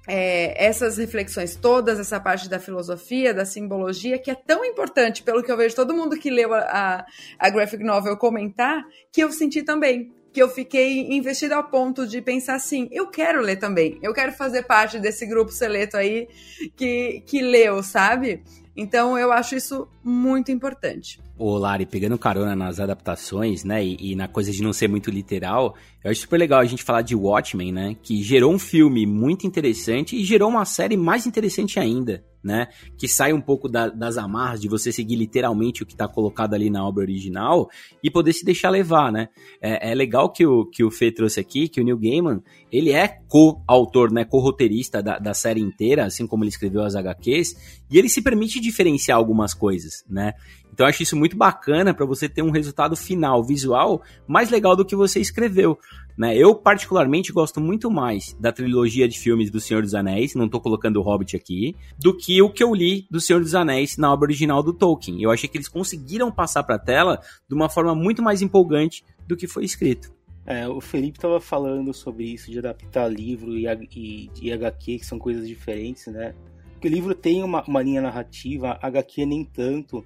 é, 0.08 0.64
essas 0.64 0.96
reflexões 0.96 1.54
todas, 1.54 2.00
essa 2.00 2.18
parte 2.18 2.48
da 2.48 2.58
filosofia, 2.58 3.34
da 3.34 3.44
simbologia, 3.44 4.18
que 4.18 4.30
é 4.30 4.34
tão 4.34 4.64
importante, 4.64 5.22
pelo 5.22 5.42
que 5.42 5.52
eu 5.52 5.56
vejo 5.56 5.76
todo 5.76 5.94
mundo 5.94 6.18
que 6.18 6.30
leu 6.30 6.52
a, 6.54 7.04
a 7.38 7.50
graphic 7.50 7.84
novel 7.84 8.16
comentar, 8.16 8.82
que 9.12 9.22
eu 9.22 9.30
senti 9.30 9.62
também. 9.62 10.10
Que 10.34 10.42
eu 10.42 10.48
fiquei 10.48 11.14
investida 11.14 11.56
ao 11.56 11.64
ponto 11.64 12.06
de 12.06 12.20
pensar 12.20 12.56
assim: 12.56 12.88
eu 12.90 13.06
quero 13.06 13.40
ler 13.40 13.56
também, 13.56 13.98
eu 14.02 14.12
quero 14.12 14.32
fazer 14.32 14.64
parte 14.64 14.98
desse 14.98 15.24
grupo 15.24 15.52
seleto 15.52 15.96
aí 15.96 16.28
que, 16.76 17.22
que 17.24 17.40
leu, 17.40 17.82
sabe? 17.82 18.42
Então 18.76 19.16
eu 19.16 19.32
acho 19.32 19.54
isso 19.54 19.86
muito 20.02 20.50
importante. 20.50 21.20
Ô 21.38 21.56
Lari, 21.56 21.86
pegando 21.86 22.18
carona 22.18 22.56
nas 22.56 22.80
adaptações, 22.80 23.64
né, 23.64 23.84
e, 23.84 24.12
e, 24.12 24.16
na 24.16 24.28
coisa 24.28 24.50
de 24.50 24.62
não 24.62 24.72
ser 24.72 24.88
muito 24.88 25.10
literal, 25.10 25.76
eu 26.02 26.10
acho 26.10 26.20
super 26.20 26.38
legal 26.38 26.60
a 26.60 26.64
gente 26.64 26.82
falar 26.82 27.02
de 27.02 27.14
Watchmen, 27.14 27.72
né, 27.72 27.96
que 28.02 28.22
gerou 28.22 28.52
um 28.52 28.58
filme 28.58 29.06
muito 29.06 29.46
interessante 29.46 30.16
e 30.16 30.24
gerou 30.24 30.48
uma 30.48 30.64
série 30.64 30.96
mais 30.96 31.26
interessante 31.26 31.78
ainda, 31.78 32.24
né, 32.44 32.68
que 32.98 33.08
sai 33.08 33.32
um 33.32 33.40
pouco 33.40 33.68
da, 33.68 33.88
das 33.88 34.18
amarras 34.18 34.60
de 34.60 34.68
você 34.68 34.92
seguir 34.92 35.16
literalmente 35.16 35.82
o 35.82 35.86
que 35.86 35.94
está 35.94 36.06
colocado 36.06 36.52
ali 36.52 36.68
na 36.68 36.86
obra 36.86 37.02
original 37.02 37.70
e 38.02 38.10
poder 38.10 38.34
se 38.34 38.44
deixar 38.44 38.68
levar, 38.68 39.10
né. 39.10 39.28
É, 39.62 39.90
é, 39.90 39.94
legal 39.94 40.30
que 40.30 40.44
o, 40.44 40.66
que 40.66 40.84
o 40.84 40.90
Fê 40.90 41.10
trouxe 41.10 41.40
aqui, 41.40 41.68
que 41.68 41.80
o 41.80 41.84
Neil 41.84 41.96
Gaiman, 41.96 42.42
ele 42.70 42.90
é 42.90 43.08
co-autor, 43.28 44.12
né, 44.12 44.24
co-roteirista 44.24 45.02
da, 45.02 45.18
da 45.18 45.32
série 45.32 45.60
inteira, 45.60 46.04
assim 46.04 46.26
como 46.26 46.44
ele 46.44 46.50
escreveu 46.50 46.82
as 46.82 46.94
HQs, 46.94 47.82
e 47.90 47.98
ele 47.98 48.08
se 48.08 48.20
permite 48.20 48.60
diferenciar 48.60 49.16
algumas 49.16 49.54
coisas, 49.54 50.04
né. 50.08 50.34
Então 50.74 50.84
eu 50.84 50.90
acho 50.90 51.04
isso 51.04 51.16
muito 51.16 51.36
bacana 51.36 51.94
para 51.94 52.04
você 52.04 52.28
ter 52.28 52.42
um 52.42 52.50
resultado 52.50 52.96
final 52.96 53.44
visual 53.44 54.02
mais 54.26 54.50
legal 54.50 54.74
do 54.74 54.84
que 54.84 54.96
você 54.96 55.20
escreveu. 55.20 55.78
Né? 56.18 56.36
Eu, 56.36 56.52
particularmente, 56.52 57.32
gosto 57.32 57.60
muito 57.60 57.88
mais 57.88 58.36
da 58.40 58.50
trilogia 58.50 59.06
de 59.06 59.16
filmes 59.16 59.52
do 59.52 59.60
Senhor 59.60 59.82
dos 59.82 59.94
Anéis, 59.94 60.34
não 60.34 60.46
estou 60.46 60.60
colocando 60.60 60.96
o 60.96 61.02
Hobbit 61.02 61.36
aqui, 61.36 61.76
do 61.96 62.16
que 62.16 62.42
o 62.42 62.50
que 62.50 62.62
eu 62.62 62.74
li 62.74 63.06
do 63.08 63.20
Senhor 63.20 63.40
dos 63.40 63.54
Anéis 63.54 63.96
na 63.96 64.12
obra 64.12 64.26
original 64.26 64.64
do 64.64 64.72
Tolkien. 64.72 65.22
Eu 65.22 65.30
achei 65.30 65.48
que 65.48 65.56
eles 65.56 65.68
conseguiram 65.68 66.30
passar 66.32 66.64
para 66.64 66.74
a 66.74 66.78
tela 66.78 67.20
de 67.48 67.54
uma 67.54 67.68
forma 67.68 67.94
muito 67.94 68.20
mais 68.20 68.42
empolgante 68.42 69.04
do 69.28 69.36
que 69.36 69.46
foi 69.46 69.64
escrito. 69.64 70.12
É, 70.44 70.68
o 70.68 70.80
Felipe 70.80 71.18
estava 71.18 71.40
falando 71.40 71.94
sobre 71.94 72.24
isso, 72.24 72.50
de 72.50 72.58
adaptar 72.58 73.06
livro 73.06 73.56
e, 73.56 73.66
e, 73.94 74.30
e 74.42 74.52
HQ, 74.52 74.98
que 74.98 75.06
são 75.06 75.20
coisas 75.20 75.46
diferentes, 75.46 76.08
né? 76.08 76.34
Porque 76.72 76.88
o 76.88 76.90
livro 76.90 77.14
tem 77.14 77.44
uma, 77.44 77.62
uma 77.62 77.80
linha 77.80 78.02
narrativa, 78.02 78.76
HQ 78.82 79.24
nem 79.24 79.44
tanto. 79.44 80.04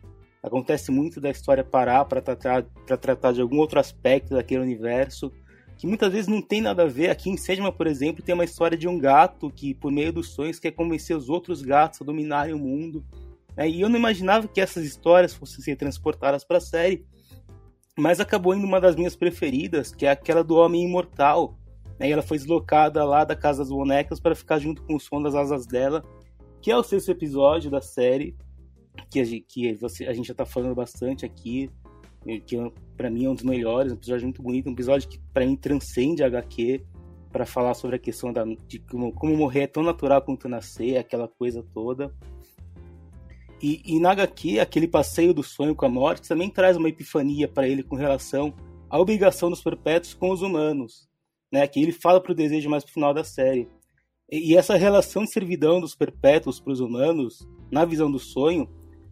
Acontece 0.49 0.91
muito 0.91 1.21
da 1.21 1.31
história 1.31 1.63
parar 1.63 2.05
para 2.07 2.21
tratar, 2.21 2.65
tratar 3.01 3.33
de 3.33 3.41
algum 3.41 3.59
outro 3.59 3.79
aspecto 3.79 4.35
daquele 4.35 4.63
universo 4.63 5.31
que 5.79 5.87
muitas 5.87 6.13
vezes 6.13 6.27
não 6.27 6.43
tem 6.43 6.61
nada 6.61 6.83
a 6.83 6.87
ver. 6.87 7.09
Aqui 7.09 7.31
em 7.31 7.37
Sedma, 7.37 7.71
por 7.71 7.87
exemplo, 7.87 8.23
tem 8.23 8.35
uma 8.35 8.45
história 8.45 8.77
de 8.77 8.89
um 8.89 8.99
gato 8.99 9.49
que, 9.49 9.73
por 9.73 9.93
meio 9.93 10.13
dos 10.13 10.31
sonhos, 10.31 10.59
quer 10.59 10.73
convencer 10.73 11.17
os 11.17 11.29
outros 11.29 11.63
gatos 11.63 12.03
a 12.03 12.05
dominarem 12.05 12.53
o 12.53 12.59
mundo. 12.59 13.05
Né? 13.57 13.71
E 13.71 13.81
eu 13.81 13.89
não 13.89 13.97
imaginava 13.97 14.49
que 14.49 14.61
essas 14.61 14.85
histórias 14.85 15.33
fossem 15.33 15.63
ser 15.63 15.77
transportadas 15.77 16.43
para 16.43 16.59
a 16.59 16.61
série, 16.61 17.07
mas 17.97 18.19
acabou 18.19 18.55
indo 18.55 18.67
uma 18.67 18.81
das 18.81 18.97
minhas 18.97 19.15
preferidas, 19.15 19.95
que 19.95 20.05
é 20.05 20.11
aquela 20.11 20.43
do 20.43 20.57
Homem 20.57 20.85
Imortal. 20.85 21.57
Né? 21.97 22.09
E 22.09 22.13
ela 22.13 22.23
foi 22.23 22.39
deslocada 22.39 23.05
lá 23.05 23.23
da 23.23 23.37
Casa 23.37 23.61
das 23.61 23.71
Bonecas 23.71 24.19
para 24.19 24.35
ficar 24.35 24.59
junto 24.59 24.83
com 24.83 24.97
o 24.97 25.01
som 25.01 25.23
das 25.23 25.37
asas 25.37 25.65
dela, 25.65 26.03
que 26.61 26.73
é 26.73 26.77
o 26.77 26.83
sexto 26.83 27.13
episódio 27.13 27.71
da 27.71 27.81
série, 27.81 28.37
que 29.11 29.21
a 29.21 29.25
gente, 29.25 29.45
que 29.49 29.75
você, 29.75 30.07
a 30.07 30.13
gente 30.13 30.27
já 30.27 30.33
está 30.33 30.45
falando 30.45 30.75
bastante 30.75 31.25
aqui 31.25 31.71
que 32.47 32.57
para 32.97 33.11
mim 33.11 33.25
é 33.25 33.31
um 33.31 33.35
dos 33.35 33.45
melhores, 33.45 33.93
um 33.93 33.95
episódio 33.95 34.25
muito 34.25 34.43
bonito, 34.43 34.69
um 34.69 34.73
episódio 34.73 35.09
que 35.09 35.19
para 35.33 35.47
mim 35.47 35.57
transcende 35.57 36.23
a 36.23 36.27
HQ 36.27 36.85
para 37.31 37.47
falar 37.47 37.75
sobre 37.75 37.97
a 37.97 37.99
questão 37.99 38.33
da, 38.33 38.45
de 38.45 38.79
como, 38.81 39.13
como, 39.13 39.37
morrer 39.37 39.63
é 39.63 39.67
tão 39.67 39.83
natural 39.83 40.21
quanto 40.23 40.49
nascer, 40.49 40.97
aquela 40.97 41.29
coisa 41.29 41.65
toda. 41.73 42.13
E, 43.63 43.83
e 43.85 44.01
na 44.01 44.13
HQ, 44.13 44.61
aquele 44.61 44.89
passeio 44.89 45.35
do 45.35 45.43
sonho 45.43 45.75
com 45.75 45.87
a 45.87 45.89
morte 45.89 46.29
também 46.29 46.51
traz 46.51 46.77
uma 46.77 46.89
epifania 46.89 47.49
para 47.49 47.69
ele 47.69 47.83
com 47.83 47.97
relação 47.97 48.55
à 48.89 48.99
obrigação 48.99 49.51
dos 49.51 49.63
perpétuos 49.63 50.15
com 50.15 50.31
os 50.31 50.43
humanos, 50.43 51.09
né? 51.53 51.67
Que 51.67 51.81
ele 51.83 51.93
fala 51.93 52.21
para 52.21 52.33
o 52.33 52.35
desejo 52.35 52.71
mais 52.71 52.85
pro 52.85 52.93
final 52.93 53.13
da 53.13 53.25
série. 53.25 53.69
E, 54.31 54.53
e 54.53 54.57
essa 54.57 54.77
relação 54.77 55.25
de 55.25 55.33
servidão 55.33 55.81
dos 55.81 55.95
perpétuos 55.95 56.61
para 56.61 56.73
os 56.73 56.81
humanos, 56.81 57.47
na 57.71 57.85
visão 57.85 58.11
do 58.11 58.19
sonho, 58.19 58.69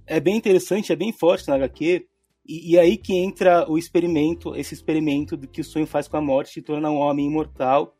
é 0.06 0.20
bem 0.20 0.36
interessante, 0.36 0.92
é 0.92 0.96
bem 0.96 1.12
forte 1.12 1.48
na 1.48 1.56
HQ, 1.56 2.06
e, 2.48 2.72
e, 2.72 2.78
aí 2.78 2.96
que 2.96 3.14
entra 3.16 3.68
o 3.68 3.76
experimento, 3.76 4.54
esse 4.54 4.72
experimento 4.72 5.36
do 5.36 5.48
que 5.48 5.60
o 5.60 5.64
sonho 5.64 5.86
faz 5.86 6.06
com 6.06 6.16
a 6.16 6.20
morte, 6.20 6.62
torna 6.62 6.90
um 6.90 6.98
homem 6.98 7.26
imortal, 7.26 7.96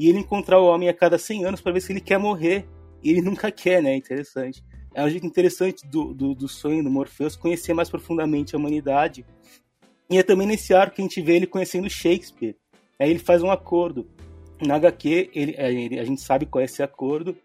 e 0.00 0.08
ele 0.08 0.18
encontrar 0.18 0.58
o 0.58 0.64
homem 0.64 0.88
a 0.88 0.94
cada 0.94 1.18
100 1.18 1.44
anos 1.44 1.60
para 1.60 1.72
ver 1.72 1.82
se 1.82 1.92
ele 1.92 2.00
quer 2.00 2.18
morrer. 2.18 2.66
E 3.02 3.10
ele 3.10 3.20
nunca 3.22 3.50
quer, 3.52 3.82
né? 3.82 3.94
Interessante. 3.94 4.64
É 4.94 5.04
um 5.04 5.10
jeito 5.10 5.26
interessante 5.26 5.86
do, 5.86 6.14
do, 6.14 6.34
do 6.34 6.48
sonho 6.48 6.82
do 6.82 6.90
Morpheus 6.90 7.36
conhecer 7.36 7.74
mais 7.74 7.90
profundamente 7.90 8.56
a 8.56 8.58
humanidade. 8.58 9.26
E 10.08 10.16
é 10.16 10.22
também 10.22 10.46
nesse 10.46 10.72
arco 10.72 10.96
que 10.96 11.02
a 11.02 11.04
gente 11.04 11.20
vê 11.20 11.36
ele 11.36 11.46
conhecendo 11.46 11.88
Shakespeare. 11.90 12.56
Aí 12.98 13.10
ele 13.10 13.18
faz 13.18 13.42
um 13.42 13.50
acordo. 13.50 14.08
Na 14.66 14.76
HQ, 14.76 15.30
ele, 15.34 15.54
ele, 15.58 16.00
a 16.00 16.04
gente 16.04 16.22
sabe 16.22 16.46
qual 16.46 16.62
é 16.62 16.64
esse 16.64 16.82
acordo, 16.82 17.36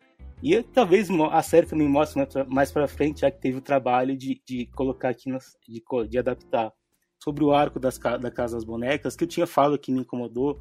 e 0.44 0.62
talvez 0.62 1.10
a 1.10 1.42
série 1.42 1.68
também 1.68 1.88
mostre 1.88 2.22
mais 2.48 2.72
para 2.72 2.88
frente, 2.88 3.22
já 3.22 3.32
que 3.32 3.42
teve 3.42 3.58
o 3.58 3.62
trabalho 3.62 4.18
de, 4.18 4.42
de 4.46 4.66
colocar 4.68 5.10
aqui, 5.10 5.30
nas, 5.30 5.58
de, 5.68 5.82
de 6.10 6.18
adaptar 6.18 6.72
sobre 7.24 7.44
o 7.44 7.52
arco 7.52 7.80
das, 7.80 7.98
da 7.98 8.30
Casa 8.30 8.56
das 8.56 8.66
Bonecas, 8.66 9.16
que 9.16 9.24
eu 9.24 9.28
tinha 9.28 9.48
falado 9.48 9.80
que 9.80 9.92
me 9.92 10.02
incomodou, 10.02 10.60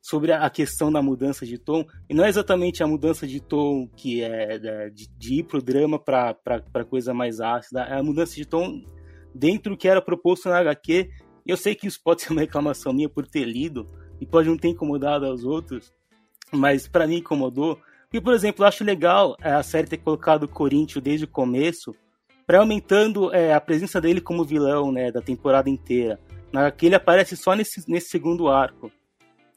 sobre 0.00 0.32
a 0.32 0.48
questão 0.48 0.92
da 0.92 1.02
mudança 1.02 1.44
de 1.44 1.58
tom, 1.58 1.84
e 2.08 2.14
não 2.14 2.24
é 2.24 2.28
exatamente 2.28 2.82
a 2.82 2.86
mudança 2.86 3.26
de 3.26 3.40
tom 3.40 3.88
que 3.96 4.22
é 4.22 4.58
de, 4.58 5.08
de 5.18 5.34
ir 5.40 5.42
pro 5.42 5.60
drama 5.60 5.98
para 5.98 6.84
coisa 6.88 7.12
mais 7.12 7.40
ácida, 7.40 7.82
é 7.82 7.98
a 7.98 8.02
mudança 8.02 8.34
de 8.34 8.46
tom 8.46 8.80
dentro 9.34 9.72
do 9.72 9.76
que 9.76 9.88
era 9.88 10.00
proposto 10.00 10.48
na 10.48 10.58
HQ. 10.58 11.10
Eu 11.44 11.56
sei 11.56 11.74
que 11.74 11.86
isso 11.86 12.00
pode 12.02 12.22
ser 12.22 12.32
uma 12.32 12.40
reclamação 12.40 12.92
minha 12.92 13.08
por 13.08 13.26
ter 13.26 13.44
lido, 13.44 13.86
e 14.20 14.26
pode 14.26 14.48
não 14.48 14.56
ter 14.56 14.68
incomodado 14.68 15.26
aos 15.26 15.44
outros, 15.44 15.92
mas 16.52 16.88
para 16.88 17.06
mim 17.06 17.18
incomodou. 17.18 17.78
E, 18.12 18.20
por 18.20 18.32
exemplo, 18.32 18.64
eu 18.64 18.68
acho 18.68 18.84
legal 18.84 19.36
é, 19.40 19.52
a 19.52 19.62
série 19.62 19.86
ter 19.86 19.98
colocado 19.98 20.44
o 20.44 20.48
Corinthians 20.48 21.02
desde 21.02 21.24
o 21.24 21.28
começo, 21.28 21.94
para 22.46 22.60
aumentando 22.60 23.34
é, 23.34 23.52
a 23.52 23.60
presença 23.60 24.00
dele 24.00 24.22
como 24.22 24.44
vilão 24.44 24.90
né, 24.90 25.12
da 25.12 25.20
temporada 25.20 25.68
inteira. 25.68 26.18
HQ 26.50 26.86
ele 26.86 26.94
aparece 26.94 27.36
só 27.36 27.54
nesse, 27.54 27.84
nesse 27.90 28.08
segundo 28.08 28.48
arco. 28.48 28.90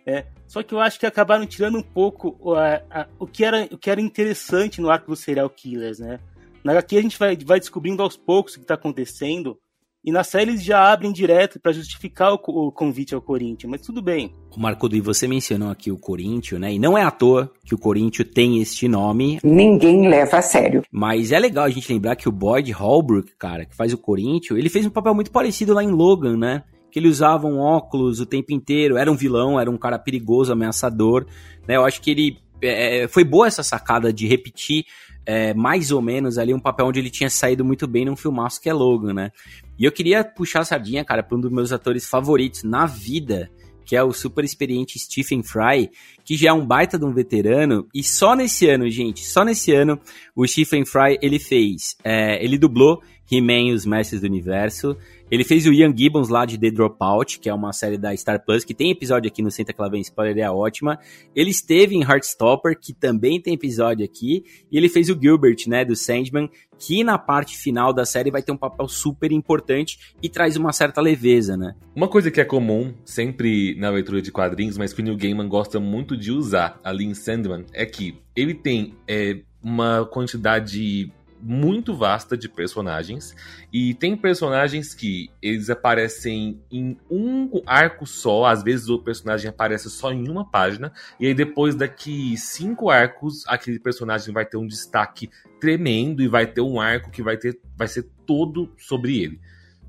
É, 0.05 0.25
só 0.45 0.61
que 0.61 0.73
eu 0.73 0.79
acho 0.81 0.99
que 0.99 1.05
acabaram 1.05 1.45
tirando 1.45 1.77
um 1.77 1.83
pouco 1.83 2.37
a, 2.55 3.07
o, 3.17 3.25
que 3.25 3.45
era, 3.45 3.69
o 3.71 3.77
que 3.77 3.89
era 3.89 4.01
interessante 4.01 4.81
no 4.81 4.89
arco 4.89 5.11
dos 5.11 5.21
serial 5.21 5.49
killers, 5.49 5.99
né? 5.99 6.19
Na 6.63 6.73
HQ 6.73 6.97
a 6.97 7.01
gente 7.01 7.17
vai, 7.17 7.37
vai 7.37 7.59
descobrindo 7.59 8.03
aos 8.03 8.17
poucos 8.17 8.53
o 8.53 8.57
que 8.57 8.63
está 8.63 8.73
acontecendo, 8.73 9.57
e 10.03 10.11
na 10.11 10.23
série 10.23 10.51
eles 10.51 10.63
já 10.63 10.91
abrem 10.91 11.11
direto 11.11 11.59
para 11.59 11.71
justificar 11.71 12.33
o, 12.33 12.35
o, 12.35 12.71
convite 12.71 13.13
ao 13.13 13.21
Corinthians, 13.21 13.69
mas 13.69 13.81
tudo 13.81 14.01
bem. 14.01 14.33
O 14.55 14.59
Marco 14.59 14.89
e 14.93 14.99
você 14.99 15.27
mencionou 15.27 15.69
aqui 15.69 15.91
o 15.91 15.97
Corinthians, 15.97 16.59
né? 16.59 16.73
E 16.73 16.79
não 16.79 16.97
é 16.97 17.03
à 17.03 17.11
toa 17.11 17.51
que 17.63 17.75
o 17.75 17.77
Corinthians 17.77 18.29
tem 18.33 18.59
este 18.61 18.87
nome. 18.87 19.39
Ninguém 19.43 20.07
leva 20.07 20.37
a 20.37 20.41
sério. 20.41 20.83
Mas 20.91 21.31
é 21.31 21.39
legal 21.39 21.65
a 21.65 21.69
gente 21.69 21.91
lembrar 21.91 22.15
que 22.15 22.27
o 22.27 22.31
Boyd 22.31 22.71
Holbrook, 22.71 23.33
cara, 23.37 23.65
que 23.65 23.75
faz 23.75 23.93
o 23.93 23.97
Corinthians, 23.97 24.57
ele 24.57 24.69
fez 24.69 24.85
um 24.85 24.89
papel 24.89 25.13
muito 25.13 25.31
parecido 25.31 25.73
lá 25.73 25.83
em 25.83 25.91
Logan, 25.91 26.37
né? 26.37 26.63
que 26.91 26.99
ele 26.99 27.07
usava 27.07 27.47
um 27.47 27.57
óculos 27.57 28.19
o 28.19 28.25
tempo 28.25 28.51
inteiro, 28.51 28.97
era 28.97 29.09
um 29.09 29.15
vilão, 29.15 29.57
era 29.57 29.71
um 29.71 29.77
cara 29.77 29.97
perigoso, 29.97 30.51
ameaçador, 30.51 31.25
né? 31.65 31.77
Eu 31.77 31.85
acho 31.85 32.01
que 32.01 32.11
ele 32.11 32.37
é, 32.61 33.03
é, 33.03 33.07
foi 33.07 33.23
boa 33.23 33.47
essa 33.47 33.63
sacada 33.63 34.13
de 34.13 34.27
repetir 34.27 34.85
é, 35.25 35.53
mais 35.53 35.91
ou 35.91 36.01
menos 36.01 36.37
ali 36.37 36.53
um 36.53 36.59
papel 36.59 36.87
onde 36.87 36.99
ele 36.99 37.09
tinha 37.09 37.29
saído 37.29 37.63
muito 37.63 37.87
bem 37.87 38.05
num 38.05 38.15
filmaço 38.15 38.61
que 38.61 38.69
é 38.69 38.73
Logan, 38.73 39.13
né? 39.13 39.31
E 39.77 39.85
eu 39.85 39.91
queria 39.91 40.23
puxar 40.23 40.61
a 40.61 40.65
sardinha, 40.65 41.05
cara, 41.05 41.23
para 41.23 41.37
um 41.37 41.41
dos 41.41 41.51
meus 41.51 41.71
atores 41.71 42.07
favoritos 42.07 42.63
na 42.63 42.85
vida, 42.85 43.49
que 43.85 43.95
é 43.95 44.03
o 44.03 44.13
super 44.13 44.43
experiente 44.43 44.99
Stephen 44.99 45.43
Fry, 45.43 45.89
que 46.23 46.37
já 46.37 46.49
é 46.49 46.53
um 46.53 46.65
baita 46.65 46.97
de 46.97 47.05
um 47.05 47.13
veterano, 47.13 47.87
e 47.93 48.03
só 48.03 48.35
nesse 48.35 48.69
ano, 48.69 48.89
gente, 48.89 49.25
só 49.25 49.43
nesse 49.43 49.73
ano, 49.73 49.99
o 50.35 50.47
Stephen 50.47 50.85
Fry, 50.85 51.17
ele 51.21 51.39
fez, 51.39 51.95
é, 52.03 52.43
ele 52.43 52.57
dublou 52.57 53.01
He-Man 53.29 53.73
os 53.73 53.85
Mestres 53.85 54.21
do 54.21 54.27
Universo, 54.27 54.97
ele 55.31 55.45
fez 55.45 55.65
o 55.65 55.71
Ian 55.71 55.95
Gibbons 55.95 56.27
lá 56.27 56.45
de 56.45 56.57
The 56.57 56.69
Dropout, 56.69 57.39
que 57.39 57.47
é 57.47 57.53
uma 57.53 57.71
série 57.71 57.97
da 57.97 58.15
Star 58.17 58.43
Plus, 58.43 58.65
que 58.65 58.73
tem 58.73 58.91
episódio 58.91 59.29
aqui 59.29 59.41
no 59.41 59.49
Senta 59.49 59.71
Claven 59.71 60.01
Spoiler, 60.01 60.37
é 60.43 60.51
ótima. 60.51 60.99
Ele 61.33 61.49
esteve 61.49 61.95
em 61.95 62.01
Heartstopper, 62.01 62.77
que 62.77 62.93
também 62.93 63.41
tem 63.41 63.53
episódio 63.53 64.03
aqui. 64.03 64.43
E 64.69 64.77
ele 64.77 64.89
fez 64.89 65.09
o 65.09 65.17
Gilbert, 65.17 65.55
né, 65.67 65.85
do 65.85 65.95
Sandman, 65.95 66.49
que 66.77 67.01
na 67.01 67.17
parte 67.17 67.55
final 67.55 67.93
da 67.93 68.03
série 68.03 68.29
vai 68.29 68.41
ter 68.41 68.51
um 68.51 68.57
papel 68.57 68.89
super 68.89 69.31
importante 69.31 70.15
e 70.21 70.27
traz 70.27 70.57
uma 70.57 70.73
certa 70.73 70.99
leveza, 70.99 71.55
né? 71.55 71.75
Uma 71.95 72.09
coisa 72.09 72.29
que 72.29 72.41
é 72.41 72.45
comum 72.45 72.93
sempre 73.05 73.73
na 73.75 73.89
leitura 73.89 74.21
de 74.21 74.33
quadrinhos, 74.33 74.77
mas 74.77 74.91
que 74.91 75.01
o 75.01 75.03
Neil 75.03 75.15
Gaiman 75.15 75.47
gosta 75.47 75.79
muito 75.79 76.17
de 76.17 76.31
usar 76.31 76.77
ali 76.83 77.05
em 77.05 77.13
Sandman, 77.13 77.65
é 77.71 77.85
que 77.85 78.17
ele 78.35 78.53
tem 78.53 78.95
é, 79.07 79.39
uma 79.63 80.05
quantidade 80.05 81.09
muito 81.41 81.93
vasta 81.93 82.37
de 82.37 82.47
personagens 82.47 83.35
e 83.71 83.93
tem 83.93 84.15
personagens 84.15 84.93
que 84.93 85.29
eles 85.41 85.69
aparecem 85.69 86.61
em 86.71 86.97
um 87.09 87.49
arco 87.65 88.05
só, 88.05 88.45
às 88.45 88.63
vezes 88.63 88.89
o 88.89 88.99
personagem 88.99 89.49
aparece 89.49 89.89
só 89.89 90.11
em 90.11 90.29
uma 90.29 90.49
página 90.49 90.91
e 91.19 91.27
aí 91.27 91.33
depois 91.33 91.75
daqui 91.75 92.37
cinco 92.37 92.89
arcos 92.89 93.43
aquele 93.47 93.79
personagem 93.79 94.33
vai 94.33 94.45
ter 94.45 94.57
um 94.57 94.67
destaque 94.67 95.29
tremendo 95.59 96.21
e 96.21 96.27
vai 96.27 96.45
ter 96.45 96.61
um 96.61 96.79
arco 96.79 97.11
que 97.11 97.23
vai 97.23 97.37
ter 97.37 97.59
vai 97.75 97.87
ser 97.87 98.09
todo 98.25 98.71
sobre 98.77 99.21
ele 99.21 99.39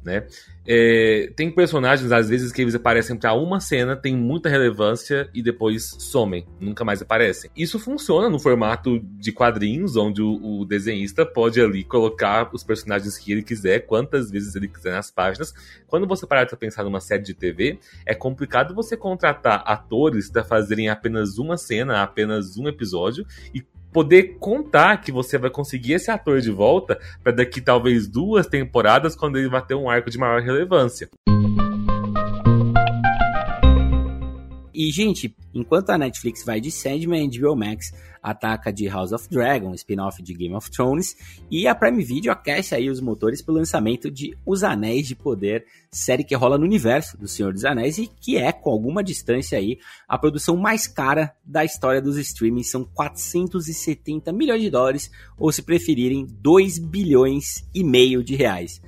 né? 0.04 0.26
É, 0.66 1.32
tem 1.34 1.50
personagens, 1.50 2.12
às 2.12 2.28
vezes, 2.28 2.52
que 2.52 2.62
eles 2.62 2.74
aparecem 2.74 3.16
para 3.16 3.34
uma 3.34 3.60
cena, 3.60 3.96
tem 3.96 4.16
muita 4.16 4.48
relevância 4.48 5.28
e 5.34 5.42
depois 5.42 5.96
somem, 5.98 6.46
nunca 6.60 6.84
mais 6.84 7.02
aparecem. 7.02 7.50
Isso 7.56 7.78
funciona 7.78 8.28
no 8.28 8.38
formato 8.38 9.00
de 9.18 9.32
quadrinhos, 9.32 9.96
onde 9.96 10.22
o, 10.22 10.60
o 10.60 10.64
desenhista 10.64 11.26
pode 11.26 11.60
ali 11.60 11.82
colocar 11.82 12.48
os 12.52 12.62
personagens 12.62 13.18
que 13.18 13.32
ele 13.32 13.42
quiser, 13.42 13.80
quantas 13.80 14.30
vezes 14.30 14.54
ele 14.54 14.68
quiser 14.68 14.92
nas 14.92 15.10
páginas. 15.10 15.52
Quando 15.86 16.06
você 16.06 16.26
parar 16.26 16.46
para 16.46 16.56
pensar 16.56 16.84
numa 16.84 17.00
série 17.00 17.22
de 17.22 17.34
TV, 17.34 17.78
é 18.06 18.14
complicado 18.14 18.74
você 18.74 18.96
contratar 18.96 19.62
atores 19.66 20.30
para 20.30 20.44
fazerem 20.44 20.88
apenas 20.88 21.38
uma 21.38 21.56
cena, 21.56 22.02
apenas 22.02 22.56
um 22.56 22.68
episódio, 22.68 23.26
e 23.52 23.60
poder 23.92 24.36
contar 24.40 25.00
que 25.00 25.12
você 25.12 25.36
vai 25.38 25.50
conseguir 25.50 25.94
esse 25.94 26.10
ator 26.10 26.40
de 26.40 26.50
volta 26.50 26.98
para 27.22 27.32
daqui 27.32 27.60
talvez 27.60 28.08
duas 28.08 28.46
temporadas, 28.46 29.14
quando 29.14 29.38
ele 29.38 29.48
vai 29.48 29.64
ter 29.64 29.74
um 29.74 29.90
arco 29.90 30.10
de 30.10 30.18
maior 30.18 30.40
relevância. 30.40 31.08
E, 34.84 34.90
gente, 34.90 35.32
enquanto 35.54 35.90
a 35.90 35.98
Netflix 35.98 36.44
vai 36.44 36.60
de 36.60 36.68
Sandman, 36.68 37.30
HBO 37.30 37.54
Max 37.54 37.92
ataca 38.20 38.72
de 38.72 38.88
House 38.88 39.12
of 39.12 39.28
Dragon, 39.28 39.72
spin-off 39.74 40.20
de 40.20 40.34
Game 40.34 40.56
of 40.56 40.68
Thrones, 40.72 41.14
e 41.48 41.68
a 41.68 41.74
Prime 41.74 42.02
Video 42.02 42.32
aquece 42.32 42.74
aí 42.74 42.90
os 42.90 43.00
motores 43.00 43.40
para 43.40 43.52
o 43.52 43.56
lançamento 43.58 44.10
de 44.10 44.36
Os 44.44 44.64
Anéis 44.64 45.06
de 45.06 45.14
Poder, 45.14 45.64
série 45.88 46.24
que 46.24 46.34
rola 46.34 46.58
no 46.58 46.64
universo 46.64 47.16
do 47.16 47.28
Senhor 47.28 47.52
dos 47.52 47.64
Anéis 47.64 47.96
e 47.96 48.08
que 48.08 48.36
é, 48.36 48.50
com 48.50 48.70
alguma 48.70 49.04
distância 49.04 49.56
aí, 49.56 49.78
a 50.08 50.18
produção 50.18 50.56
mais 50.56 50.88
cara 50.88 51.32
da 51.44 51.64
história 51.64 52.02
dos 52.02 52.16
streamings. 52.16 52.68
São 52.68 52.84
470 52.84 54.32
milhões 54.32 54.62
de 54.62 54.70
dólares, 54.70 55.12
ou 55.38 55.52
se 55.52 55.62
preferirem, 55.62 56.26
2 56.26 56.78
bilhões 56.78 57.64
e 57.72 57.84
meio 57.84 58.24
de 58.24 58.34
reais. 58.34 58.82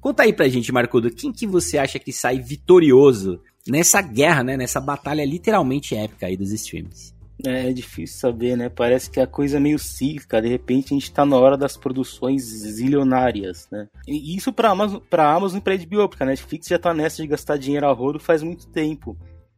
Conta 0.00 0.24
aí 0.24 0.32
pra 0.32 0.48
gente, 0.48 0.72
Marcudo, 0.72 1.12
quem 1.12 1.30
que 1.30 1.46
você 1.46 1.78
acha 1.78 2.00
que 2.00 2.12
sai 2.12 2.40
vitorioso 2.40 3.40
nessa 3.66 4.00
guerra, 4.00 4.42
né? 4.42 4.56
Nessa 4.56 4.80
batalha 4.80 5.24
literalmente 5.24 5.94
épica 5.94 6.26
aí 6.26 6.36
dos 6.36 6.52
streams. 6.52 7.16
É, 7.44 7.68
é 7.68 7.72
difícil 7.72 8.18
saber, 8.18 8.56
né? 8.56 8.68
Parece 8.68 9.10
que 9.10 9.20
a 9.20 9.26
coisa 9.26 9.58
é 9.58 9.60
meio 9.60 9.78
cíclica. 9.78 10.42
De 10.42 10.48
repente 10.48 10.92
a 10.92 10.98
gente 10.98 11.12
tá 11.12 11.24
na 11.24 11.36
hora 11.36 11.56
das 11.56 11.76
produções 11.76 12.42
zilionárias, 12.42 13.68
né? 13.70 13.88
E 14.06 14.36
isso 14.36 14.52
pra 14.52 14.70
Amazon, 14.70 15.00
pra 15.08 15.32
Amazon 15.32 15.58
e 15.58 15.60
pra 15.60 15.76
HBO, 15.76 16.08
porque 16.08 16.22
a 16.22 16.26
Netflix 16.26 16.66
já 16.66 16.78
tá 16.78 16.92
nessa 16.92 17.22
de 17.22 17.28
gastar 17.28 17.56
dinheiro 17.56 17.86
a 17.86 17.92
rodo 17.92 18.18
faz 18.18 18.42
muito 18.42 18.66
tempo. 18.68 19.16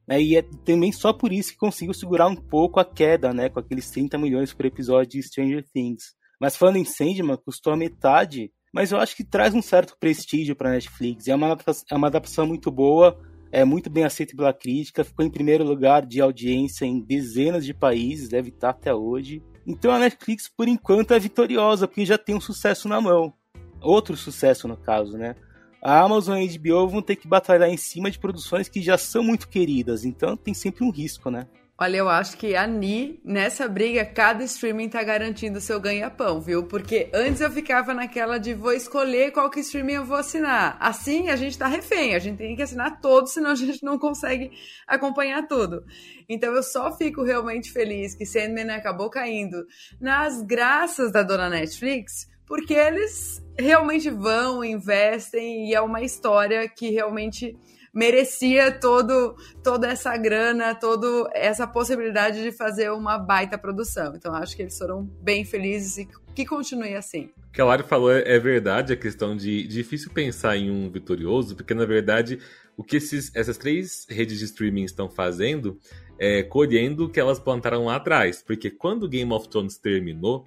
É, 0.09 0.21
e 0.21 0.37
é 0.37 0.43
também 0.65 0.93
só 0.93 1.13
por 1.13 1.33
isso 1.33 1.53
que 1.53 1.59
conseguiu 1.59 1.95
segurar 1.95 2.27
um 2.27 2.37
pouco 2.37 2.81
a 2.81 2.85
queda, 2.85 3.33
né? 3.33 3.49
Com 3.49 3.61
aqueles 3.61 3.89
30 3.91 4.19
milhões 4.19 4.53
por 4.53 4.67
episódio 4.67 5.13
de 5.13 5.23
Stranger 5.23 5.65
Things. 5.73 6.15
Mas 6.41 6.57
falando 6.57 6.77
em 6.77 6.85
Sandman, 6.85 7.37
custou 7.37 7.73
a 7.73 7.77
metade. 7.77 8.51
Mas 8.73 8.93
eu 8.93 8.99
acho 8.99 9.17
que 9.17 9.25
traz 9.25 9.55
um 9.55 9.63
certo 9.63 9.97
prestígio 9.99 10.55
pra 10.55 10.71
Netflix. 10.71 11.29
É 11.29 11.35
uma, 11.35 11.57
é 11.91 11.95
uma 11.95 12.07
adaptação 12.07 12.47
muito 12.47 12.71
boa 12.71 13.19
é 13.53 13.65
muito 13.65 13.91
bem 13.91 14.05
aceito 14.05 14.37
pela 14.37 14.53
crítica, 14.53 15.05
ficou 15.05 15.25
em 15.25 15.31
primeiro 15.31 15.65
lugar 15.65 16.07
de 16.07 16.21
audiência 16.21 16.85
em 16.85 17.01
dezenas 17.01 17.65
de 17.65 17.75
países, 17.75 18.29
deve 18.29 18.51
estar 18.51 18.71
até 18.71 18.95
hoje. 18.95 19.43
Então 19.67 19.91
a 19.91 19.99
Netflix, 19.99 20.49
por 20.49 20.69
enquanto, 20.69 21.13
é 21.13 21.19
vitoriosa, 21.19 21.87
porque 21.89 22.07
já 22.07 22.17
tem 22.17 22.35
um 22.35 22.41
sucesso 22.41 22.89
na 22.89 23.01
mão. 23.01 23.33
Outro 23.81 24.17
sucesso, 24.17 24.69
no 24.69 24.77
caso, 24.77 25.17
né? 25.17 25.35
A 25.83 26.01
Amazon 26.01 26.39
e 26.39 26.47
a 26.47 26.59
HBO 26.59 26.89
vão 26.89 27.03
ter 27.03 27.17
que 27.17 27.27
batalhar 27.27 27.69
em 27.69 27.77
cima 27.77 28.11
de 28.11 28.19
produções 28.19 28.69
que 28.69 28.83
já 28.83 28.99
são 28.99 29.23
muito 29.23 29.49
queridas, 29.49 30.05
então 30.05 30.37
tem 30.37 30.53
sempre 30.53 30.85
um 30.85 30.91
risco, 30.91 31.31
né? 31.31 31.47
Olha, 31.83 31.97
eu 31.97 32.11
acho 32.11 32.37
que 32.37 32.55
a 32.55 32.67
Ni, 32.67 33.19
nessa 33.25 33.67
briga, 33.67 34.05
cada 34.05 34.45
streaming 34.45 34.91
tá 34.91 35.03
garantindo 35.03 35.63
seu 35.63 35.81
ganha-pão, 35.81 36.39
viu? 36.39 36.65
Porque 36.65 37.09
antes 37.11 37.41
eu 37.41 37.51
ficava 37.51 37.95
naquela 37.95 38.37
de 38.37 38.53
vou 38.53 38.75
escolher 38.75 39.33
qual 39.33 39.49
que 39.49 39.61
streaming 39.61 39.95
eu 39.95 40.05
vou 40.05 40.19
assinar. 40.19 40.77
Assim, 40.79 41.31
a 41.31 41.37
gente 41.37 41.57
tá 41.57 41.67
refém, 41.67 42.15
a 42.15 42.19
gente 42.19 42.37
tem 42.37 42.55
que 42.55 42.61
assinar 42.61 43.01
todos, 43.01 43.33
senão 43.33 43.53
a 43.53 43.55
gente 43.55 43.83
não 43.83 43.99
consegue 43.99 44.51
acompanhar 44.87 45.49
tudo. 45.49 45.83
Então 46.29 46.53
eu 46.53 46.63
só 46.63 46.95
fico 46.95 47.23
realmente 47.23 47.73
feliz 47.73 48.15
que 48.15 48.27
Sandman 48.27 48.73
acabou 48.73 49.09
caindo 49.09 49.67
nas 49.99 50.43
graças 50.43 51.11
da 51.11 51.23
dona 51.23 51.49
Netflix, 51.49 52.29
porque 52.47 52.75
eles 52.75 53.43
realmente 53.59 54.11
vão, 54.11 54.63
investem 54.63 55.71
e 55.71 55.75
é 55.75 55.81
uma 55.81 56.03
história 56.03 56.69
que 56.69 56.91
realmente 56.91 57.57
merecia 57.93 58.71
todo, 58.71 59.37
toda 59.63 59.89
essa 59.89 60.17
grana, 60.17 60.75
toda 60.75 61.29
essa 61.35 61.67
possibilidade 61.67 62.43
de 62.43 62.53
fazer 62.53 62.91
uma 62.91 63.19
baita 63.19 63.59
produção. 63.59 64.15
Então 64.15 64.35
acho 64.35 64.57
que 64.57 64.63
eles 64.63 64.77
foram 64.77 65.05
bem 65.23 65.45
felizes 65.45 65.99
e 65.99 66.09
que 66.35 66.45
continue 66.47 66.95
assim. 66.95 67.31
O 67.49 67.53
que 67.53 67.61
a 67.61 67.65
Lari 67.65 67.83
falou 67.83 68.13
é, 68.13 68.23
é 68.27 68.39
verdade, 68.39 68.93
a 68.93 68.97
questão 68.97 69.37
de 69.37 69.67
difícil 69.67 70.11
pensar 70.13 70.57
em 70.57 70.71
um 70.71 70.89
vitorioso, 70.91 71.57
porque 71.57 71.75
na 71.75 71.85
verdade 71.85 72.39
o 72.77 72.85
que 72.85 72.97
esses, 72.97 73.35
essas 73.35 73.59
três 73.59 74.07
redes 74.09 74.39
de 74.39 74.45
streaming 74.45 74.85
estão 74.85 75.11
fazendo 75.11 75.79
é, 76.21 76.43
colhendo 76.43 77.07
o 77.07 77.09
que 77.09 77.19
elas 77.19 77.39
plantaram 77.39 77.87
lá 77.87 77.97
atrás. 77.97 78.43
Porque 78.47 78.71
quando 78.71 79.09
Game 79.09 79.33
of 79.33 79.49
Thrones 79.49 79.79
terminou, 79.79 80.45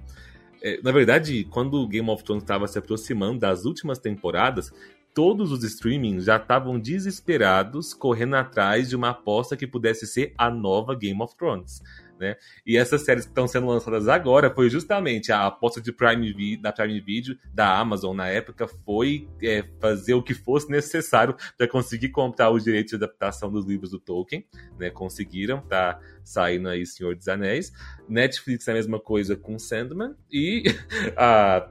é, 0.61 0.79
na 0.83 0.91
verdade, 0.91 1.45
quando 1.49 1.87
Game 1.87 2.09
of 2.09 2.23
Thrones 2.23 2.43
estava 2.43 2.67
se 2.67 2.77
aproximando 2.77 3.39
das 3.39 3.65
últimas 3.65 3.97
temporadas, 3.97 4.71
todos 5.13 5.51
os 5.51 5.63
streamings 5.63 6.25
já 6.25 6.37
estavam 6.37 6.79
desesperados 6.79 7.93
correndo 7.93 8.35
atrás 8.35 8.89
de 8.89 8.95
uma 8.95 9.09
aposta 9.09 9.55
que 9.55 9.67
pudesse 9.67 10.07
ser 10.07 10.33
a 10.37 10.49
nova 10.49 10.95
Game 10.95 11.21
of 11.21 11.35
Thrones. 11.37 11.81
Né? 12.19 12.35
E 12.65 12.77
essas 12.77 13.01
séries 13.01 13.25
que 13.25 13.31
estão 13.31 13.47
sendo 13.47 13.67
lançadas 13.67 14.07
agora 14.07 14.53
foi 14.53 14.69
justamente 14.69 15.31
a 15.31 15.45
aposta 15.45 15.81
de 15.81 15.91
Prime 15.91 16.57
da 16.57 16.71
Prime 16.71 17.01
Video 17.01 17.37
da 17.53 17.77
Amazon 17.77 18.15
na 18.15 18.27
época 18.27 18.67
foi 18.67 19.27
é, 19.41 19.65
fazer 19.79 20.13
o 20.13 20.23
que 20.23 20.33
fosse 20.33 20.69
necessário 20.71 21.35
para 21.57 21.67
conseguir 21.67 22.09
comprar 22.09 22.51
os 22.51 22.63
direitos 22.63 22.91
de 22.91 22.95
adaptação 22.95 23.51
dos 23.51 23.65
livros 23.65 23.91
do 23.91 23.99
Tolkien, 23.99 24.45
né? 24.79 24.89
Conseguiram, 24.89 25.61
tá 25.61 25.99
saindo 26.23 26.69
aí 26.69 26.85
Senhor 26.85 27.15
dos 27.15 27.27
Anéis. 27.27 27.73
Netflix 28.07 28.67
a 28.69 28.73
mesma 28.73 28.99
coisa 28.99 29.35
com 29.35 29.59
Sandman 29.59 30.15
e 30.31 30.63
a 31.17 31.67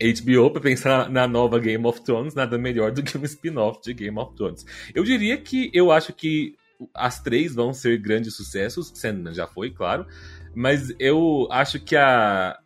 HBO 0.00 0.50
para 0.50 0.60
pensar 0.60 1.10
na 1.10 1.28
nova 1.28 1.58
Game 1.58 1.86
of 1.86 2.02
Thrones, 2.02 2.34
nada 2.34 2.58
melhor 2.58 2.90
do 2.92 3.02
que 3.02 3.16
um 3.16 3.24
spin-off 3.24 3.80
de 3.82 3.94
Game 3.94 4.18
of 4.18 4.34
Thrones. 4.34 4.64
Eu 4.94 5.04
diria 5.04 5.36
que 5.36 5.70
eu 5.72 5.92
acho 5.92 6.12
que 6.12 6.56
as 6.94 7.20
três 7.22 7.54
vão 7.54 7.72
ser 7.72 7.98
grandes 7.98 8.34
sucessos, 8.34 8.90
Sandman 8.94 9.34
já 9.34 9.46
foi, 9.46 9.70
claro, 9.70 10.06
mas 10.54 10.92
eu 10.98 11.46
acho 11.50 11.78
que 11.80 11.96
a 11.96 12.58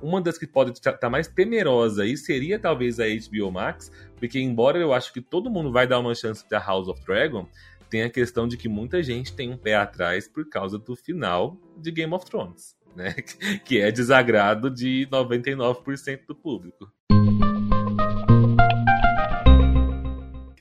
uma 0.00 0.20
das 0.20 0.38
que 0.38 0.46
pode 0.46 0.70
estar 0.70 0.92
tá 0.92 1.10
mais 1.10 1.26
temerosa 1.26 2.04
aí 2.04 2.16
seria 2.16 2.58
talvez 2.58 3.00
a 3.00 3.04
HBO 3.04 3.50
Max, 3.50 3.90
porque 4.16 4.38
embora 4.38 4.78
eu 4.78 4.92
acho 4.92 5.12
que 5.12 5.20
todo 5.20 5.50
mundo 5.50 5.72
vai 5.72 5.86
dar 5.86 5.98
uma 5.98 6.14
chance 6.14 6.44
para 6.48 6.60
House 6.60 6.88
of 6.88 7.04
Dragon, 7.04 7.48
tem 7.90 8.02
a 8.02 8.10
questão 8.10 8.46
de 8.46 8.56
que 8.56 8.68
muita 8.68 9.02
gente 9.02 9.34
tem 9.34 9.50
um 9.50 9.56
pé 9.56 9.74
atrás 9.74 10.28
por 10.28 10.48
causa 10.48 10.78
do 10.78 10.94
final 10.94 11.56
de 11.76 11.90
Game 11.90 12.12
of 12.14 12.24
Thrones, 12.26 12.76
né? 12.98 13.14
Que 13.64 13.80
é 13.80 13.90
desagrado 13.90 14.68
de 14.68 15.08
99% 15.10 16.20
do 16.26 16.34
público. 16.34 16.90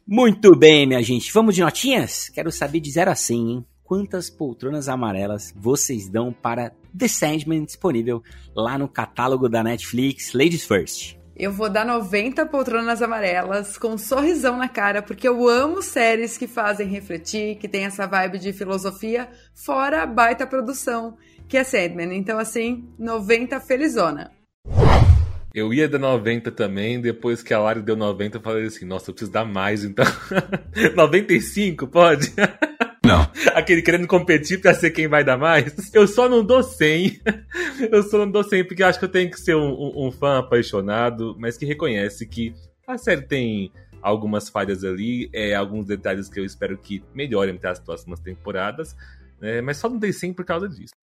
Muito 0.05 0.55
bem, 0.55 0.85
minha 0.85 1.01
gente. 1.01 1.33
Vamos 1.33 1.55
de 1.55 1.61
notinhas? 1.61 2.29
Quero 2.29 2.51
saber 2.51 2.79
de 2.79 2.91
0 2.91 3.11
a 3.11 3.15
100, 3.15 3.51
hein? 3.51 3.65
Quantas 3.83 4.29
poltronas 4.29 4.87
amarelas 4.87 5.53
vocês 5.55 6.09
dão 6.09 6.31
para 6.31 6.71
The 6.97 7.07
Sandman 7.07 7.63
disponível 7.63 8.21
lá 8.55 8.77
no 8.77 8.87
catálogo 8.87 9.49
da 9.49 9.63
Netflix? 9.63 10.33
Ladies 10.33 10.65
First. 10.65 11.17
Eu 11.39 11.53
vou 11.53 11.69
dar 11.69 11.85
90 11.85 12.47
poltronas 12.47 13.01
amarelas 13.01 13.77
com 13.77 13.89
um 13.89 13.97
sorrisão 13.97 14.57
na 14.57 14.67
cara, 14.67 15.03
porque 15.03 15.27
eu 15.27 15.47
amo 15.47 15.83
séries 15.83 16.35
que 16.35 16.47
fazem 16.47 16.87
refletir, 16.87 17.57
que 17.57 17.67
tem 17.67 17.85
essa 17.85 18.07
vibe 18.07 18.39
de 18.39 18.51
filosofia, 18.51 19.29
fora 19.53 20.01
a 20.01 20.05
baita 20.07 20.47
produção, 20.47 21.15
que 21.47 21.57
é 21.57 21.63
Sandman. 21.63 22.15
Então, 22.15 22.37
assim, 22.37 22.87
90 22.97 23.59
felizona. 23.61 24.31
Eu 25.53 25.73
ia 25.73 25.87
dar 25.87 25.97
90 25.97 26.51
também, 26.51 27.01
depois 27.01 27.41
que 27.41 27.53
a 27.53 27.59
Lari 27.59 27.81
deu 27.81 27.95
90, 27.95 28.37
eu 28.37 28.41
falei 28.41 28.65
assim, 28.65 28.85
nossa, 28.85 29.09
eu 29.09 29.13
preciso 29.13 29.31
dar 29.31 29.45
mais, 29.45 29.83
então. 29.83 30.05
95, 30.95 31.87
pode? 31.87 32.31
Não. 33.03 33.27
Aquele 33.55 33.81
querendo 33.81 34.05
competir 34.05 34.61
pra 34.61 34.73
ser 34.73 34.91
quem 34.91 35.07
vai 35.07 35.23
dar 35.23 35.37
mais. 35.37 35.73
Eu 35.93 36.05
só 36.07 36.27
não 36.27 36.43
dou 36.43 36.61
100. 36.61 37.21
Eu 37.89 38.03
só 38.03 38.17
não 38.17 38.29
dou 38.29 38.43
100 38.43 38.65
porque 38.65 38.83
eu 38.83 38.87
acho 38.87 38.99
que 38.99 39.05
eu 39.05 39.09
tenho 39.09 39.29
que 39.29 39.39
ser 39.39 39.55
um, 39.55 39.69
um, 39.69 40.07
um 40.07 40.11
fã 40.11 40.39
apaixonado, 40.39 41.35
mas 41.39 41.57
que 41.57 41.65
reconhece 41.65 42.25
que 42.25 42.53
a 42.85 42.97
série 42.97 43.21
tem 43.21 43.71
algumas 44.01 44.49
falhas 44.49 44.83
ali, 44.83 45.29
é, 45.33 45.55
alguns 45.55 45.85
detalhes 45.85 46.27
que 46.27 46.39
eu 46.39 46.45
espero 46.45 46.77
que 46.77 47.03
melhorem 47.13 47.57
para 47.57 47.71
as 47.71 47.79
próximas 47.79 48.19
temporadas, 48.19 48.95
né, 49.39 49.61
mas 49.61 49.77
só 49.77 49.87
não 49.89 49.97
dei 49.97 50.11
100 50.11 50.33
por 50.33 50.43
causa 50.45 50.67
disso. 50.67 50.93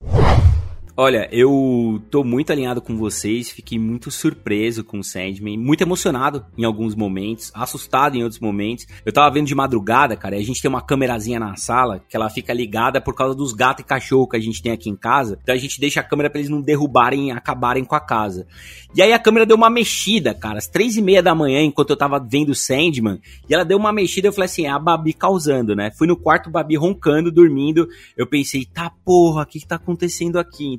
Olha, 0.97 1.29
eu 1.33 2.01
tô 2.09 2.23
muito 2.23 2.53
alinhado 2.53 2.81
com 2.81 2.97
vocês, 2.97 3.51
fiquei 3.51 3.77
muito 3.81 4.13
surpreso 4.13 4.85
com 4.85 5.01
o 5.01 5.03
Sandman, 5.03 5.59
muito 5.59 5.81
emocionado 5.81 6.47
em 6.57 6.63
alguns 6.63 6.95
momentos, 6.95 7.51
assustado 7.53 8.17
em 8.17 8.23
outros 8.23 8.41
momentos. 8.41 8.87
Eu 9.05 9.13
tava 9.13 9.35
vendo 9.35 9.49
de 9.49 9.57
madrugada, 9.57 10.17
cara, 10.17 10.37
e 10.37 10.41
a 10.41 10.45
gente 10.45 10.63
tem 10.63 10.69
uma 10.69 10.81
câmerazinha 10.81 11.41
na 11.41 11.57
sala 11.57 12.01
que 12.09 12.17
ela 12.17 12.31
fica 12.31 12.53
ligada 12.53 13.01
por 13.01 13.13
causa 13.13 13.35
dos 13.35 13.53
gatos 13.53 13.85
e 13.85 13.89
cachorro 13.89 14.29
que 14.29 14.37
a 14.37 14.41
gente 14.41 14.63
tem 14.63 14.71
aqui 14.71 14.89
em 14.89 14.95
casa. 14.95 15.37
Então 15.43 15.53
a 15.53 15.59
gente 15.59 15.81
deixa 15.81 15.99
a 15.99 16.05
câmera 16.05 16.31
pra 16.31 16.39
eles 16.39 16.49
não 16.49 16.63
derrubarem 16.63 17.33
acabarem 17.33 17.85
com 17.85 17.97
a 17.97 18.01
casa. 18.01 18.47
E 18.95 19.03
aí 19.03 19.13
a 19.13 19.19
câmera 19.19 19.45
deu 19.45 19.57
uma 19.57 19.69
mexida, 19.69 20.33
cara, 20.33 20.59
às 20.59 20.69
três 20.69 20.97
e 20.97 21.03
meia 21.03 21.21
da 21.21 21.35
manhã, 21.35 21.61
enquanto 21.61 21.91
eu 21.91 21.97
tava 21.97 22.21
vendo 22.21 22.51
o 22.51 22.55
Sandman, 22.55 23.19
e 23.51 23.53
ela 23.53 23.65
deu 23.65 23.79
uma 23.79 23.93
mexida, 23.93 24.29
eu 24.29 24.33
falei 24.33 24.47
assim, 24.47 24.67
é 24.67 24.71
a 24.71 24.79
Babi 24.79 25.13
causando, 25.13 25.75
né? 25.75 25.91
Fui 25.99 26.07
no 26.07 26.17
quarto, 26.17 26.51
Babi 26.51 26.77
roncando, 26.77 27.33
dormindo, 27.33 27.89
eu 28.17 28.29
pensei, 28.29 28.65
tá 28.65 28.93
porra, 29.05 29.43
o 29.43 29.47
que 29.47 29.59
que 29.59 29.67
tá 29.67 29.75
acontecendo 29.75 30.39
aqui? 30.39 30.79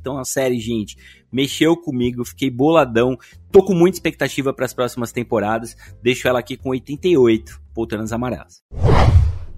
Então 0.00 0.18
a 0.18 0.24
série, 0.24 0.58
gente, 0.58 0.96
mexeu 1.30 1.76
comigo, 1.76 2.24
fiquei 2.24 2.50
boladão. 2.50 3.16
Tô 3.52 3.62
com 3.62 3.72
muita 3.72 3.96
expectativa 3.96 4.52
para 4.52 4.64
as 4.64 4.74
próximas 4.74 5.12
temporadas. 5.12 5.76
Deixo 6.02 6.26
ela 6.26 6.40
aqui 6.40 6.56
com 6.56 6.70
88 6.70 7.60
poltronas 7.72 8.12
amarelas. 8.12 8.62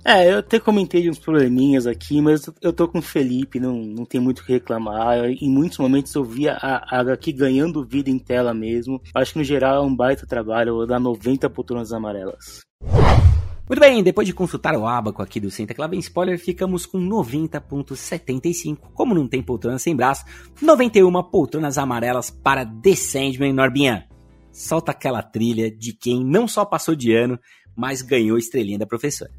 É, 0.05 0.31
eu 0.31 0.41
até 0.41 0.61
comentei 0.61 1.01
de 1.01 1.09
uns 1.09 1.19
probleminhas 1.19 1.87
aqui, 1.87 2.21
mas 2.21 2.45
eu 2.61 2.75
tô 2.75 2.87
com 2.87 2.99
o 2.99 3.03
Felipe, 3.03 3.59
não, 3.59 3.79
não 3.79 4.05
tem 4.05 4.21
muito 4.21 4.41
o 4.41 4.45
que 4.45 4.53
reclamar. 4.53 5.25
Em 5.31 5.49
muitos 5.49 5.79
momentos 5.79 6.15
eu 6.15 6.23
via 6.23 6.53
a, 6.61 6.99
a 6.99 7.01
HQ 7.01 7.33
ganhando 7.33 7.83
vida 7.83 8.11
em 8.11 8.19
tela 8.19 8.53
mesmo. 8.53 9.01
Acho 9.15 9.33
que 9.33 9.39
no 9.39 9.45
geral 9.45 9.83
é 9.83 9.87
um 9.87 9.97
baita 9.97 10.27
trabalho, 10.27 10.69
eu 10.69 10.75
vou 10.75 10.87
dar 10.87 11.01
90 11.01 11.49
poltronas 11.49 11.91
amarelas. 11.91 12.61
Muito 13.67 13.81
bem, 13.81 14.03
depois 14.03 14.27
de 14.27 14.35
consultar 14.35 14.77
o 14.77 14.87
abaco 14.87 15.23
aqui 15.23 15.41
do 15.41 15.51
Senta 15.51 15.73
Clave 15.73 15.97
Spoiler, 15.97 16.39
ficamos 16.39 16.85
com 16.85 16.99
90.75. 16.99 18.77
Como 18.93 19.15
não 19.15 19.27
tem 19.27 19.43
poltrona 19.43 19.79
sem 19.79 19.97
braço, 19.97 20.23
91 20.61 21.23
poltronas 21.23 21.79
amarelas 21.79 22.31
para 22.31 22.67
The 22.67 22.95
Sandman 22.95 23.55
Norbinha. 23.55 24.07
Solta 24.53 24.93
aquela 24.93 25.23
trilha 25.23 25.71
de 25.71 25.95
quem 25.95 26.23
não 26.23 26.47
só 26.47 26.63
passou 26.67 26.95
de 26.95 27.15
ano, 27.15 27.41
mas 27.75 28.03
ganhou 28.03 28.37
estrelinha 28.37 28.79
da 28.79 28.87
professora. 28.87 29.33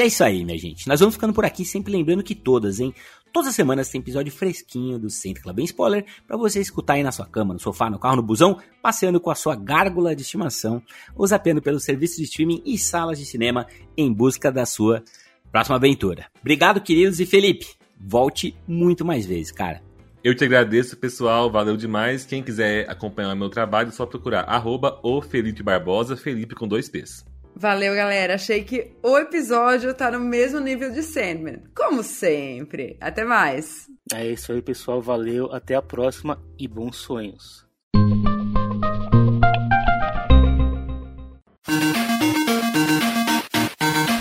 E 0.00 0.02
é 0.02 0.06
isso 0.06 0.24
aí, 0.24 0.46
minha 0.46 0.56
gente. 0.56 0.88
Nós 0.88 0.98
vamos 0.98 1.14
ficando 1.14 1.34
por 1.34 1.44
aqui, 1.44 1.62
sempre 1.62 1.92
lembrando 1.92 2.22
que 2.22 2.34
todas, 2.34 2.80
hein? 2.80 2.94
Todas 3.30 3.50
as 3.50 3.54
semanas 3.54 3.90
tem 3.90 4.00
episódio 4.00 4.32
fresquinho 4.32 4.98
do 4.98 5.10
Centro 5.10 5.42
Club 5.42 5.56
Bem 5.56 5.66
Spoiler 5.66 6.06
para 6.26 6.38
você 6.38 6.58
escutar 6.58 6.94
aí 6.94 7.02
na 7.02 7.12
sua 7.12 7.26
cama, 7.26 7.52
no 7.52 7.60
sofá, 7.60 7.90
no 7.90 7.98
carro, 7.98 8.16
no 8.16 8.22
busão, 8.22 8.58
passeando 8.80 9.20
com 9.20 9.30
a 9.30 9.34
sua 9.34 9.54
gárgula 9.54 10.16
de 10.16 10.22
estimação 10.22 10.82
ou 11.14 11.26
zapeando 11.26 11.60
pelos 11.60 11.84
serviços 11.84 12.16
de 12.16 12.22
streaming 12.22 12.62
e 12.64 12.78
salas 12.78 13.18
de 13.18 13.26
cinema 13.26 13.66
em 13.94 14.10
busca 14.10 14.50
da 14.50 14.64
sua 14.64 15.04
próxima 15.52 15.76
aventura. 15.76 16.28
Obrigado, 16.40 16.80
queridos, 16.80 17.20
e 17.20 17.26
Felipe, 17.26 17.66
volte 18.00 18.56
muito 18.66 19.04
mais 19.04 19.26
vezes, 19.26 19.52
cara. 19.52 19.82
Eu 20.24 20.34
te 20.34 20.44
agradeço, 20.44 20.96
pessoal. 20.96 21.50
Valeu 21.50 21.76
demais. 21.76 22.24
Quem 22.24 22.42
quiser 22.42 22.88
acompanhar 22.88 23.34
meu 23.34 23.50
trabalho, 23.50 23.90
é 23.90 23.92
só 23.92 24.06
procurar 24.06 24.44
arroba 24.44 24.98
o 25.02 25.20
Felipe 25.20 25.62
Barbosa, 25.62 26.16
Felipe 26.16 26.54
com 26.54 26.66
dois 26.66 26.88
P's. 26.88 27.22
Valeu, 27.60 27.94
galera. 27.94 28.36
Achei 28.36 28.64
que 28.64 28.90
o 29.02 29.18
episódio 29.18 29.92
tá 29.92 30.10
no 30.10 30.18
mesmo 30.18 30.58
nível 30.60 30.90
de 30.90 31.02
Sandman. 31.02 31.62
Como 31.76 32.02
sempre. 32.02 32.96
Até 32.98 33.22
mais. 33.22 33.86
É 34.14 34.26
isso 34.26 34.50
aí, 34.50 34.62
pessoal. 34.62 35.02
Valeu. 35.02 35.52
Até 35.52 35.74
a 35.74 35.82
próxima 35.82 36.42
e 36.58 36.66
bons 36.66 36.96
sonhos. 36.96 37.66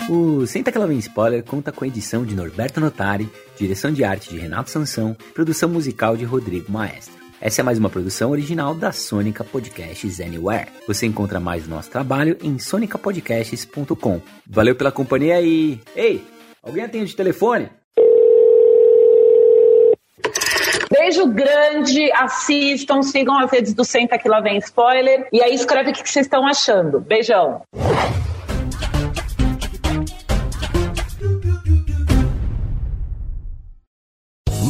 O 0.09 0.45
Senta 0.45 0.69
Que 0.69 0.77
Lá 0.77 0.85
Vem 0.85 0.99
Spoiler 0.99 1.41
conta 1.41 1.71
com 1.71 1.85
a 1.85 1.87
edição 1.87 2.25
de 2.25 2.35
Norberto 2.35 2.81
Notari, 2.81 3.29
direção 3.57 3.93
de 3.93 4.03
arte 4.03 4.31
de 4.31 4.37
Renato 4.37 4.69
Sansão, 4.69 5.15
produção 5.33 5.69
musical 5.69 6.17
de 6.17 6.25
Rodrigo 6.25 6.69
Maestro. 6.69 7.18
Essa 7.41 7.61
é 7.61 7.63
mais 7.63 7.79
uma 7.79 7.89
produção 7.89 8.31
original 8.31 8.75
da 8.75 8.91
Sônica 8.91 9.45
Podcasts 9.45 10.19
Anywhere. 10.19 10.67
Você 10.85 11.05
encontra 11.05 11.39
mais 11.39 11.65
nosso 11.65 11.89
trabalho 11.89 12.37
em 12.43 12.59
sonicapodcasts.com. 12.59 14.21
Valeu 14.45 14.75
pela 14.75 14.91
companhia 14.91 15.35
aí. 15.35 15.79
Ei, 15.95 16.21
alguém 16.61 16.83
atende 16.83 17.13
o 17.13 17.15
telefone? 17.15 17.69
Beijo 20.91 21.27
grande, 21.27 22.11
assistam, 22.11 23.01
sigam 23.01 23.39
as 23.39 23.49
redes 23.49 23.73
do 23.73 23.85
Senta 23.85 24.17
Que 24.17 24.27
Lá 24.27 24.41
Vem 24.41 24.57
Spoiler 24.57 25.29
e 25.31 25.41
aí 25.41 25.53
escreve 25.53 25.91
o 25.91 25.93
que 25.93 25.99
vocês 25.99 26.25
estão 26.25 26.45
achando. 26.45 26.99
Beijão. 26.99 27.61